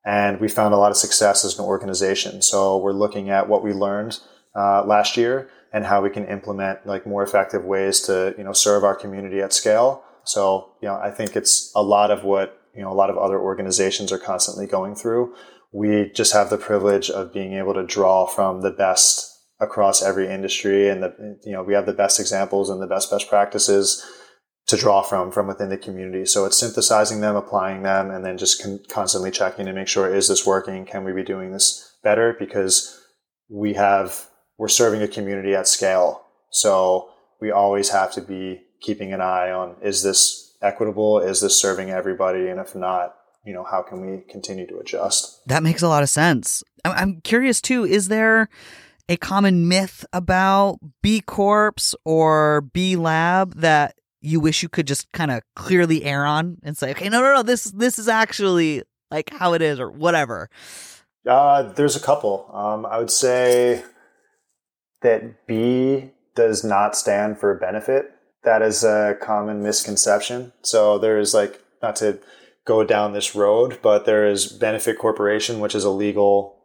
And 0.09 0.41
we 0.41 0.49
found 0.49 0.73
a 0.73 0.79
lot 0.79 0.91
of 0.91 0.97
success 0.97 1.45
as 1.45 1.59
an 1.59 1.65
organization. 1.65 2.43
So 2.43 2.79
we're 2.79 2.93
looking 2.93 3.31
at 3.31 3.49
what 3.49 3.63
we 3.63 3.73
learned 3.73 4.19
uh, 4.57 4.85
last 4.85 5.17
year 5.17 5.51
and 5.73 5.85
how 5.85 6.03
we 6.03 6.11
can 6.11 6.25
implement 6.27 6.87
like 6.87 7.07
more 7.07 7.23
effective 7.23 7.65
ways 7.65 8.01
to, 8.03 8.35
you 8.39 8.45
know, 8.45 8.53
serve 8.53 8.85
our 8.85 8.95
community 8.95 9.41
at 9.41 9.53
scale. 9.53 10.03
So, 10.25 10.73
you 10.81 10.89
know, 10.89 10.97
I 10.97 11.11
think 11.11 11.37
it's 11.37 11.71
a 11.77 11.83
lot 11.83 12.11
of 12.11 12.25
what, 12.25 12.61
you 12.75 12.83
know, 12.83 12.91
a 12.91 12.95
lot 12.95 13.11
of 13.11 13.19
other 13.19 13.39
organizations 13.39 14.11
are 14.11 14.19
constantly 14.19 14.67
going 14.67 14.95
through 14.95 15.35
we 15.73 16.11
just 16.15 16.33
have 16.33 16.51
the 16.51 16.59
privilege 16.59 17.11
of 17.11 17.33
being 17.33 17.55
able 17.55 17.75
to 17.75 17.85
draw 17.85 18.27
from 18.27 18.63
the 18.63 18.71
best 18.71 19.37
across 19.61 20.03
every 20.03 20.29
industry 20.29 20.89
and 20.89 21.03
the 21.03 21.39
you 21.45 21.53
know 21.53 21.63
we 21.63 21.75
have 21.75 21.87
the 21.87 21.93
best 21.93 22.21
examples 22.21 22.71
and 22.71 22.81
the 22.81 22.87
best 22.87 23.11
best 23.11 23.29
practices 23.29 24.05
to 24.69 24.77
draw 24.77 25.03
from 25.03 25.33
from 25.33 25.47
within 25.47 25.71
the 25.71 25.77
community. 25.77 26.25
So 26.25 26.45
it's 26.45 26.59
synthesizing 26.59 27.21
them 27.21 27.37
applying 27.37 27.83
them 27.83 28.11
and 28.11 28.25
then 28.25 28.39
just 28.39 28.63
con- 28.63 28.81
constantly 28.89 29.31
checking 29.31 29.67
to 29.67 29.73
make 29.73 29.89
sure 29.89 30.13
is 30.15 30.29
this 30.29 30.47
working? 30.47 30.85
Can 30.85 31.05
we 31.05 31.13
be 31.13 31.25
doing 31.25 31.53
this 31.53 31.97
better? 32.03 32.37
Because 32.39 33.01
we 33.49 33.75
have 33.75 34.29
we're 34.59 34.69
serving 34.69 35.03
a 35.03 35.09
community 35.09 35.55
at 35.55 35.67
scale. 35.67 36.23
So 36.51 37.11
we 37.41 37.51
always 37.51 37.91
have 37.91 38.13
to 38.13 38.21
be 38.21 38.63
keeping 38.81 39.13
an 39.13 39.21
eye 39.21 39.51
on 39.51 39.77
is 39.83 40.03
this 40.03 40.55
equitable? 40.63 41.19
Is 41.19 41.41
this 41.41 41.61
serving 41.61 41.91
everybody? 41.91 42.49
And 42.49 42.61
if 42.61 42.75
not 42.75 43.15
you 43.45 43.55
know, 43.55 43.65
how 43.65 43.81
can 43.81 44.05
we 44.05 44.23
continue 44.31 44.67
to 44.67 44.79
adjust? 44.79 45.41
That 45.47 45.63
makes 45.63 45.81
a 45.81 45.89
lot 45.89 46.03
of 46.03 46.11
sense. 46.11 46.63
I'm 46.85 47.23
curious 47.23 47.63
too, 47.63 47.85
is 47.85 48.09
there 48.09 48.49
a 49.09 49.17
common 49.17 49.69
myth 49.69 50.05
about 50.13 50.79
B 51.03 51.23
Corps 51.23 51.95
or 52.05 52.61
B 52.61 52.97
Lab 52.97 53.55
that 53.55 53.98
you 54.21 54.41
wish 54.41 54.63
you 54.63 54.69
could 54.69 54.87
just 54.87 55.11
kind 55.13 55.31
of 55.31 55.43
clearly 55.55 56.05
air 56.05 56.25
on 56.25 56.59
and 56.63 56.77
say, 56.77 56.91
okay, 56.91 57.09
no, 57.09 57.21
no, 57.21 57.35
no, 57.35 57.43
this 57.43 57.65
this 57.65 57.99
is 57.99 58.09
actually 58.09 58.83
like 59.11 59.31
how 59.31 59.55
it 59.55 59.63
is 59.63 59.81
or 59.81 59.91
whatever? 59.91 60.51
Uh, 61.27 61.63
there's 61.63 61.97
a 61.97 62.01
couple. 62.01 62.51
Um, 62.53 62.87
I 62.87 62.99
would 62.99 63.11
say 63.11 63.85
that 65.03 65.47
B 65.47 66.11
does 66.35 66.65
not 66.65 66.97
stand 66.97 67.39
for 67.39 67.55
benefit. 67.55 68.13
That 68.45 68.63
is 68.63 68.85
a 68.85 69.17
common 69.21 69.63
misconception. 69.63 70.53
So 70.63 70.99
there's 70.99 71.35
like 71.35 71.61
not 71.83 71.97
to 71.97 72.19
go 72.65 72.85
down 72.85 73.13
this 73.13 73.35
road, 73.35 73.79
but 73.83 74.05
there 74.05 74.27
is 74.27 74.47
benefit 74.47 74.99
corporation, 74.99 75.61
which 75.61 75.75
is 75.75 75.85
a 75.85 75.91
legal 75.91 76.57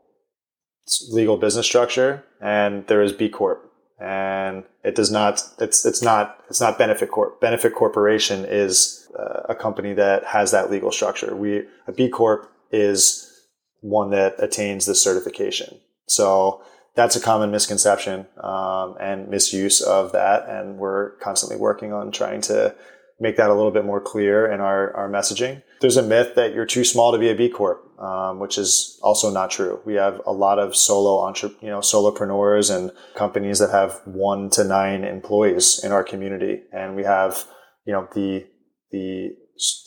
legal 1.09 1.37
business 1.37 1.65
structure, 1.65 2.23
and 2.41 2.85
there 2.87 3.01
is 3.01 3.13
B 3.13 3.29
Corp, 3.29 3.71
and 4.03 4.65
it 4.83 4.95
does 4.95 5.09
not. 5.09 5.41
It's 5.59 5.85
it's 5.85 6.01
not 6.01 6.43
it's 6.49 6.59
not 6.59 6.77
benefit 6.77 7.09
corp. 7.09 7.39
Benefit 7.39 7.73
corporation 7.73 8.45
is 8.45 9.07
uh, 9.17 9.43
a 9.49 9.55
company 9.55 9.93
that 9.93 10.25
has 10.25 10.51
that 10.51 10.69
legal 10.69 10.91
structure. 10.91 11.35
We 11.35 11.63
a 11.87 11.93
B 11.93 12.09
Corp 12.09 12.51
is 12.71 13.47
one 13.79 14.09
that 14.11 14.35
attains 14.39 14.85
this 14.85 15.01
certification. 15.01 15.79
So 16.05 16.61
that's 16.95 17.15
a 17.15 17.21
common 17.21 17.49
misconception 17.49 18.27
um, 18.41 18.95
and 18.99 19.29
misuse 19.29 19.81
of 19.81 20.11
that, 20.11 20.49
and 20.49 20.77
we're 20.77 21.11
constantly 21.11 21.57
working 21.57 21.93
on 21.93 22.11
trying 22.11 22.41
to 22.41 22.75
make 23.23 23.37
that 23.37 23.49
a 23.49 23.55
little 23.55 23.71
bit 23.71 23.85
more 23.85 24.01
clear 24.01 24.51
in 24.51 24.59
our, 24.59 24.93
our 24.95 25.09
messaging. 25.09 25.63
There's 25.79 25.97
a 25.97 26.03
myth 26.03 26.35
that 26.35 26.53
you're 26.53 26.65
too 26.65 26.83
small 26.83 27.13
to 27.13 27.17
be 27.17 27.29
a 27.29 27.35
B 27.35 27.49
Corp, 27.49 27.79
um, 27.99 28.39
which 28.39 28.57
is 28.57 28.99
also 29.01 29.31
not 29.31 29.49
true. 29.49 29.79
We 29.85 29.95
have 29.95 30.21
a 30.25 30.33
lot 30.33 30.59
of 30.59 30.75
solo 30.75 31.25
entre- 31.27 31.55
you 31.61 31.69
know, 31.69 31.79
solopreneurs 31.79 32.67
and 32.75 32.91
companies 33.15 33.59
that 33.59 33.71
have 33.71 34.01
one 34.05 34.49
to 34.51 34.63
nine 34.63 35.05
employees 35.05 35.83
in 35.85 35.91
our 35.93 36.03
community. 36.03 36.63
And 36.73 36.95
we 36.95 37.03
have, 37.03 37.45
you 37.85 37.93
know, 37.93 38.07
the, 38.13 38.45
the, 38.91 39.29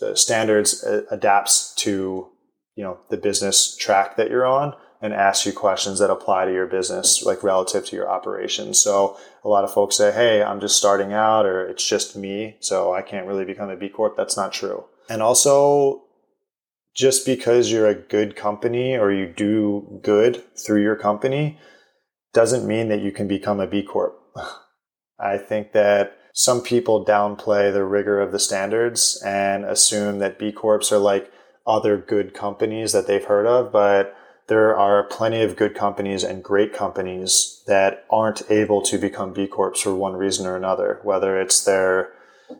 the 0.00 0.16
standards 0.16 0.82
adapts 1.10 1.74
to, 1.84 2.28
you 2.74 2.84
know, 2.84 2.98
the 3.10 3.18
business 3.18 3.76
track 3.76 4.16
that 4.16 4.30
you're 4.30 4.46
on 4.46 4.72
and 5.00 5.12
ask 5.12 5.44
you 5.44 5.52
questions 5.52 5.98
that 5.98 6.10
apply 6.10 6.46
to 6.46 6.52
your 6.52 6.66
business, 6.66 7.22
like 7.22 7.42
relative 7.42 7.84
to 7.86 7.96
your 7.96 8.08
operations. 8.08 8.82
So 8.82 9.16
a 9.44 9.48
lot 9.48 9.64
of 9.64 9.72
folks 9.72 9.96
say, 9.96 10.12
Hey, 10.12 10.42
I'm 10.42 10.60
just 10.60 10.76
starting 10.76 11.12
out 11.12 11.46
or 11.46 11.66
it's 11.66 11.86
just 11.86 12.16
me. 12.16 12.56
So 12.60 12.94
I 12.94 13.02
can't 13.02 13.26
really 13.26 13.44
become 13.44 13.70
a 13.70 13.76
B 13.76 13.88
Corp. 13.88 14.16
That's 14.16 14.36
not 14.36 14.52
true. 14.52 14.84
And 15.08 15.22
also 15.22 16.02
just 16.94 17.26
because 17.26 17.70
you're 17.70 17.88
a 17.88 17.94
good 17.94 18.36
company 18.36 18.96
or 18.96 19.12
you 19.12 19.26
do 19.26 20.00
good 20.02 20.42
through 20.58 20.82
your 20.82 20.96
company 20.96 21.58
doesn't 22.32 22.66
mean 22.66 22.88
that 22.88 23.02
you 23.02 23.12
can 23.12 23.28
become 23.28 23.60
a 23.60 23.66
B 23.66 23.82
Corp. 23.82 24.18
I 25.18 25.38
think 25.38 25.72
that 25.72 26.18
some 26.32 26.60
people 26.60 27.04
downplay 27.04 27.72
the 27.72 27.84
rigor 27.84 28.20
of 28.20 28.30
the 28.30 28.38
standards 28.38 29.22
and 29.24 29.64
assume 29.64 30.18
that 30.18 30.38
B 30.38 30.52
Corps 30.52 30.92
are 30.92 30.98
like 30.98 31.32
other 31.66 31.96
good 31.96 32.34
companies 32.34 32.92
that 32.92 33.06
they've 33.06 33.24
heard 33.24 33.46
of, 33.46 33.72
but 33.72 34.14
there 34.48 34.76
are 34.76 35.04
plenty 35.04 35.42
of 35.42 35.56
good 35.56 35.74
companies 35.74 36.22
and 36.22 36.42
great 36.42 36.72
companies 36.72 37.62
that 37.66 38.04
aren't 38.10 38.48
able 38.50 38.80
to 38.82 38.98
become 38.98 39.32
B 39.32 39.46
Corps 39.46 39.74
for 39.74 39.94
one 39.94 40.14
reason 40.14 40.46
or 40.46 40.56
another, 40.56 41.00
whether 41.02 41.40
it's 41.40 41.64
their, 41.64 42.12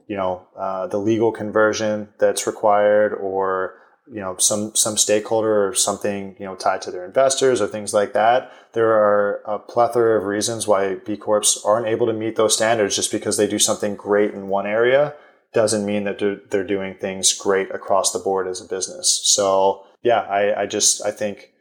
you 0.09 0.17
know, 0.17 0.47
uh, 0.57 0.87
the 0.89 0.99
legal 0.99 1.31
conversion 1.31 2.09
that's 2.19 2.47
required 2.47 3.13
or, 3.15 3.75
you 4.09 4.21
know, 4.21 4.37
some, 4.37 4.75
some 4.75 4.97
stakeholder 4.97 5.69
or 5.69 5.75
something, 5.75 6.35
you 6.39 6.45
know, 6.45 6.57
tied 6.57 6.83
to 6.83 6.91
their 6.91 7.05
investors 7.05 7.61
or 7.61 7.69
things 7.69 7.95
like 7.95 8.13
that. 8.15 8.53
There 8.73 8.91
are 8.91 9.41
a 9.45 9.59
plethora 9.59 10.19
of 10.19 10.27
reasons 10.27 10.67
why 10.67 10.97
B 10.97 11.17
Corps 11.17 11.59
aren't 11.65 11.87
able 11.87 12.07
to 12.07 12.13
meet 12.13 12.35
those 12.35 12.55
standards 12.55 12.97
just 12.97 13.13
because 13.13 13.37
they 13.37 13.47
do 13.47 13.61
something 13.61 13.95
great 13.95 14.35
in 14.35 14.49
one 14.49 14.67
area 14.67 15.15
doesn't 15.53 15.87
mean 15.87 16.05
that 16.05 16.19
they're 16.51 16.65
doing 16.65 16.95
things 16.95 17.33
great 17.33 17.71
across 17.71 18.13
the 18.13 18.19
board 18.19 18.47
as 18.47 18.61
a 18.61 18.65
business. 18.69 19.21
So 19.25 19.87
yeah, 20.03 20.21
I, 20.21 20.63
I 20.63 20.67
just, 20.67 21.05
I 21.05 21.11
think 21.11 21.53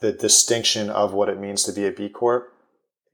the 0.00 0.12
distinction 0.12 0.90
of 0.90 1.12
what 1.12 1.28
it 1.28 1.40
means 1.40 1.64
to 1.64 1.72
be 1.72 1.86
a 1.86 1.92
B 1.92 2.08
Corp 2.08 2.52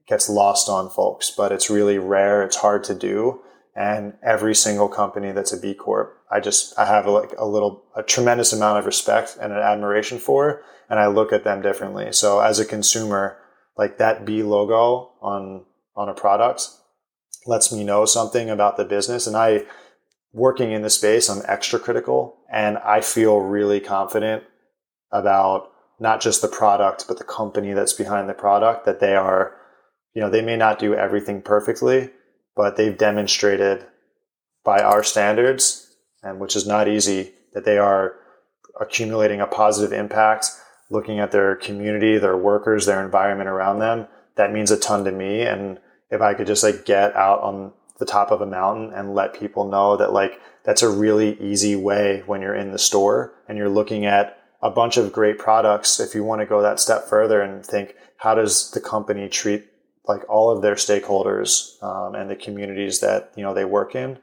gets 0.07 0.29
lost 0.29 0.69
on 0.69 0.89
folks, 0.89 1.31
but 1.31 1.51
it's 1.51 1.69
really 1.69 1.97
rare. 1.97 2.43
It's 2.43 2.57
hard 2.57 2.83
to 2.85 2.95
do. 2.95 3.41
And 3.75 4.13
every 4.23 4.55
single 4.55 4.87
company 4.87 5.31
that's 5.31 5.51
a 5.51 5.59
B 5.59 5.73
Corp, 5.73 6.17
I 6.31 6.39
just, 6.39 6.77
I 6.77 6.85
have 6.85 7.07
like 7.07 7.33
a 7.37 7.45
little, 7.45 7.83
a 7.95 8.03
tremendous 8.03 8.53
amount 8.53 8.79
of 8.79 8.85
respect 8.85 9.37
and 9.41 9.51
an 9.51 9.59
admiration 9.59 10.19
for, 10.19 10.61
and 10.89 10.99
I 10.99 11.07
look 11.07 11.33
at 11.33 11.43
them 11.43 11.61
differently. 11.61 12.13
So 12.13 12.39
as 12.39 12.59
a 12.59 12.65
consumer, 12.65 13.37
like 13.77 13.97
that 13.97 14.25
B 14.25 14.43
logo 14.43 15.11
on, 15.21 15.65
on 15.95 16.07
a 16.07 16.13
product 16.13 16.69
lets 17.45 17.73
me 17.73 17.83
know 17.83 18.05
something 18.05 18.49
about 18.49 18.77
the 18.77 18.85
business. 18.85 19.27
And 19.27 19.35
I, 19.35 19.65
working 20.31 20.71
in 20.71 20.81
the 20.81 20.89
space, 20.89 21.29
I'm 21.29 21.41
extra 21.47 21.79
critical 21.79 22.37
and 22.51 22.77
I 22.77 23.01
feel 23.01 23.39
really 23.39 23.79
confident 23.79 24.43
about 25.11 25.71
not 25.99 26.21
just 26.21 26.41
the 26.41 26.47
product, 26.47 27.05
but 27.07 27.17
the 27.17 27.23
company 27.23 27.73
that's 27.73 27.93
behind 27.93 28.29
the 28.29 28.33
product, 28.33 28.85
that 28.85 28.99
they 28.99 29.15
are, 29.15 29.55
you 30.13 30.21
know, 30.21 30.29
they 30.29 30.41
may 30.41 30.57
not 30.57 30.79
do 30.79 30.93
everything 30.93 31.41
perfectly, 31.41 32.09
but 32.55 32.75
they've 32.75 32.97
demonstrated 32.97 33.85
by 34.63 34.79
our 34.79 35.03
standards, 35.03 35.95
and 36.23 36.39
which 36.39 36.55
is 36.55 36.67
not 36.67 36.87
easy, 36.87 37.33
that 37.53 37.65
they 37.65 37.77
are 37.77 38.15
accumulating 38.79 39.39
a 39.39 39.47
positive 39.47 39.93
impact, 39.97 40.47
looking 40.89 41.19
at 41.19 41.31
their 41.31 41.55
community, 41.55 42.17
their 42.17 42.37
workers, 42.37 42.85
their 42.85 43.03
environment 43.03 43.49
around 43.49 43.79
them, 43.79 44.07
that 44.35 44.51
means 44.51 44.71
a 44.71 44.79
ton 44.79 45.03
to 45.05 45.11
me. 45.11 45.41
And 45.41 45.79
if 46.09 46.21
I 46.21 46.33
could 46.33 46.47
just 46.47 46.63
like 46.63 46.85
get 46.85 47.15
out 47.15 47.41
on 47.41 47.73
the 47.97 48.05
top 48.05 48.31
of 48.31 48.41
a 48.41 48.45
mountain 48.45 48.93
and 48.93 49.15
let 49.15 49.39
people 49.39 49.69
know 49.69 49.97
that 49.97 50.13
like 50.13 50.39
that's 50.63 50.81
a 50.81 50.89
really 50.89 51.39
easy 51.39 51.75
way 51.75 52.23
when 52.25 52.41
you're 52.41 52.55
in 52.55 52.71
the 52.71 52.79
store 52.79 53.33
and 53.47 53.57
you're 53.57 53.69
looking 53.69 54.05
at 54.05 54.34
a 54.65 54.71
bunch 54.71 54.97
of 54.97 55.13
great 55.13 55.37
products. 55.37 55.99
If 55.99 56.15
you 56.15 56.23
want 56.23 56.41
to 56.41 56.47
go 56.47 56.63
that 56.63 56.79
step 56.79 57.07
further 57.07 57.39
and 57.39 57.63
think, 57.63 57.95
how 58.17 58.33
does 58.33 58.71
the 58.71 58.81
company 58.81 59.29
treat 59.29 59.63
like 60.07 60.27
all 60.27 60.49
of 60.49 60.63
their 60.63 60.73
stakeholders 60.73 61.81
um, 61.83 62.15
and 62.15 62.29
the 62.31 62.35
communities 62.35 62.99
that 62.99 63.31
you 63.35 63.43
know 63.43 63.53
they 63.53 63.63
work 63.63 63.93
in? 63.93 64.17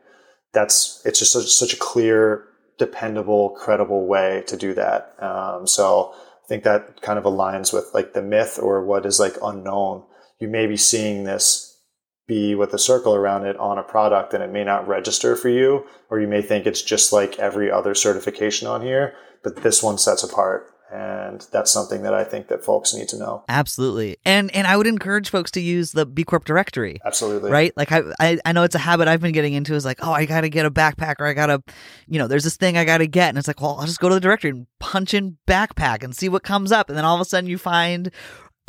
That's 0.53 1.01
it's 1.05 1.21
just 1.21 1.33
such, 1.33 1.47
such 1.47 1.75
a 1.75 1.77
clear, 1.77 2.45
dependable, 2.77 3.51
credible 3.51 4.07
way 4.09 4.43
to 4.49 4.57
do 4.57 4.75
that. 4.75 5.15
Um, 5.21 5.69
so 5.69 6.13
I 6.13 6.49
think 6.49 6.65
that 6.65 7.01
kind 7.03 7.21
of 7.21 7.25
aligns 7.25 7.73
with 7.73 7.91
like 7.95 8.13
the 8.13 8.23
myth 8.23 8.59
or 8.61 8.85
what 8.85 9.07
is 9.07 9.21
like 9.21 9.37
unknown. 9.41 10.03
You 10.41 10.49
may 10.49 10.67
B 10.67 10.77
seeing 10.77 11.23
this 11.23 11.79
be 12.27 12.57
with 12.57 12.75
a 12.75 12.79
circle 12.79 13.15
around 13.15 13.47
it 13.47 13.57
on 13.59 13.79
a 13.79 13.83
product 13.83 14.35
and 14.35 14.43
it 14.43 14.51
may 14.51 14.65
not 14.65 14.89
register 14.89 15.37
for 15.37 15.51
you, 15.51 15.85
or 16.11 16.21
you 16.21 16.27
may 16.27 16.43
think 16.43 16.67
it's 16.67 16.83
just 16.83 17.13
like 17.13 17.39
every 17.39 17.71
other 17.71 17.95
certification 17.95 18.67
on 18.67 18.83
here, 18.83 19.15
but 19.43 19.63
this 19.63 19.83
one 19.83 19.99
sets 19.99 20.23
apart. 20.23 20.69
And 20.95 21.47
that's 21.51 21.71
something 21.71 22.03
that 22.03 22.13
I 22.13 22.23
think 22.23 22.49
that 22.49 22.63
folks 22.63 22.93
need 22.93 23.09
to 23.09 23.19
know. 23.19 23.45
Absolutely. 23.49 24.19
And 24.27 24.55
and 24.55 24.67
I 24.67 24.77
would 24.77 24.87
encourage 24.87 25.31
folks 25.31 25.51
to 25.53 25.61
use 25.63 25.93
the 25.93 26.05
B 26.05 26.23
Corp 26.23 26.45
directory. 26.45 27.01
Absolutely. 27.03 27.51
Right? 27.51 27.75
Like 27.79 27.91
I, 27.93 28.03
I 28.21 28.39
I 28.45 28.53
know 28.53 28.63
it's 28.63 28.75
a 28.75 28.79
habit 28.79 29.09
I've 29.09 29.23
been 29.23 29.33
getting 29.33 29.55
into 29.55 29.75
is 29.75 29.87
like, 29.87 30.01
oh, 30.03 30.13
I 30.13 30.27
gotta 30.27 30.51
get 30.51 30.67
a 30.67 30.71
backpack 30.71 31.15
or 31.19 31.25
I 31.25 31.33
gotta 31.33 31.63
you 32.07 32.19
know, 32.19 32.27
there's 32.27 32.45
this 32.45 32.59
thing 32.59 32.77
I 32.77 32.85
gotta 32.85 33.07
get. 33.07 33.31
And 33.31 33.39
it's 33.39 33.49
like, 33.49 33.63
well, 33.63 33.79
I'll 33.81 33.87
just 33.87 34.01
go 34.01 34.11
to 34.11 34.15
the 34.15 34.21
directory 34.21 34.51
and 34.51 34.67
punch 34.81 35.15
in 35.15 35.39
backpack 35.47 36.03
and 36.05 36.15
see 36.15 36.29
what 36.29 36.43
comes 36.43 36.71
up. 36.71 36.91
And 36.91 36.99
then 36.99 37.07
all 37.07 37.15
of 37.15 37.23
a 37.23 37.25
sudden 37.25 37.49
you 37.49 37.57
find 37.57 38.11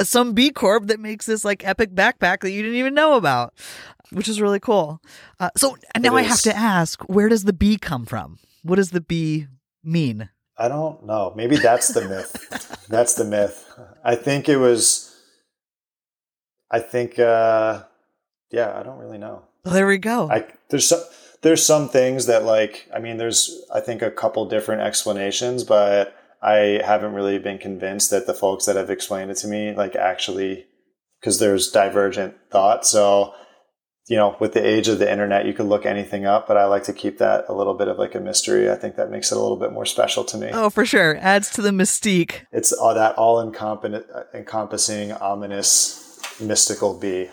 some 0.01 0.31
B 0.31 0.49
Corp 0.49 0.87
that 0.87 1.01
makes 1.01 1.25
this 1.25 1.43
like 1.43 1.67
epic 1.67 1.93
backpack 1.93 2.39
that 2.39 2.51
you 2.51 2.61
didn't 2.61 2.77
even 2.77 2.93
know 2.93 3.15
about, 3.15 3.53
which 4.11 4.29
is 4.29 4.39
really 4.39 4.61
cool. 4.61 5.01
Uh, 5.41 5.49
so 5.57 5.75
now 5.99 6.15
I 6.15 6.21
have 6.21 6.41
to 6.43 6.55
ask, 6.55 7.01
where 7.03 7.27
does 7.27 7.43
the 7.43 7.51
B 7.51 7.77
come 7.77 8.05
from? 8.05 8.39
What 8.61 8.77
does 8.77 8.91
the 8.91 9.01
B 9.01 9.47
mean? 9.83 10.29
I 10.63 10.69
don't 10.69 11.05
know. 11.05 11.33
Maybe 11.35 11.57
that's 11.57 11.89
the 11.89 12.07
myth. 12.07 12.85
that's 12.89 13.15
the 13.15 13.25
myth. 13.25 13.69
I 14.01 14.15
think 14.15 14.47
it 14.47 14.55
was. 14.55 15.13
I 16.71 16.79
think, 16.79 17.19
uh, 17.19 17.83
yeah, 18.49 18.79
I 18.79 18.81
don't 18.81 18.97
really 18.97 19.17
know. 19.17 19.43
Well, 19.65 19.73
there 19.73 19.85
we 19.85 19.97
go. 19.97 20.29
I 20.31 20.45
there's 20.69 20.87
some 20.87 21.03
there's 21.41 21.65
some 21.65 21.89
things 21.89 22.27
that 22.27 22.45
like 22.45 22.89
I 22.95 22.99
mean 22.99 23.17
there's 23.17 23.61
I 23.73 23.81
think 23.81 24.01
a 24.01 24.09
couple 24.09 24.45
different 24.45 24.83
explanations, 24.83 25.65
but 25.65 26.15
I 26.41 26.79
haven't 26.85 27.13
really 27.13 27.39
been 27.39 27.57
convinced 27.57 28.09
that 28.11 28.25
the 28.25 28.33
folks 28.33 28.65
that 28.65 28.77
have 28.77 28.89
explained 28.89 29.31
it 29.31 29.37
to 29.39 29.47
me, 29.47 29.73
like 29.73 29.97
actually, 29.97 30.65
because 31.19 31.39
there's 31.39 31.71
divergent 31.71 32.35
thought. 32.51 32.85
So, 32.85 33.33
you 34.07 34.17
know, 34.17 34.35
with 34.39 34.53
the 34.53 34.65
age 34.65 34.89
of 34.89 34.99
the 34.99 35.09
internet, 35.09 35.45
you 35.45 35.53
could 35.53 35.67
look 35.67 35.85
anything 35.85 36.25
up, 36.25 36.45
but 36.47 36.57
I 36.57 36.65
like 36.65 36.83
to 36.85 36.93
keep 36.93 37.19
that 37.19 37.45
a 37.47 37.53
little 37.53 37.73
bit 37.73 37.87
of 37.87 37.97
like 37.97 38.15
a 38.15 38.19
mystery. 38.19 38.69
I 38.69 38.75
think 38.75 38.97
that 38.97 39.09
makes 39.09 39.31
it 39.31 39.37
a 39.37 39.41
little 39.41 39.55
bit 39.55 39.71
more 39.71 39.85
special 39.85 40.25
to 40.25 40.37
me. 40.37 40.49
Oh, 40.51 40.69
for 40.69 40.85
sure. 40.85 41.17
Adds 41.21 41.49
to 41.51 41.61
the 41.61 41.69
mystique. 41.69 42.45
It's 42.51 42.73
all 42.73 42.93
that 42.93 43.15
all 43.15 43.41
encompassing, 43.41 45.11
ominous, 45.13 46.19
mystical 46.41 46.99
B. 46.99 47.29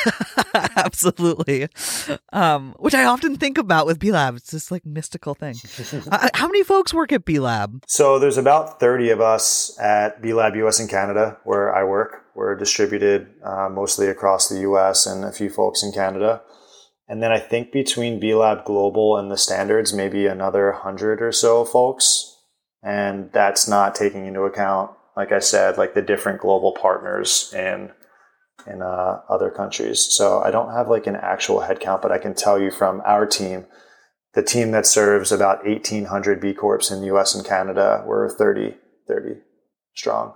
Absolutely. 0.76 1.68
Um, 2.32 2.74
which 2.78 2.94
I 2.94 3.04
often 3.04 3.36
think 3.36 3.58
about 3.58 3.86
with 3.86 3.98
B 3.98 4.12
Lab. 4.12 4.36
It's 4.36 4.50
this 4.50 4.70
like 4.70 4.84
mystical 4.84 5.34
thing. 5.34 5.54
uh, 6.10 6.28
how 6.34 6.46
many 6.46 6.62
folks 6.62 6.92
work 6.92 7.12
at 7.12 7.24
B 7.24 7.38
Lab? 7.38 7.84
So 7.86 8.18
there's 8.18 8.38
about 8.38 8.80
30 8.80 9.10
of 9.10 9.20
us 9.20 9.78
at 9.78 10.22
B 10.22 10.32
Lab 10.32 10.56
US 10.56 10.80
and 10.80 10.88
Canada 10.88 11.38
where 11.44 11.74
I 11.74 11.84
work. 11.84 12.24
We're 12.34 12.56
distributed 12.56 13.28
uh, 13.44 13.68
mostly 13.70 14.08
across 14.08 14.48
the 14.48 14.60
US 14.60 15.06
and 15.06 15.24
a 15.24 15.32
few 15.32 15.50
folks 15.50 15.82
in 15.82 15.92
Canada. 15.92 16.42
And 17.08 17.22
then 17.22 17.32
I 17.32 17.38
think 17.38 17.72
between 17.72 18.20
B 18.20 18.34
Lab 18.34 18.64
Global 18.64 19.18
and 19.18 19.30
the 19.30 19.36
standards, 19.36 19.92
maybe 19.92 20.26
another 20.26 20.70
100 20.72 21.20
or 21.20 21.32
so 21.32 21.64
folks. 21.64 22.36
And 22.82 23.30
that's 23.32 23.68
not 23.68 23.94
taking 23.94 24.26
into 24.26 24.42
account, 24.42 24.92
like 25.16 25.30
I 25.30 25.38
said, 25.38 25.78
like 25.78 25.94
the 25.94 26.02
different 26.02 26.40
global 26.40 26.72
partners 26.72 27.52
and 27.54 27.90
in 28.66 28.82
uh, 28.82 29.20
other 29.28 29.50
countries. 29.50 30.00
So 30.10 30.40
I 30.42 30.50
don't 30.50 30.72
have 30.72 30.88
like 30.88 31.06
an 31.06 31.16
actual 31.16 31.60
headcount, 31.60 32.02
but 32.02 32.12
I 32.12 32.18
can 32.18 32.34
tell 32.34 32.60
you 32.60 32.70
from 32.70 33.02
our 33.04 33.26
team, 33.26 33.66
the 34.34 34.42
team 34.42 34.70
that 34.70 34.86
serves 34.86 35.32
about 35.32 35.64
1,800 35.66 36.40
B 36.40 36.54
Corps 36.54 36.90
in 36.90 37.00
the 37.00 37.14
US 37.14 37.34
and 37.34 37.46
Canada, 37.46 38.02
we're 38.06 38.28
30, 38.28 38.76
30 39.08 39.40
strong. 39.94 40.34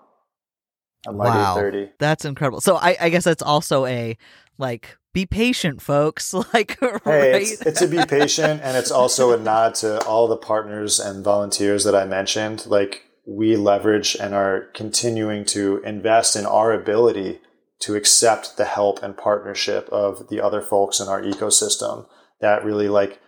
wow. 1.07 1.55
30. 1.55 1.93
That's 1.99 2.25
incredible. 2.25 2.61
So 2.61 2.77
I, 2.77 2.97
I 3.01 3.09
guess 3.11 3.25
that's 3.25 3.43
also 3.43 3.87
a 3.87 4.17
like 4.59 4.97
be 5.17 5.25
patient, 5.27 5.81
folks. 5.81 6.35
Like, 6.53 6.79
hey, 6.79 6.89
right? 7.05 7.43
it's, 7.43 7.63
it's 7.63 7.83
a 7.83 7.89
be 7.89 8.05
patient, 8.07 8.61
and 8.63 8.77
it's 8.77 8.91
also 8.91 9.33
a 9.33 9.39
nod 9.39 9.75
to 9.77 10.05
all 10.05 10.29
the 10.29 10.37
partners 10.37 11.01
and 11.01 11.25
volunteers 11.25 11.85
that 11.85 11.95
I 11.95 12.05
mentioned. 12.05 12.67
Like, 12.67 13.03
we 13.27 13.57
leverage 13.57 14.17
and 14.21 14.35
are 14.35 14.69
continuing 14.75 15.45
to 15.47 15.83
invest 15.85 16.37
in 16.37 16.47
our 16.47 16.73
ability 16.73 17.41
to 17.81 17.95
accept 17.95 18.57
the 18.57 18.65
help 18.65 19.03
and 19.03 19.17
partnership 19.17 19.89
of 19.91 20.29
the 20.29 20.41
other 20.41 20.61
folks 20.61 21.01
in 21.01 21.09
our 21.09 21.23
ecosystem. 21.23 22.07
That 22.41 22.65
really 22.65 22.89
like 22.89 23.21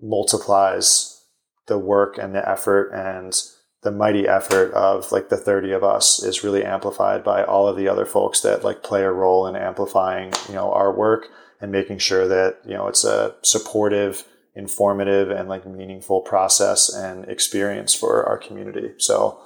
multiplies 0.00 1.24
the 1.66 1.78
work 1.78 2.18
and 2.18 2.34
the 2.34 2.48
effort 2.48 2.90
and 2.90 3.34
the 3.82 3.90
mighty 3.90 4.28
effort 4.28 4.72
of 4.72 5.10
like 5.12 5.28
the 5.28 5.36
30 5.36 5.72
of 5.72 5.84
us 5.84 6.22
is 6.22 6.44
really 6.44 6.64
amplified 6.64 7.24
by 7.24 7.44
all 7.44 7.66
of 7.66 7.76
the 7.76 7.88
other 7.88 8.04
folks 8.04 8.40
that 8.40 8.64
like 8.64 8.82
play 8.82 9.02
a 9.02 9.10
role 9.10 9.46
in 9.46 9.56
amplifying 9.56 10.32
you 10.48 10.54
know 10.54 10.72
our 10.72 10.92
work 10.92 11.28
and 11.60 11.72
making 11.72 11.98
sure 11.98 12.26
that 12.28 12.58
you 12.66 12.74
know 12.74 12.88
it's 12.88 13.04
a 13.04 13.34
supportive 13.42 14.24
informative 14.54 15.30
and 15.30 15.48
like 15.48 15.66
meaningful 15.66 16.20
process 16.20 16.92
and 16.92 17.28
experience 17.28 17.94
for 17.94 18.24
our 18.26 18.38
community. 18.38 18.92
So 18.98 19.40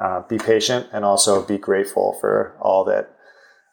uh, 0.00 0.22
be 0.28 0.38
patient 0.38 0.86
and 0.92 1.04
also 1.04 1.44
be 1.44 1.58
grateful 1.58 2.16
for 2.20 2.56
all 2.60 2.84
that 2.84 3.16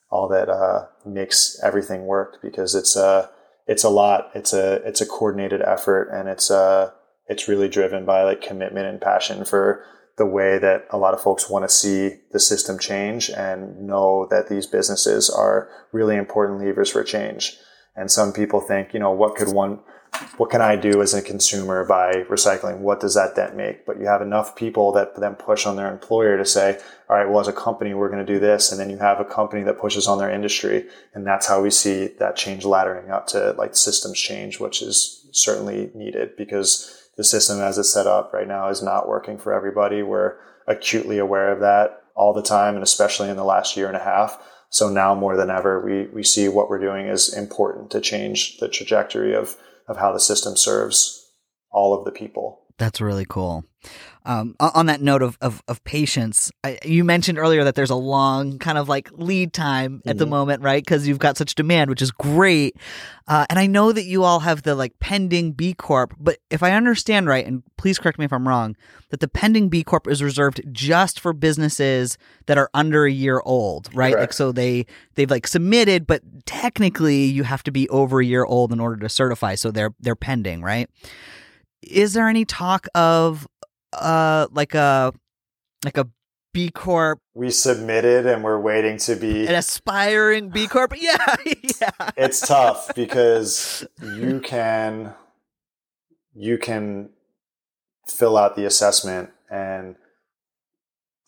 all 0.10 0.28
that 0.30 0.50
uh, 0.50 0.86
makes 1.06 1.60
everything 1.64 2.06
work 2.06 2.42
because 2.42 2.76
it's 2.76 2.96
a 2.96 3.30
it's 3.68 3.84
a 3.84 3.90
lot. 3.90 4.30
It's 4.36 4.54
a 4.54 4.76
it's 4.88 5.02
a 5.02 5.06
coordinated 5.06 5.62
effort 5.62 6.10
and 6.14 6.30
it's 6.30 6.52
uh 6.52 6.92
it's 7.28 7.48
really 7.48 7.68
driven 7.68 8.06
by 8.06 8.24
like 8.24 8.42
commitment 8.42 8.86
and 8.88 9.02
passion 9.02 9.46
for 9.46 9.84
the 10.18 10.26
way 10.26 10.58
that 10.58 10.86
a 10.92 10.98
lot 10.98 11.14
of 11.14 11.22
folks 11.22 11.50
want 11.50 11.66
to 11.66 11.74
see 11.74 12.16
the 12.32 12.40
system 12.40 12.80
change 12.80 13.30
and 13.30 13.82
know 13.82 14.28
that 14.30 14.48
these 14.48 14.66
businesses 14.66 15.30
are 15.30 15.70
really 15.92 16.16
important 16.16 16.64
levers 16.64 16.90
for 16.90 17.04
change. 17.04 17.58
And 17.96 18.10
some 18.10 18.32
people 18.32 18.62
think, 18.62 18.94
you 18.94 19.00
know, 19.00 19.12
what 19.12 19.36
could 19.36 19.50
one 19.50 19.80
what 20.38 20.50
can 20.50 20.62
I 20.62 20.76
do 20.76 21.02
as 21.02 21.14
a 21.14 21.22
consumer 21.22 21.86
by 21.86 22.12
recycling? 22.30 22.80
What 22.80 23.00
does 23.00 23.16
that 23.16 23.36
then 23.36 23.56
make? 23.56 23.86
But 23.86 24.00
you 24.00 24.06
have 24.06 24.22
enough 24.22 24.56
people 24.56 24.92
that 24.94 25.16
then 25.20 25.36
push 25.36 25.66
on 25.66 25.76
their 25.76 25.92
employer 25.92 26.38
to 26.38 26.46
say, 26.46 26.80
all 27.10 27.18
right, 27.18 27.30
well, 27.30 27.40
as 27.40 27.48
a 27.48 27.54
company, 27.54 27.94
we're 27.94 28.10
going 28.10 28.26
to 28.26 28.34
do 28.34 28.40
this. 28.40 28.72
And 28.72 28.80
then 28.80 28.90
you 28.90 28.98
have 28.98 29.20
a 29.20 29.26
company 29.26 29.64
that 29.64 29.80
pushes 29.80 30.08
on 30.08 30.18
their 30.18 30.30
industry. 30.30 30.86
And 31.14 31.26
that's 31.26 31.48
how 31.48 31.62
we 31.62 31.70
see 31.70 32.08
that 32.20 32.36
change 32.36 32.64
laddering 32.64 33.10
up 33.10 33.28
to 33.28 33.54
like 33.58 33.76
systems 33.76 34.20
change, 34.20 34.60
which 34.60 34.82
is 34.82 35.26
certainly 35.32 35.92
needed 35.94 36.36
because 36.38 37.10
the 37.18 37.24
system 37.24 37.62
as 37.62 37.78
it's 37.78 37.94
set 37.94 38.08
up 38.08 38.34
right 38.34 38.48
now 38.48 38.70
is 38.70 38.84
not 38.84 39.08
working 39.08 39.38
for 39.38 39.54
everybody. 39.54 40.04
We're 40.04 40.36
acutely 40.68 41.18
aware 41.18 41.52
of 41.52 41.62
that 41.62 42.04
all 42.16 42.34
the 42.34 42.42
time. 42.42 42.76
And 42.76 42.84
especially 42.84 43.30
in 43.30 43.38
the 43.38 43.44
last 43.46 43.78
year 43.78 43.88
and 43.88 43.98
a 43.98 44.04
half. 44.04 44.42
So 44.70 44.90
now 44.90 45.16
more 45.16 45.38
than 45.38 45.50
ever, 45.50 45.80
we, 45.86 46.08
we 46.08 46.24
see 46.24 46.50
what 46.50 46.70
we're 46.70 46.80
doing 46.80 47.08
is 47.08 47.34
important 47.34 47.92
to 47.92 48.02
change 48.02 48.58
the 48.58 48.68
trajectory 48.68 49.34
of 49.34 49.56
of 49.88 49.98
how 49.98 50.12
the 50.12 50.20
system 50.20 50.56
serves 50.56 51.32
all 51.72 51.98
of 51.98 52.06
the 52.06 52.12
people. 52.12 52.62
That's 52.78 53.02
really 53.02 53.26
cool. 53.28 53.66
Um, 54.26 54.56
on 54.60 54.88
that 54.88 55.02
note 55.02 55.22
of, 55.22 55.38
of, 55.40 55.62
of 55.68 55.84
patience, 55.84 56.52
I, 56.64 56.80
you 56.84 57.04
mentioned 57.04 57.38
earlier 57.38 57.64
that 57.64 57.76
there's 57.76 57.92
a 57.92 57.96
long 57.96 58.58
kind 58.58 58.78
of 58.78 58.90
like 58.90 59.10
lead 59.12 59.54
time 59.54 60.02
at 60.06 60.12
mm-hmm. 60.12 60.18
the 60.18 60.26
moment, 60.26 60.64
right? 60.64 60.84
Because 60.84 61.08
you've 61.08 61.20
got 61.20 61.38
such 61.38 61.54
demand, 61.54 61.92
which 61.92 62.02
is 62.02 62.10
great. 62.10 62.76
Uh, 63.28 63.46
and 63.50 63.60
I 63.60 63.68
know 63.68 63.92
that 63.92 64.06
you 64.06 64.24
all 64.24 64.40
have 64.40 64.64
the 64.64 64.76
like 64.76 64.98
pending 65.00 65.52
B 65.52 65.74
Corp, 65.74 66.16
but 66.20 66.40
if 66.50 66.64
I 66.64 66.72
understand 66.72 67.28
right, 67.28 67.46
and 67.46 67.64
please 67.78 68.00
correct 68.00 68.18
me 68.18 68.26
if 68.26 68.34
I'm 68.34 68.48
wrong, 68.48 68.76
that 69.10 69.20
the 69.20 69.28
pending 69.28 69.70
B 69.70 69.84
Corp 69.84 70.08
is 70.08 70.22
reserved 70.22 70.62
just 70.72 71.20
for 71.20 71.32
businesses 71.32 72.18
that 72.48 72.58
are 72.58 72.70
under 72.74 73.06
a 73.06 73.12
year 73.12 73.42
old, 73.46 73.90
right? 73.94 74.14
Correct. 74.14 74.32
Like 74.32 74.34
so 74.34 74.52
they 74.52 74.86
they've 75.16 75.30
like 75.30 75.48
submitted, 75.48 76.06
but 76.08 76.22
technically 76.46 77.26
you 77.26 77.44
have 77.44 77.64
to 77.64 77.72
be 77.72 77.88
over 77.90 78.20
a 78.20 78.26
year 78.26 78.46
old 78.46 78.72
in 78.72 78.80
order 78.80 78.98
to 78.98 79.10
certify. 79.10 79.56
So 79.56 79.72
they're 79.72 79.94
they're 80.00 80.16
pending, 80.16 80.62
right? 80.62 80.90
Is 81.82 82.14
there 82.14 82.28
any 82.28 82.46
talk 82.46 82.88
of 82.96 83.48
uh 84.00 84.48
like 84.52 84.74
a 84.74 85.14
like 85.84 85.98
a 85.98 86.08
B 86.54 86.70
Corp. 86.70 87.20
We 87.34 87.52
submitted 87.52 88.26
and 88.26 88.44
we're 88.44 88.60
waiting 88.60 88.98
to 89.00 89.16
be 89.16 89.46
an 89.46 89.56
aspiring 89.56 90.50
B 90.50 90.68
Corp. 90.68 90.94
Yeah, 91.00 91.18
yeah. 91.46 92.12
It's 92.16 92.40
tough 92.40 92.96
because 92.96 93.86
you 94.02 94.40
can 94.44 95.14
you 96.34 96.58
can 96.58 97.10
fill 98.08 98.38
out 98.38 98.56
the 98.56 98.66
assessment 98.66 99.32
and 99.50 99.96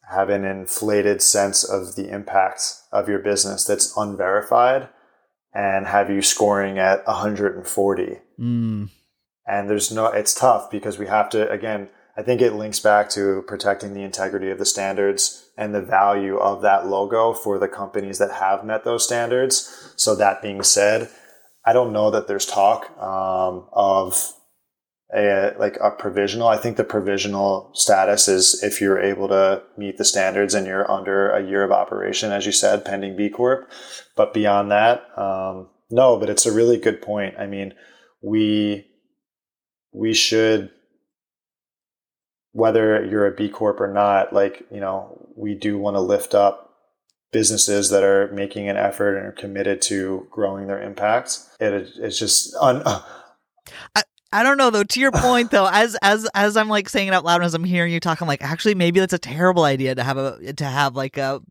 have 0.09 0.29
an 0.29 0.45
inflated 0.45 1.21
sense 1.21 1.63
of 1.63 1.95
the 1.95 2.09
impact 2.09 2.75
of 2.91 3.09
your 3.09 3.19
business 3.19 3.65
that's 3.65 3.95
unverified 3.97 4.87
and 5.53 5.87
have 5.87 6.09
you 6.09 6.21
scoring 6.21 6.79
at 6.79 7.05
140. 7.05 8.19
Mm. 8.39 8.89
And 9.45 9.69
there's 9.69 9.91
no, 9.91 10.07
it's 10.07 10.33
tough 10.33 10.71
because 10.71 10.97
we 10.97 11.07
have 11.07 11.29
to, 11.31 11.49
again, 11.49 11.89
I 12.17 12.23
think 12.23 12.41
it 12.41 12.53
links 12.53 12.79
back 12.79 13.09
to 13.11 13.43
protecting 13.47 13.93
the 13.93 14.01
integrity 14.01 14.49
of 14.49 14.57
the 14.57 14.65
standards 14.65 15.49
and 15.55 15.73
the 15.73 15.81
value 15.81 16.37
of 16.37 16.63
that 16.63 16.87
logo 16.87 17.31
for 17.33 17.59
the 17.59 17.67
companies 17.67 18.17
that 18.17 18.31
have 18.31 18.65
met 18.65 18.83
those 18.83 19.05
standards. 19.05 19.93
So 19.95 20.15
that 20.15 20.41
being 20.41 20.63
said, 20.63 21.09
I 21.63 21.73
don't 21.73 21.93
know 21.93 22.09
that 22.09 22.27
there's 22.27 22.45
talk 22.45 22.89
um, 22.99 23.67
of 23.71 24.33
a 25.15 25.53
like 25.59 25.77
a 25.81 25.91
provisional. 25.91 26.47
I 26.47 26.57
think 26.57 26.75
the 26.75 26.83
provisional 26.83 27.71
status 27.73 28.27
is 28.27 28.63
if 28.63 28.81
you're 28.81 28.99
able 28.99 29.27
to 29.27 29.61
meet 29.77 29.97
the 29.97 30.05
standards 30.05 30.53
and 30.53 30.65
you're 30.65 30.89
under 30.89 31.29
a 31.29 31.45
year 31.45 31.63
of 31.63 31.71
operation, 31.71 32.31
as 32.31 32.45
you 32.45 32.51
said, 32.51 32.83
pending 32.83 33.15
B 33.15 33.29
Corp. 33.29 33.69
But 34.15 34.33
beyond 34.33 34.71
that, 34.71 35.03
um, 35.17 35.69
no. 35.91 36.17
But 36.17 36.29
it's 36.29 36.45
a 36.45 36.51
really 36.51 36.77
good 36.77 37.01
point. 37.01 37.35
I 37.37 37.45
mean, 37.45 37.73
we 38.21 38.87
we 39.93 40.13
should 40.13 40.71
whether 42.57 43.05
you're 43.05 43.27
a 43.27 43.35
B 43.35 43.49
Corp 43.49 43.79
or 43.79 43.93
not, 43.93 44.33
like, 44.33 44.65
you 44.71 44.79
know, 44.79 45.29
we 45.35 45.53
do 45.53 45.77
want 45.77 45.95
to 45.95 46.01
lift 46.01 46.33
up 46.33 46.73
businesses 47.31 47.91
that 47.91 48.03
are 48.03 48.31
making 48.31 48.67
an 48.67 48.77
effort 48.77 49.15
and 49.15 49.27
are 49.27 49.31
committed 49.31 49.79
to 49.79 50.27
growing 50.31 50.65
their 50.65 50.81
impact. 50.81 51.37
It, 51.59 51.91
it's 51.99 52.17
just 52.17 52.55
un, 52.59 52.81
uh, 52.83 53.03
I, 53.95 54.01
I 54.31 54.43
don't 54.43 54.57
know 54.57 54.69
though. 54.69 54.83
To 54.83 54.99
your 54.99 55.11
point 55.13 55.51
though, 55.51 55.67
as 55.71 55.97
as 56.01 56.27
as 56.33 56.57
I'm 56.57 56.69
like 56.69 56.89
saying 56.89 57.07
it 57.07 57.13
out 57.13 57.25
loud 57.25 57.43
as 57.43 57.53
I'm 57.53 57.63
hearing 57.63 57.93
you 57.93 57.99
talk, 57.99 58.21
I'm 58.21 58.27
like, 58.27 58.43
actually, 58.43 58.75
maybe 58.75 58.99
that's 58.99 59.13
a 59.13 59.19
terrible 59.19 59.63
idea 59.63 59.95
to 59.95 60.03
have 60.03 60.17
a 60.17 60.53
to 60.53 60.65
have 60.65 60.95
like 60.95 61.17
a 61.17 61.41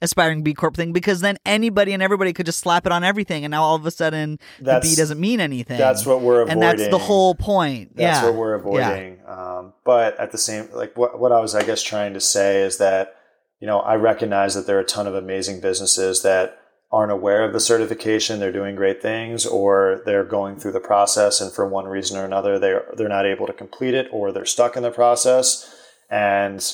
aspiring 0.00 0.42
B 0.42 0.54
Corp 0.54 0.76
thing 0.76 0.92
because 0.92 1.20
then 1.20 1.36
anybody 1.44 1.92
and 1.92 2.02
everybody 2.02 2.32
could 2.32 2.46
just 2.46 2.60
slap 2.60 2.86
it 2.86 2.92
on 2.92 3.04
everything, 3.04 3.44
and 3.44 3.50
now 3.50 3.62
all 3.62 3.76
of 3.76 3.86
a 3.86 3.90
sudden 3.90 4.38
that's, 4.60 4.86
the 4.86 4.92
B 4.92 4.96
doesn't 4.96 5.20
mean 5.20 5.40
anything. 5.40 5.78
That's 5.78 6.06
what 6.06 6.20
we're 6.20 6.42
avoiding, 6.42 6.62
and 6.62 6.62
that's 6.62 6.90
the 6.90 6.98
whole 6.98 7.34
point. 7.34 7.96
That's 7.96 8.22
yeah. 8.22 8.24
what 8.24 8.34
we're 8.34 8.54
avoiding. 8.54 9.18
Yeah. 9.24 9.58
Um, 9.58 9.72
but 9.84 10.18
at 10.18 10.32
the 10.32 10.38
same, 10.38 10.68
like 10.72 10.96
what 10.96 11.18
what 11.18 11.32
I 11.32 11.40
was, 11.40 11.54
I 11.54 11.62
guess, 11.62 11.82
trying 11.82 12.14
to 12.14 12.20
say 12.20 12.62
is 12.62 12.78
that 12.78 13.16
you 13.60 13.66
know 13.66 13.80
I 13.80 13.94
recognize 13.96 14.54
that 14.54 14.66
there 14.66 14.76
are 14.76 14.80
a 14.80 14.84
ton 14.84 15.06
of 15.06 15.14
amazing 15.14 15.60
businesses 15.60 16.22
that 16.22 16.58
aren't 16.92 17.12
aware 17.12 17.42
of 17.44 17.52
the 17.52 17.60
certification, 17.60 18.38
they're 18.38 18.52
doing 18.52 18.76
great 18.76 19.02
things, 19.02 19.46
or 19.46 20.02
they're 20.06 20.24
going 20.24 20.56
through 20.56 20.72
the 20.72 20.80
process 20.80 21.40
and 21.40 21.52
for 21.52 21.68
one 21.68 21.86
reason 21.86 22.16
or 22.16 22.24
another 22.24 22.58
they're 22.58 22.86
they're 22.96 23.08
not 23.08 23.26
able 23.26 23.46
to 23.46 23.52
complete 23.52 23.94
it 23.94 24.08
or 24.12 24.30
they're 24.30 24.44
stuck 24.44 24.76
in 24.76 24.82
the 24.82 24.90
process. 24.90 25.74
And 26.10 26.64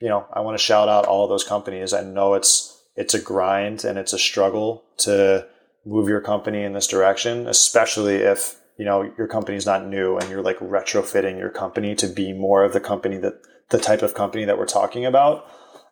you 0.00 0.08
know, 0.08 0.26
I 0.32 0.40
want 0.40 0.56
to 0.58 0.62
shout 0.62 0.88
out 0.88 1.06
all 1.06 1.26
those 1.26 1.44
companies. 1.44 1.92
I 1.92 2.02
know 2.02 2.34
it's 2.34 2.82
it's 2.96 3.14
a 3.14 3.20
grind 3.20 3.84
and 3.84 3.98
it's 3.98 4.12
a 4.12 4.18
struggle 4.18 4.84
to 4.98 5.46
move 5.84 6.08
your 6.08 6.20
company 6.20 6.62
in 6.62 6.72
this 6.72 6.86
direction, 6.86 7.46
especially 7.48 8.16
if 8.16 8.56
you 8.78 8.84
know 8.84 9.12
your 9.18 9.26
company's 9.26 9.66
not 9.66 9.86
new 9.86 10.16
and 10.16 10.30
you're 10.30 10.42
like 10.42 10.58
retrofitting 10.58 11.38
your 11.38 11.50
company 11.50 11.94
to 11.96 12.06
be 12.06 12.32
more 12.32 12.64
of 12.64 12.72
the 12.72 12.80
company 12.80 13.16
that 13.18 13.40
the 13.70 13.78
type 13.78 14.02
of 14.02 14.14
company 14.14 14.44
that 14.44 14.58
we're 14.58 14.66
talking 14.66 15.04
about. 15.04 15.46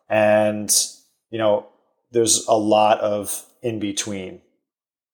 And 0.09 0.71
you 1.29 1.39
know, 1.39 1.67
there's 2.11 2.45
a 2.47 2.53
lot 2.53 2.99
of 2.99 3.45
in 3.63 3.79
between 3.79 4.41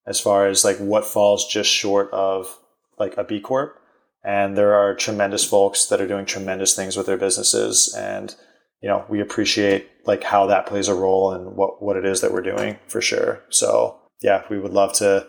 as 0.06 0.20
far 0.20 0.47
as 0.47 0.66
like 0.66 0.78
what 0.78 1.06
falls 1.06 1.47
just 1.47 1.70
short 1.70 2.12
of 2.12 2.60
like 2.97 3.16
a 3.16 3.24
B 3.24 3.39
Corp. 3.39 3.80
And 4.24 4.58
there 4.58 4.74
are 4.74 4.95
tremendous 4.95 5.45
folks 5.45 5.86
that 5.86 6.02
are 6.02 6.08
doing 6.08 6.26
tremendous 6.26 6.76
things 6.76 6.97
with 6.97 7.06
their 7.06 7.16
businesses. 7.16 7.93
And, 7.97 8.36
you 8.82 8.89
know, 8.89 9.06
we 9.08 9.22
appreciate 9.22 9.88
like 10.06 10.24
how 10.24 10.47
that 10.47 10.66
plays 10.66 10.89
a 10.89 10.95
role 10.95 11.34
in 11.34 11.56
what, 11.56 11.82
what 11.82 11.95
it 11.95 12.06
is 12.06 12.20
that 12.22 12.34
we're 12.34 12.41
doing 12.41 12.78
for 12.88 13.00
sure. 13.00 13.41
So 13.50 13.97
yeah, 14.22 14.43
we 14.50 14.60
would 14.60 14.74
love 14.74 14.93
to, 14.95 15.28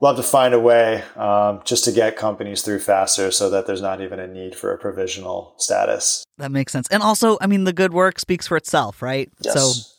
love 0.00 0.16
to 0.16 0.22
find 0.24 0.52
a 0.52 0.58
way 0.58 1.04
um, 1.14 1.60
just 1.64 1.84
to 1.84 1.92
get 1.92 2.16
companies 2.16 2.62
through 2.62 2.80
faster 2.80 3.30
so 3.30 3.50
that 3.50 3.66
there's 3.66 3.82
not 3.82 4.00
even 4.00 4.18
a 4.18 4.26
need 4.26 4.56
for 4.56 4.72
a 4.72 4.78
provisional 4.78 5.54
status. 5.58 6.24
That 6.38 6.50
makes 6.50 6.72
sense. 6.72 6.88
And 6.88 7.04
also, 7.04 7.38
I 7.40 7.46
mean, 7.46 7.64
the 7.64 7.72
good 7.72 7.92
work 7.92 8.18
speaks 8.18 8.48
for 8.48 8.56
itself, 8.56 9.00
right? 9.00 9.30
Yes. 9.42 9.54
So 9.54 9.91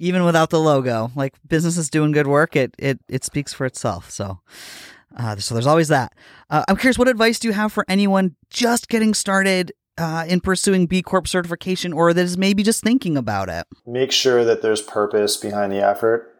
even 0.00 0.24
without 0.24 0.50
the 0.50 0.58
logo. 0.58 1.12
Like 1.14 1.34
businesses 1.46 1.88
doing 1.88 2.10
good 2.10 2.26
work, 2.26 2.56
it 2.56 2.74
it 2.78 2.98
it 3.08 3.24
speaks 3.24 3.52
for 3.52 3.66
itself. 3.66 4.10
So. 4.10 4.40
Uh, 5.16 5.34
so 5.34 5.56
there's 5.56 5.66
always 5.66 5.88
that. 5.88 6.14
Uh, 6.50 6.62
I'm 6.68 6.76
curious, 6.76 6.96
what 6.96 7.08
advice 7.08 7.40
do 7.40 7.48
you 7.48 7.52
have 7.52 7.72
for 7.72 7.84
anyone 7.88 8.36
just 8.48 8.88
getting 8.88 9.12
started 9.12 9.72
uh, 9.98 10.24
in 10.28 10.40
pursuing 10.40 10.86
B 10.86 11.02
Corp 11.02 11.26
certification, 11.26 11.92
or 11.92 12.14
that 12.14 12.22
is 12.22 12.38
maybe 12.38 12.62
just 12.62 12.80
thinking 12.80 13.16
about 13.16 13.48
it? 13.48 13.66
Make 13.84 14.12
sure 14.12 14.44
that 14.44 14.62
there's 14.62 14.80
purpose 14.80 15.36
behind 15.36 15.72
the 15.72 15.84
effort, 15.84 16.32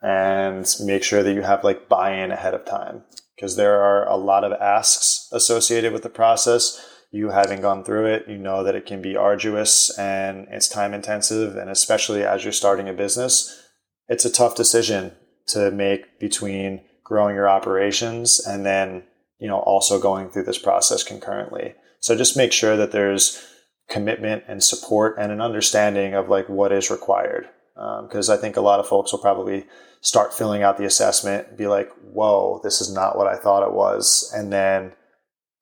and 0.00 0.72
make 0.84 1.02
sure 1.02 1.24
that 1.24 1.34
you 1.34 1.42
have 1.42 1.64
like 1.64 1.88
buy-in 1.88 2.30
ahead 2.30 2.54
of 2.54 2.64
time, 2.64 3.02
because 3.34 3.56
there 3.56 3.82
are 3.82 4.08
a 4.08 4.14
lot 4.16 4.44
of 4.44 4.52
asks 4.52 5.28
associated 5.32 5.92
with 5.92 6.04
the 6.04 6.08
process 6.08 6.80
you 7.12 7.28
having 7.28 7.60
gone 7.60 7.84
through 7.84 8.06
it, 8.06 8.26
you 8.26 8.38
know 8.38 8.64
that 8.64 8.74
it 8.74 8.86
can 8.86 9.02
be 9.02 9.16
arduous 9.16 9.96
and 9.98 10.48
it's 10.50 10.66
time 10.66 10.94
intensive. 10.94 11.56
And 11.56 11.70
especially 11.70 12.24
as 12.24 12.42
you're 12.42 12.52
starting 12.52 12.88
a 12.88 12.94
business, 12.94 13.68
it's 14.08 14.24
a 14.24 14.32
tough 14.32 14.56
decision 14.56 15.12
to 15.48 15.70
make 15.70 16.18
between 16.18 16.80
growing 17.04 17.36
your 17.36 17.48
operations 17.48 18.44
and 18.44 18.64
then, 18.64 19.04
you 19.38 19.46
know, 19.46 19.58
also 19.58 20.00
going 20.00 20.30
through 20.30 20.44
this 20.44 20.58
process 20.58 21.04
concurrently. 21.04 21.74
So 22.00 22.16
just 22.16 22.36
make 22.36 22.50
sure 22.50 22.78
that 22.78 22.92
there's 22.92 23.46
commitment 23.90 24.44
and 24.48 24.64
support 24.64 25.16
and 25.18 25.30
an 25.30 25.42
understanding 25.42 26.14
of 26.14 26.30
like 26.30 26.48
what 26.48 26.72
is 26.72 26.90
required. 26.90 27.46
Because 27.74 28.30
um, 28.30 28.38
I 28.38 28.40
think 28.40 28.56
a 28.56 28.62
lot 28.62 28.80
of 28.80 28.88
folks 28.88 29.12
will 29.12 29.18
probably 29.18 29.66
start 30.00 30.32
filling 30.32 30.62
out 30.62 30.78
the 30.78 30.86
assessment, 30.86 31.58
be 31.58 31.66
like, 31.66 31.90
whoa, 32.12 32.60
this 32.64 32.80
is 32.80 32.92
not 32.92 33.18
what 33.18 33.26
I 33.26 33.36
thought 33.36 33.66
it 33.66 33.74
was. 33.74 34.32
And 34.34 34.50
then 34.50 34.92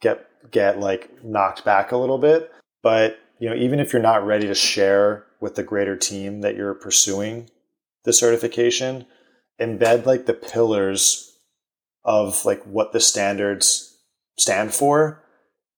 get 0.01 0.30
get 0.51 0.81
like 0.81 1.25
knocked 1.25 1.65
back 1.65 1.93
a 1.93 1.97
little 1.97 2.19
bit. 2.19 2.53
But, 2.83 3.19
you 3.39 3.49
know, 3.49 3.57
even 3.57 3.81
if 3.81 3.93
you're 3.93 4.03
not 4.03 4.25
ready 4.25 4.47
to 4.47 4.55
share 4.55 5.27
with 5.41 5.55
the 5.55 5.63
greater 5.63 5.97
team 5.97 6.41
that 6.41 6.57
you're 6.57 6.75
pursuing 6.75 7.51
the 8.05 8.13
certification, 8.13 9.07
embed 9.61 10.07
like 10.07 10.27
the 10.27 10.35
pillars 10.35 11.37
of 12.05 12.45
like 12.45 12.63
what 12.65 12.93
the 12.93 13.01
standards 13.01 13.99
stand 14.39 14.73
for 14.73 15.23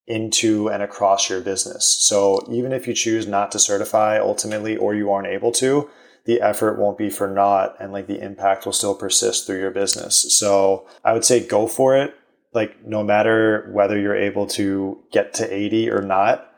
into 0.07 0.69
and 0.69 0.83
across 0.83 1.29
your 1.29 1.41
business. 1.41 1.97
So 2.01 2.47
even 2.51 2.73
if 2.73 2.87
you 2.87 2.95
choose 2.95 3.27
not 3.27 3.53
to 3.53 3.59
certify 3.59 4.19
ultimately 4.19 4.77
or 4.77 4.95
you 4.95 5.11
aren't 5.11 5.29
able 5.29 5.53
to, 5.53 5.89
the 6.25 6.41
effort 6.41 6.79
won't 6.79 6.99
be 6.99 7.11
for 7.11 7.29
naught 7.29 7.77
and 7.81 7.93
like 7.93 8.07
the 8.07 8.23
impact 8.23 8.65
will 8.65 8.73
still 8.73 8.95
persist 8.95 9.47
through 9.47 9.61
your 9.61 9.71
business. 9.71 10.37
So 10.37 10.87
I 11.05 11.13
would 11.13 11.25
say 11.25 11.45
go 11.45 11.67
for 11.67 11.97
it 11.97 12.15
like 12.55 12.85
no 12.87 13.03
matter 13.03 13.71
whether 13.73 13.99
you're 13.99 14.17
able 14.17 14.47
to 14.47 15.03
get 15.13 15.35
to 15.35 15.53
80 15.53 15.91
or 15.91 16.03
not, 16.03 16.49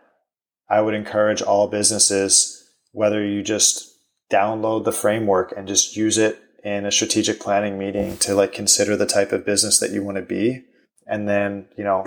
I 0.68 0.80
would 0.80 0.94
encourage 0.94 1.42
all 1.42 1.68
businesses, 1.68 2.68
whether 2.92 3.24
you 3.24 3.42
just 3.42 3.96
download 4.30 4.84
the 4.84 4.92
framework 4.92 5.52
and 5.56 5.68
just 5.68 5.96
use 5.96 6.18
it 6.18 6.40
in 6.64 6.86
a 6.86 6.92
strategic 6.92 7.38
planning 7.40 7.78
meeting 7.78 8.16
to 8.18 8.34
like 8.34 8.52
consider 8.52 8.96
the 8.96 9.06
type 9.06 9.32
of 9.32 9.44
business 9.44 9.78
that 9.78 9.90
you 9.90 10.02
want 10.02 10.16
to 10.16 10.22
be. 10.22 10.64
And 11.06 11.28
then, 11.28 11.66
you 11.76 11.84
know, 11.84 12.06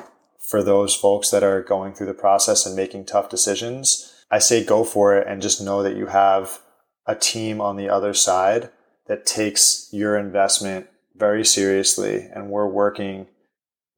for 0.49 0.63
those 0.63 0.95
folks 0.95 1.29
that 1.29 1.43
are 1.43 1.61
going 1.61 1.93
through 1.93 2.07
the 2.07 2.13
process 2.13 2.65
and 2.65 2.75
making 2.75 3.05
tough 3.05 3.29
decisions, 3.29 4.13
I 4.31 4.39
say 4.39 4.63
go 4.63 4.83
for 4.83 5.15
it 5.15 5.27
and 5.27 5.41
just 5.41 5.61
know 5.61 5.83
that 5.83 5.95
you 5.95 6.07
have 6.07 6.59
a 7.05 7.15
team 7.15 7.61
on 7.61 7.77
the 7.77 7.89
other 7.89 8.13
side 8.13 8.69
that 9.07 9.25
takes 9.25 9.87
your 9.91 10.17
investment 10.17 10.87
very 11.15 11.45
seriously. 11.45 12.27
And 12.33 12.49
we're 12.49 12.67
working 12.67 13.27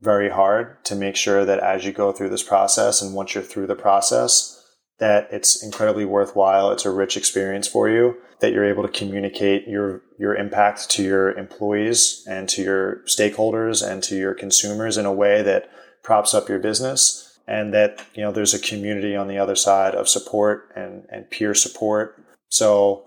very 0.01 0.29
hard 0.29 0.83
to 0.85 0.95
make 0.95 1.15
sure 1.15 1.45
that 1.45 1.59
as 1.59 1.85
you 1.85 1.91
go 1.91 2.11
through 2.11 2.29
this 2.29 2.43
process 2.43 3.01
and 3.01 3.13
once 3.13 3.35
you're 3.35 3.43
through 3.43 3.67
the 3.67 3.75
process, 3.75 4.55
that 4.99 5.27
it's 5.31 5.63
incredibly 5.63 6.05
worthwhile. 6.05 6.71
It's 6.71 6.85
a 6.85 6.91
rich 6.91 7.17
experience 7.17 7.67
for 7.67 7.89
you 7.89 8.17
that 8.41 8.51
you're 8.51 8.69
able 8.69 8.83
to 8.83 8.89
communicate 8.89 9.67
your, 9.67 10.01
your 10.17 10.35
impact 10.35 10.89
to 10.91 11.03
your 11.03 11.31
employees 11.37 12.25
and 12.29 12.47
to 12.49 12.61
your 12.61 12.97
stakeholders 13.05 13.85
and 13.85 14.03
to 14.03 14.17
your 14.17 14.33
consumers 14.33 14.97
in 14.97 15.05
a 15.05 15.13
way 15.13 15.41
that 15.41 15.69
props 16.03 16.33
up 16.33 16.47
your 16.47 16.59
business 16.59 17.39
and 17.47 17.73
that, 17.73 18.05
you 18.13 18.21
know, 18.21 18.31
there's 18.31 18.53
a 18.53 18.59
community 18.59 19.15
on 19.15 19.27
the 19.27 19.37
other 19.37 19.55
side 19.55 19.95
of 19.95 20.07
support 20.07 20.69
and, 20.75 21.05
and 21.09 21.29
peer 21.29 21.53
support. 21.53 22.23
So, 22.49 23.05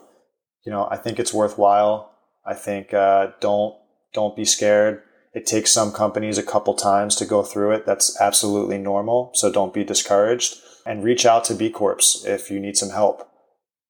you 0.64 0.72
know, 0.72 0.88
I 0.90 0.96
think 0.96 1.18
it's 1.18 1.32
worthwhile. 1.32 2.10
I 2.44 2.54
think, 2.54 2.92
uh, 2.92 3.28
don't, 3.40 3.74
don't 4.12 4.36
be 4.36 4.44
scared 4.44 5.02
it 5.32 5.46
takes 5.46 5.70
some 5.70 5.92
companies 5.92 6.38
a 6.38 6.42
couple 6.42 6.74
times 6.74 7.16
to 7.16 7.24
go 7.24 7.42
through 7.42 7.72
it. 7.72 7.86
That's 7.86 8.20
absolutely 8.20 8.78
normal. 8.78 9.30
So 9.34 9.50
don't 9.50 9.74
be 9.74 9.84
discouraged 9.84 10.56
and 10.84 11.04
reach 11.04 11.24
out 11.24 11.44
to 11.46 11.54
B 11.54 11.70
Corps 11.70 12.24
if 12.26 12.50
you 12.50 12.60
need 12.60 12.76
some 12.76 12.90
help. 12.90 13.28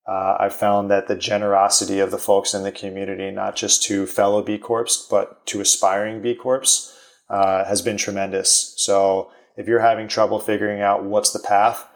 Uh, 0.09 0.37
I've 0.39 0.55
found 0.55 0.91
that 0.91 1.07
the 1.07 1.15
generosity 1.17 2.01
of 2.01 2.11
the 2.11 2.19
folks 2.19 2.55
in 2.55 2.65
the 2.65 2.73
community, 2.73 3.31
not 3.31 3.57
just 3.57 3.83
to 3.85 4.07
fellow 4.07 4.43
B 4.43 4.59
Corps, 4.59 5.07
but 5.11 5.47
to 5.47 5.61
aspiring 5.61 6.21
B 6.21 6.35
Corps, 6.35 6.93
uh, 7.31 7.65
has 7.65 7.83
been 7.83 7.97
tremendous. 7.97 8.75
So 8.77 9.31
if 9.57 9.67
you're 9.67 9.81
having 9.81 10.09
trouble 10.09 10.39
figuring 10.39 10.81
out 10.81 11.05
what's 11.05 11.33
the 11.33 11.39
path, 11.39 11.87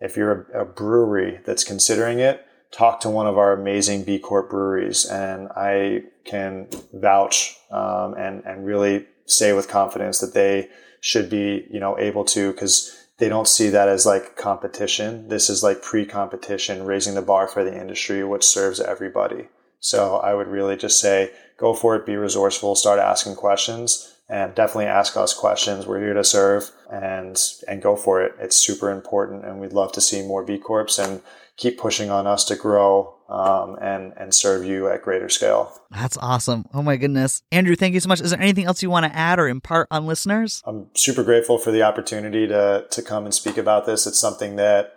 if 0.00 0.16
you're 0.16 0.48
a, 0.54 0.62
a 0.62 0.64
brewery 0.64 1.40
that's 1.46 1.64
considering 1.64 2.18
it, 2.18 2.43
talk 2.74 3.00
to 3.00 3.08
one 3.08 3.26
of 3.26 3.38
our 3.38 3.52
amazing 3.52 4.02
B 4.04 4.18
Corp 4.18 4.50
breweries, 4.50 5.06
and 5.06 5.48
I 5.56 6.02
can 6.24 6.68
vouch 6.92 7.56
um, 7.70 8.14
and 8.14 8.44
and 8.44 8.66
really 8.66 9.06
say 9.26 9.52
with 9.52 9.68
confidence 9.68 10.18
that 10.18 10.34
they 10.34 10.68
should 11.00 11.30
be 11.30 11.66
you 11.70 11.80
know 11.80 11.98
able 11.98 12.24
to 12.24 12.52
because 12.52 12.94
they 13.18 13.28
don't 13.28 13.48
see 13.48 13.68
that 13.68 13.88
as 13.88 14.04
like 14.04 14.36
competition. 14.36 15.28
This 15.28 15.48
is 15.48 15.62
like 15.62 15.82
pre-competition, 15.82 16.84
raising 16.84 17.14
the 17.14 17.22
bar 17.22 17.46
for 17.46 17.62
the 17.62 17.80
industry, 17.80 18.24
which 18.24 18.44
serves 18.44 18.80
everybody. 18.80 19.48
So 19.78 20.16
I 20.16 20.34
would 20.34 20.48
really 20.48 20.76
just 20.76 20.98
say 20.98 21.30
go 21.58 21.74
for 21.74 21.94
it, 21.94 22.06
be 22.06 22.16
resourceful, 22.16 22.74
start 22.74 22.98
asking 22.98 23.36
questions 23.36 24.13
and 24.28 24.54
definitely 24.54 24.86
ask 24.86 25.16
us 25.16 25.34
questions. 25.34 25.86
We're 25.86 26.00
here 26.00 26.14
to 26.14 26.24
serve 26.24 26.70
and 26.90 27.38
and 27.68 27.82
go 27.82 27.96
for 27.96 28.22
it. 28.22 28.34
It's 28.40 28.56
super 28.56 28.90
important, 28.90 29.44
and 29.44 29.60
we'd 29.60 29.72
love 29.72 29.92
to 29.92 30.00
see 30.00 30.22
more 30.22 30.44
B 30.44 30.58
Corps 30.58 30.98
and 30.98 31.22
keep 31.56 31.78
pushing 31.78 32.10
on 32.10 32.26
us 32.26 32.44
to 32.46 32.56
grow 32.56 33.14
um, 33.28 33.76
and 33.80 34.12
and 34.16 34.34
serve 34.34 34.64
you 34.64 34.88
at 34.88 35.02
greater 35.02 35.28
scale. 35.28 35.78
That's 35.90 36.16
awesome. 36.16 36.64
Oh 36.72 36.82
my 36.82 36.96
goodness, 36.96 37.42
Andrew, 37.52 37.76
thank 37.76 37.94
you 37.94 38.00
so 38.00 38.08
much. 38.08 38.20
Is 38.20 38.30
there 38.30 38.40
anything 38.40 38.64
else 38.64 38.82
you 38.82 38.90
want 38.90 39.06
to 39.06 39.16
add 39.16 39.38
or 39.38 39.48
impart 39.48 39.88
on 39.90 40.06
listeners? 40.06 40.62
I'm 40.64 40.88
super 40.94 41.22
grateful 41.22 41.58
for 41.58 41.70
the 41.70 41.82
opportunity 41.82 42.46
to 42.46 42.86
to 42.90 43.02
come 43.02 43.24
and 43.24 43.34
speak 43.34 43.58
about 43.58 43.86
this. 43.86 44.06
It's 44.06 44.18
something 44.18 44.56
that 44.56 44.94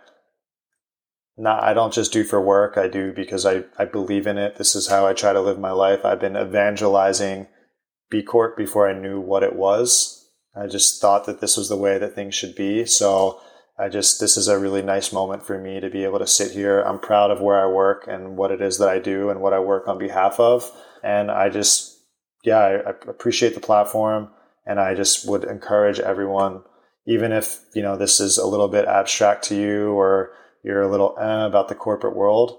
not 1.36 1.62
I 1.62 1.74
don't 1.74 1.92
just 1.92 2.12
do 2.12 2.24
for 2.24 2.40
work. 2.40 2.78
I 2.78 2.88
do 2.88 3.12
because 3.12 3.44
I 3.44 3.64
I 3.78 3.84
believe 3.84 4.26
in 4.26 4.38
it. 4.38 4.56
This 4.56 4.74
is 4.74 4.88
how 4.88 5.06
I 5.06 5.12
try 5.12 5.34
to 5.34 5.40
live 5.40 5.58
my 5.58 5.72
life. 5.72 6.04
I've 6.04 6.20
been 6.20 6.36
evangelizing 6.36 7.46
B 8.10 8.22
Corp 8.22 8.56
before 8.56 8.88
I 8.88 8.98
knew 8.98 9.20
what 9.20 9.42
it 9.42 9.54
was. 9.54 10.30
I 10.56 10.66
just 10.66 11.00
thought 11.00 11.26
that 11.26 11.40
this 11.40 11.56
was 11.56 11.68
the 11.68 11.76
way 11.76 11.98
that 11.98 12.14
things 12.14 12.34
should 12.34 12.54
be. 12.54 12.84
So 12.84 13.40
I 13.78 13.88
just, 13.88 14.18
this 14.18 14.36
is 14.36 14.48
a 14.48 14.58
really 14.58 14.82
nice 14.82 15.12
moment 15.12 15.46
for 15.46 15.58
me 15.58 15.78
to 15.78 15.88
be 15.88 16.04
able 16.04 16.18
to 16.18 16.26
sit 16.26 16.50
here. 16.50 16.80
I'm 16.80 16.98
proud 16.98 17.30
of 17.30 17.40
where 17.40 17.60
I 17.60 17.66
work 17.66 18.06
and 18.08 18.36
what 18.36 18.50
it 18.50 18.60
is 18.60 18.78
that 18.78 18.88
I 18.88 18.98
do 18.98 19.30
and 19.30 19.40
what 19.40 19.52
I 19.52 19.60
work 19.60 19.86
on 19.86 19.98
behalf 19.98 20.40
of. 20.40 20.70
And 21.04 21.30
I 21.30 21.48
just, 21.48 21.96
yeah, 22.44 22.58
I, 22.58 22.90
I 22.90 22.94
appreciate 23.06 23.54
the 23.54 23.60
platform 23.60 24.30
and 24.66 24.80
I 24.80 24.94
just 24.94 25.28
would 25.28 25.44
encourage 25.44 26.00
everyone, 26.00 26.62
even 27.06 27.30
if, 27.30 27.60
you 27.74 27.82
know, 27.82 27.96
this 27.96 28.18
is 28.18 28.36
a 28.36 28.46
little 28.46 28.68
bit 28.68 28.86
abstract 28.86 29.44
to 29.44 29.54
you 29.54 29.92
or 29.92 30.32
you're 30.64 30.82
a 30.82 30.90
little 30.90 31.16
eh 31.20 31.46
about 31.46 31.68
the 31.68 31.76
corporate 31.76 32.16
world, 32.16 32.58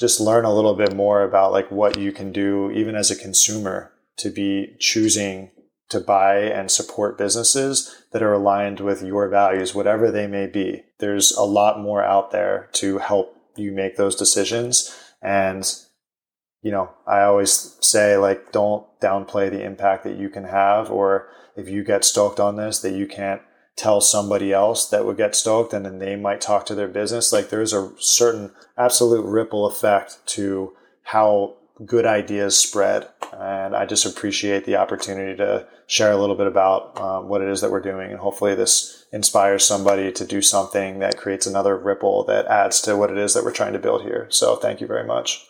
just 0.00 0.18
learn 0.18 0.46
a 0.46 0.54
little 0.54 0.74
bit 0.74 0.96
more 0.96 1.22
about 1.22 1.52
like 1.52 1.70
what 1.70 1.98
you 1.98 2.10
can 2.10 2.32
do 2.32 2.70
even 2.70 2.96
as 2.96 3.10
a 3.10 3.16
consumer 3.16 3.92
to 4.18 4.30
be 4.30 4.76
choosing 4.78 5.50
to 5.90 6.00
buy 6.00 6.38
and 6.38 6.70
support 6.70 7.18
businesses 7.18 8.04
that 8.12 8.22
are 8.22 8.32
aligned 8.32 8.80
with 8.80 9.02
your 9.02 9.28
values, 9.28 9.74
whatever 9.74 10.10
they 10.10 10.26
may 10.26 10.46
be. 10.46 10.82
There's 10.98 11.32
a 11.32 11.42
lot 11.42 11.80
more 11.80 12.02
out 12.02 12.30
there 12.30 12.68
to 12.74 12.98
help 12.98 13.36
you 13.56 13.70
make 13.70 13.96
those 13.96 14.16
decisions. 14.16 14.96
And, 15.22 15.70
you 16.62 16.70
know, 16.70 16.90
I 17.06 17.22
always 17.22 17.76
say, 17.80 18.16
like, 18.16 18.50
don't 18.50 18.86
downplay 19.00 19.50
the 19.50 19.62
impact 19.62 20.04
that 20.04 20.16
you 20.16 20.28
can 20.28 20.44
have, 20.44 20.90
or 20.90 21.28
if 21.56 21.68
you 21.68 21.84
get 21.84 22.04
stoked 22.04 22.40
on 22.40 22.56
this, 22.56 22.80
that 22.80 22.94
you 22.94 23.06
can't 23.06 23.42
tell 23.76 24.00
somebody 24.00 24.52
else 24.52 24.88
that 24.88 25.04
would 25.04 25.16
get 25.16 25.34
stoked 25.34 25.72
and 25.72 25.84
then 25.84 25.98
they 25.98 26.16
might 26.16 26.40
talk 26.40 26.64
to 26.66 26.74
their 26.74 26.88
business. 26.88 27.32
Like, 27.32 27.50
there's 27.50 27.72
a 27.72 27.92
certain 27.98 28.52
absolute 28.78 29.24
ripple 29.24 29.66
effect 29.66 30.18
to 30.26 30.72
how 31.02 31.56
good 31.84 32.06
ideas 32.06 32.56
spread. 32.56 33.08
And 33.32 33.74
I 33.74 33.86
just 33.86 34.06
appreciate 34.06 34.64
the 34.64 34.76
opportunity 34.76 35.36
to 35.36 35.66
share 35.86 36.12
a 36.12 36.16
little 36.16 36.36
bit 36.36 36.46
about 36.46 36.98
um, 37.00 37.28
what 37.28 37.42
it 37.42 37.48
is 37.48 37.60
that 37.60 37.70
we're 37.70 37.80
doing. 37.80 38.10
And 38.10 38.20
hopefully, 38.20 38.54
this 38.54 39.06
inspires 39.12 39.64
somebody 39.64 40.12
to 40.12 40.24
do 40.24 40.40
something 40.40 41.00
that 41.00 41.16
creates 41.16 41.46
another 41.46 41.76
ripple 41.76 42.24
that 42.24 42.46
adds 42.46 42.80
to 42.82 42.96
what 42.96 43.10
it 43.10 43.18
is 43.18 43.34
that 43.34 43.44
we're 43.44 43.52
trying 43.52 43.72
to 43.72 43.78
build 43.78 44.02
here. 44.02 44.26
So, 44.30 44.56
thank 44.56 44.80
you 44.80 44.86
very 44.86 45.04
much. 45.04 45.46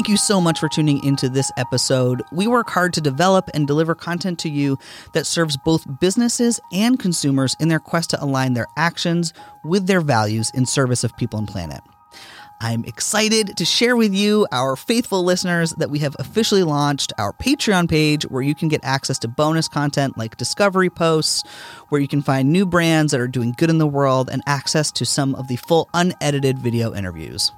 Thank 0.00 0.08
you 0.08 0.16
so 0.16 0.40
much 0.40 0.58
for 0.58 0.70
tuning 0.70 1.04
into 1.04 1.28
this 1.28 1.52
episode. 1.58 2.22
We 2.32 2.46
work 2.46 2.70
hard 2.70 2.94
to 2.94 3.02
develop 3.02 3.50
and 3.52 3.66
deliver 3.66 3.94
content 3.94 4.38
to 4.38 4.48
you 4.48 4.78
that 5.12 5.26
serves 5.26 5.58
both 5.58 6.00
businesses 6.00 6.58
and 6.72 6.98
consumers 6.98 7.54
in 7.60 7.68
their 7.68 7.80
quest 7.80 8.08
to 8.10 8.24
align 8.24 8.54
their 8.54 8.68
actions 8.78 9.34
with 9.62 9.86
their 9.86 10.00
values 10.00 10.50
in 10.54 10.64
service 10.64 11.04
of 11.04 11.14
people 11.18 11.38
and 11.38 11.46
planet. 11.46 11.82
I'm 12.62 12.82
excited 12.86 13.58
to 13.58 13.64
share 13.66 13.94
with 13.94 14.14
you, 14.14 14.46
our 14.52 14.74
faithful 14.74 15.22
listeners, 15.22 15.72
that 15.72 15.90
we 15.90 15.98
have 15.98 16.16
officially 16.18 16.62
launched 16.62 17.12
our 17.18 17.34
Patreon 17.34 17.86
page 17.86 18.22
where 18.22 18.40
you 18.40 18.54
can 18.54 18.68
get 18.68 18.80
access 18.82 19.18
to 19.18 19.28
bonus 19.28 19.68
content 19.68 20.16
like 20.16 20.38
discovery 20.38 20.88
posts, 20.88 21.46
where 21.90 22.00
you 22.00 22.08
can 22.08 22.22
find 22.22 22.50
new 22.50 22.64
brands 22.64 23.12
that 23.12 23.20
are 23.20 23.28
doing 23.28 23.52
good 23.54 23.68
in 23.68 23.76
the 23.76 23.86
world, 23.86 24.30
and 24.32 24.42
access 24.46 24.90
to 24.92 25.04
some 25.04 25.34
of 25.34 25.48
the 25.48 25.56
full 25.56 25.90
unedited 25.92 26.58
video 26.58 26.94
interviews. 26.94 27.52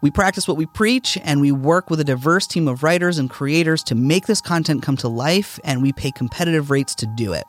We 0.00 0.10
practice 0.10 0.46
what 0.46 0.56
we 0.56 0.66
preach, 0.66 1.18
and 1.24 1.40
we 1.40 1.52
work 1.52 1.88
with 1.90 2.00
a 2.00 2.04
diverse 2.04 2.46
team 2.46 2.68
of 2.68 2.82
writers 2.82 3.18
and 3.18 3.30
creators 3.30 3.82
to 3.84 3.94
make 3.94 4.26
this 4.26 4.40
content 4.40 4.82
come 4.82 4.96
to 4.98 5.08
life, 5.08 5.58
and 5.64 5.82
we 5.82 5.92
pay 5.92 6.10
competitive 6.10 6.70
rates 6.70 6.94
to 6.96 7.06
do 7.06 7.32
it. 7.32 7.44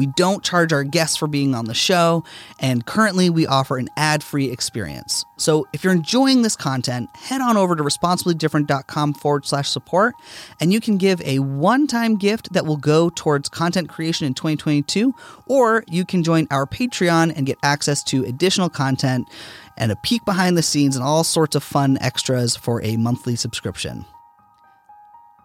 We 0.00 0.06
don't 0.06 0.42
charge 0.42 0.72
our 0.72 0.82
guests 0.82 1.18
for 1.18 1.26
being 1.26 1.54
on 1.54 1.66
the 1.66 1.74
show, 1.74 2.24
and 2.58 2.86
currently 2.86 3.28
we 3.28 3.46
offer 3.46 3.76
an 3.76 3.90
ad 3.98 4.22
free 4.22 4.50
experience. 4.50 5.26
So 5.36 5.68
if 5.74 5.84
you're 5.84 5.92
enjoying 5.92 6.40
this 6.40 6.56
content, 6.56 7.10
head 7.14 7.42
on 7.42 7.58
over 7.58 7.76
to 7.76 7.82
responsiblydifferent.com 7.82 9.12
forward 9.12 9.44
slash 9.44 9.68
support, 9.68 10.14
and 10.58 10.72
you 10.72 10.80
can 10.80 10.96
give 10.96 11.20
a 11.20 11.40
one 11.40 11.86
time 11.86 12.16
gift 12.16 12.54
that 12.54 12.64
will 12.64 12.78
go 12.78 13.10
towards 13.10 13.50
content 13.50 13.90
creation 13.90 14.26
in 14.26 14.32
2022, 14.32 15.14
or 15.44 15.84
you 15.86 16.06
can 16.06 16.22
join 16.22 16.46
our 16.50 16.64
Patreon 16.64 17.36
and 17.36 17.44
get 17.44 17.58
access 17.62 18.02
to 18.04 18.24
additional 18.24 18.70
content 18.70 19.28
and 19.76 19.92
a 19.92 19.96
peek 19.96 20.24
behind 20.24 20.56
the 20.56 20.62
scenes 20.62 20.96
and 20.96 21.04
all 21.04 21.24
sorts 21.24 21.54
of 21.54 21.62
fun 21.62 21.98
extras 22.00 22.56
for 22.56 22.82
a 22.82 22.96
monthly 22.96 23.36
subscription. 23.36 24.06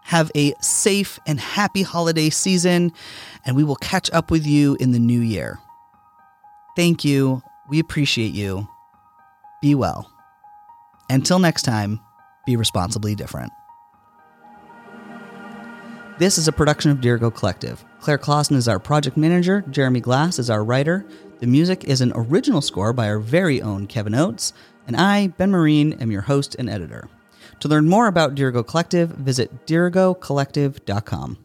Have 0.05 0.31
a 0.35 0.53
safe 0.61 1.19
and 1.25 1.39
happy 1.39 1.81
holiday 1.81 2.29
season, 2.29 2.91
and 3.43 3.55
we 3.55 3.63
will 3.63 3.75
catch 3.75 4.11
up 4.11 4.29
with 4.29 4.45
you 4.45 4.77
in 4.79 4.91
the 4.91 4.99
new 4.99 5.19
year. 5.19 5.59
Thank 6.75 7.03
you. 7.03 7.41
We 7.69 7.79
appreciate 7.79 8.33
you. 8.33 8.67
Be 9.61 9.73
well. 9.73 10.11
Until 11.09 11.39
next 11.39 11.63
time, 11.63 11.99
be 12.45 12.55
responsibly 12.55 13.15
different. 13.15 13.51
This 16.19 16.37
is 16.37 16.47
a 16.47 16.51
production 16.51 16.91
of 16.91 16.99
Dirigo 16.99 17.33
Collective. 17.33 17.83
Claire 17.99 18.19
Clausen 18.19 18.55
is 18.55 18.67
our 18.67 18.79
project 18.79 19.17
manager, 19.17 19.63
Jeremy 19.69 19.99
Glass 20.01 20.37
is 20.37 20.49
our 20.49 20.63
writer. 20.63 21.05
The 21.39 21.47
music 21.47 21.83
is 21.83 22.01
an 22.01 22.13
original 22.15 22.61
score 22.61 22.93
by 22.93 23.07
our 23.09 23.19
very 23.19 23.61
own 23.61 23.87
Kevin 23.87 24.13
Oates, 24.13 24.53
and 24.85 24.95
I, 24.95 25.27
Ben 25.27 25.49
Marine, 25.49 25.93
am 25.93 26.11
your 26.11 26.21
host 26.21 26.55
and 26.59 26.69
editor. 26.69 27.09
To 27.59 27.67
learn 27.67 27.89
more 27.89 28.07
about 28.07 28.35
Dirigo 28.35 28.65
Collective, 28.65 29.09
visit 29.09 29.65
dirigocollective.com. 29.65 31.44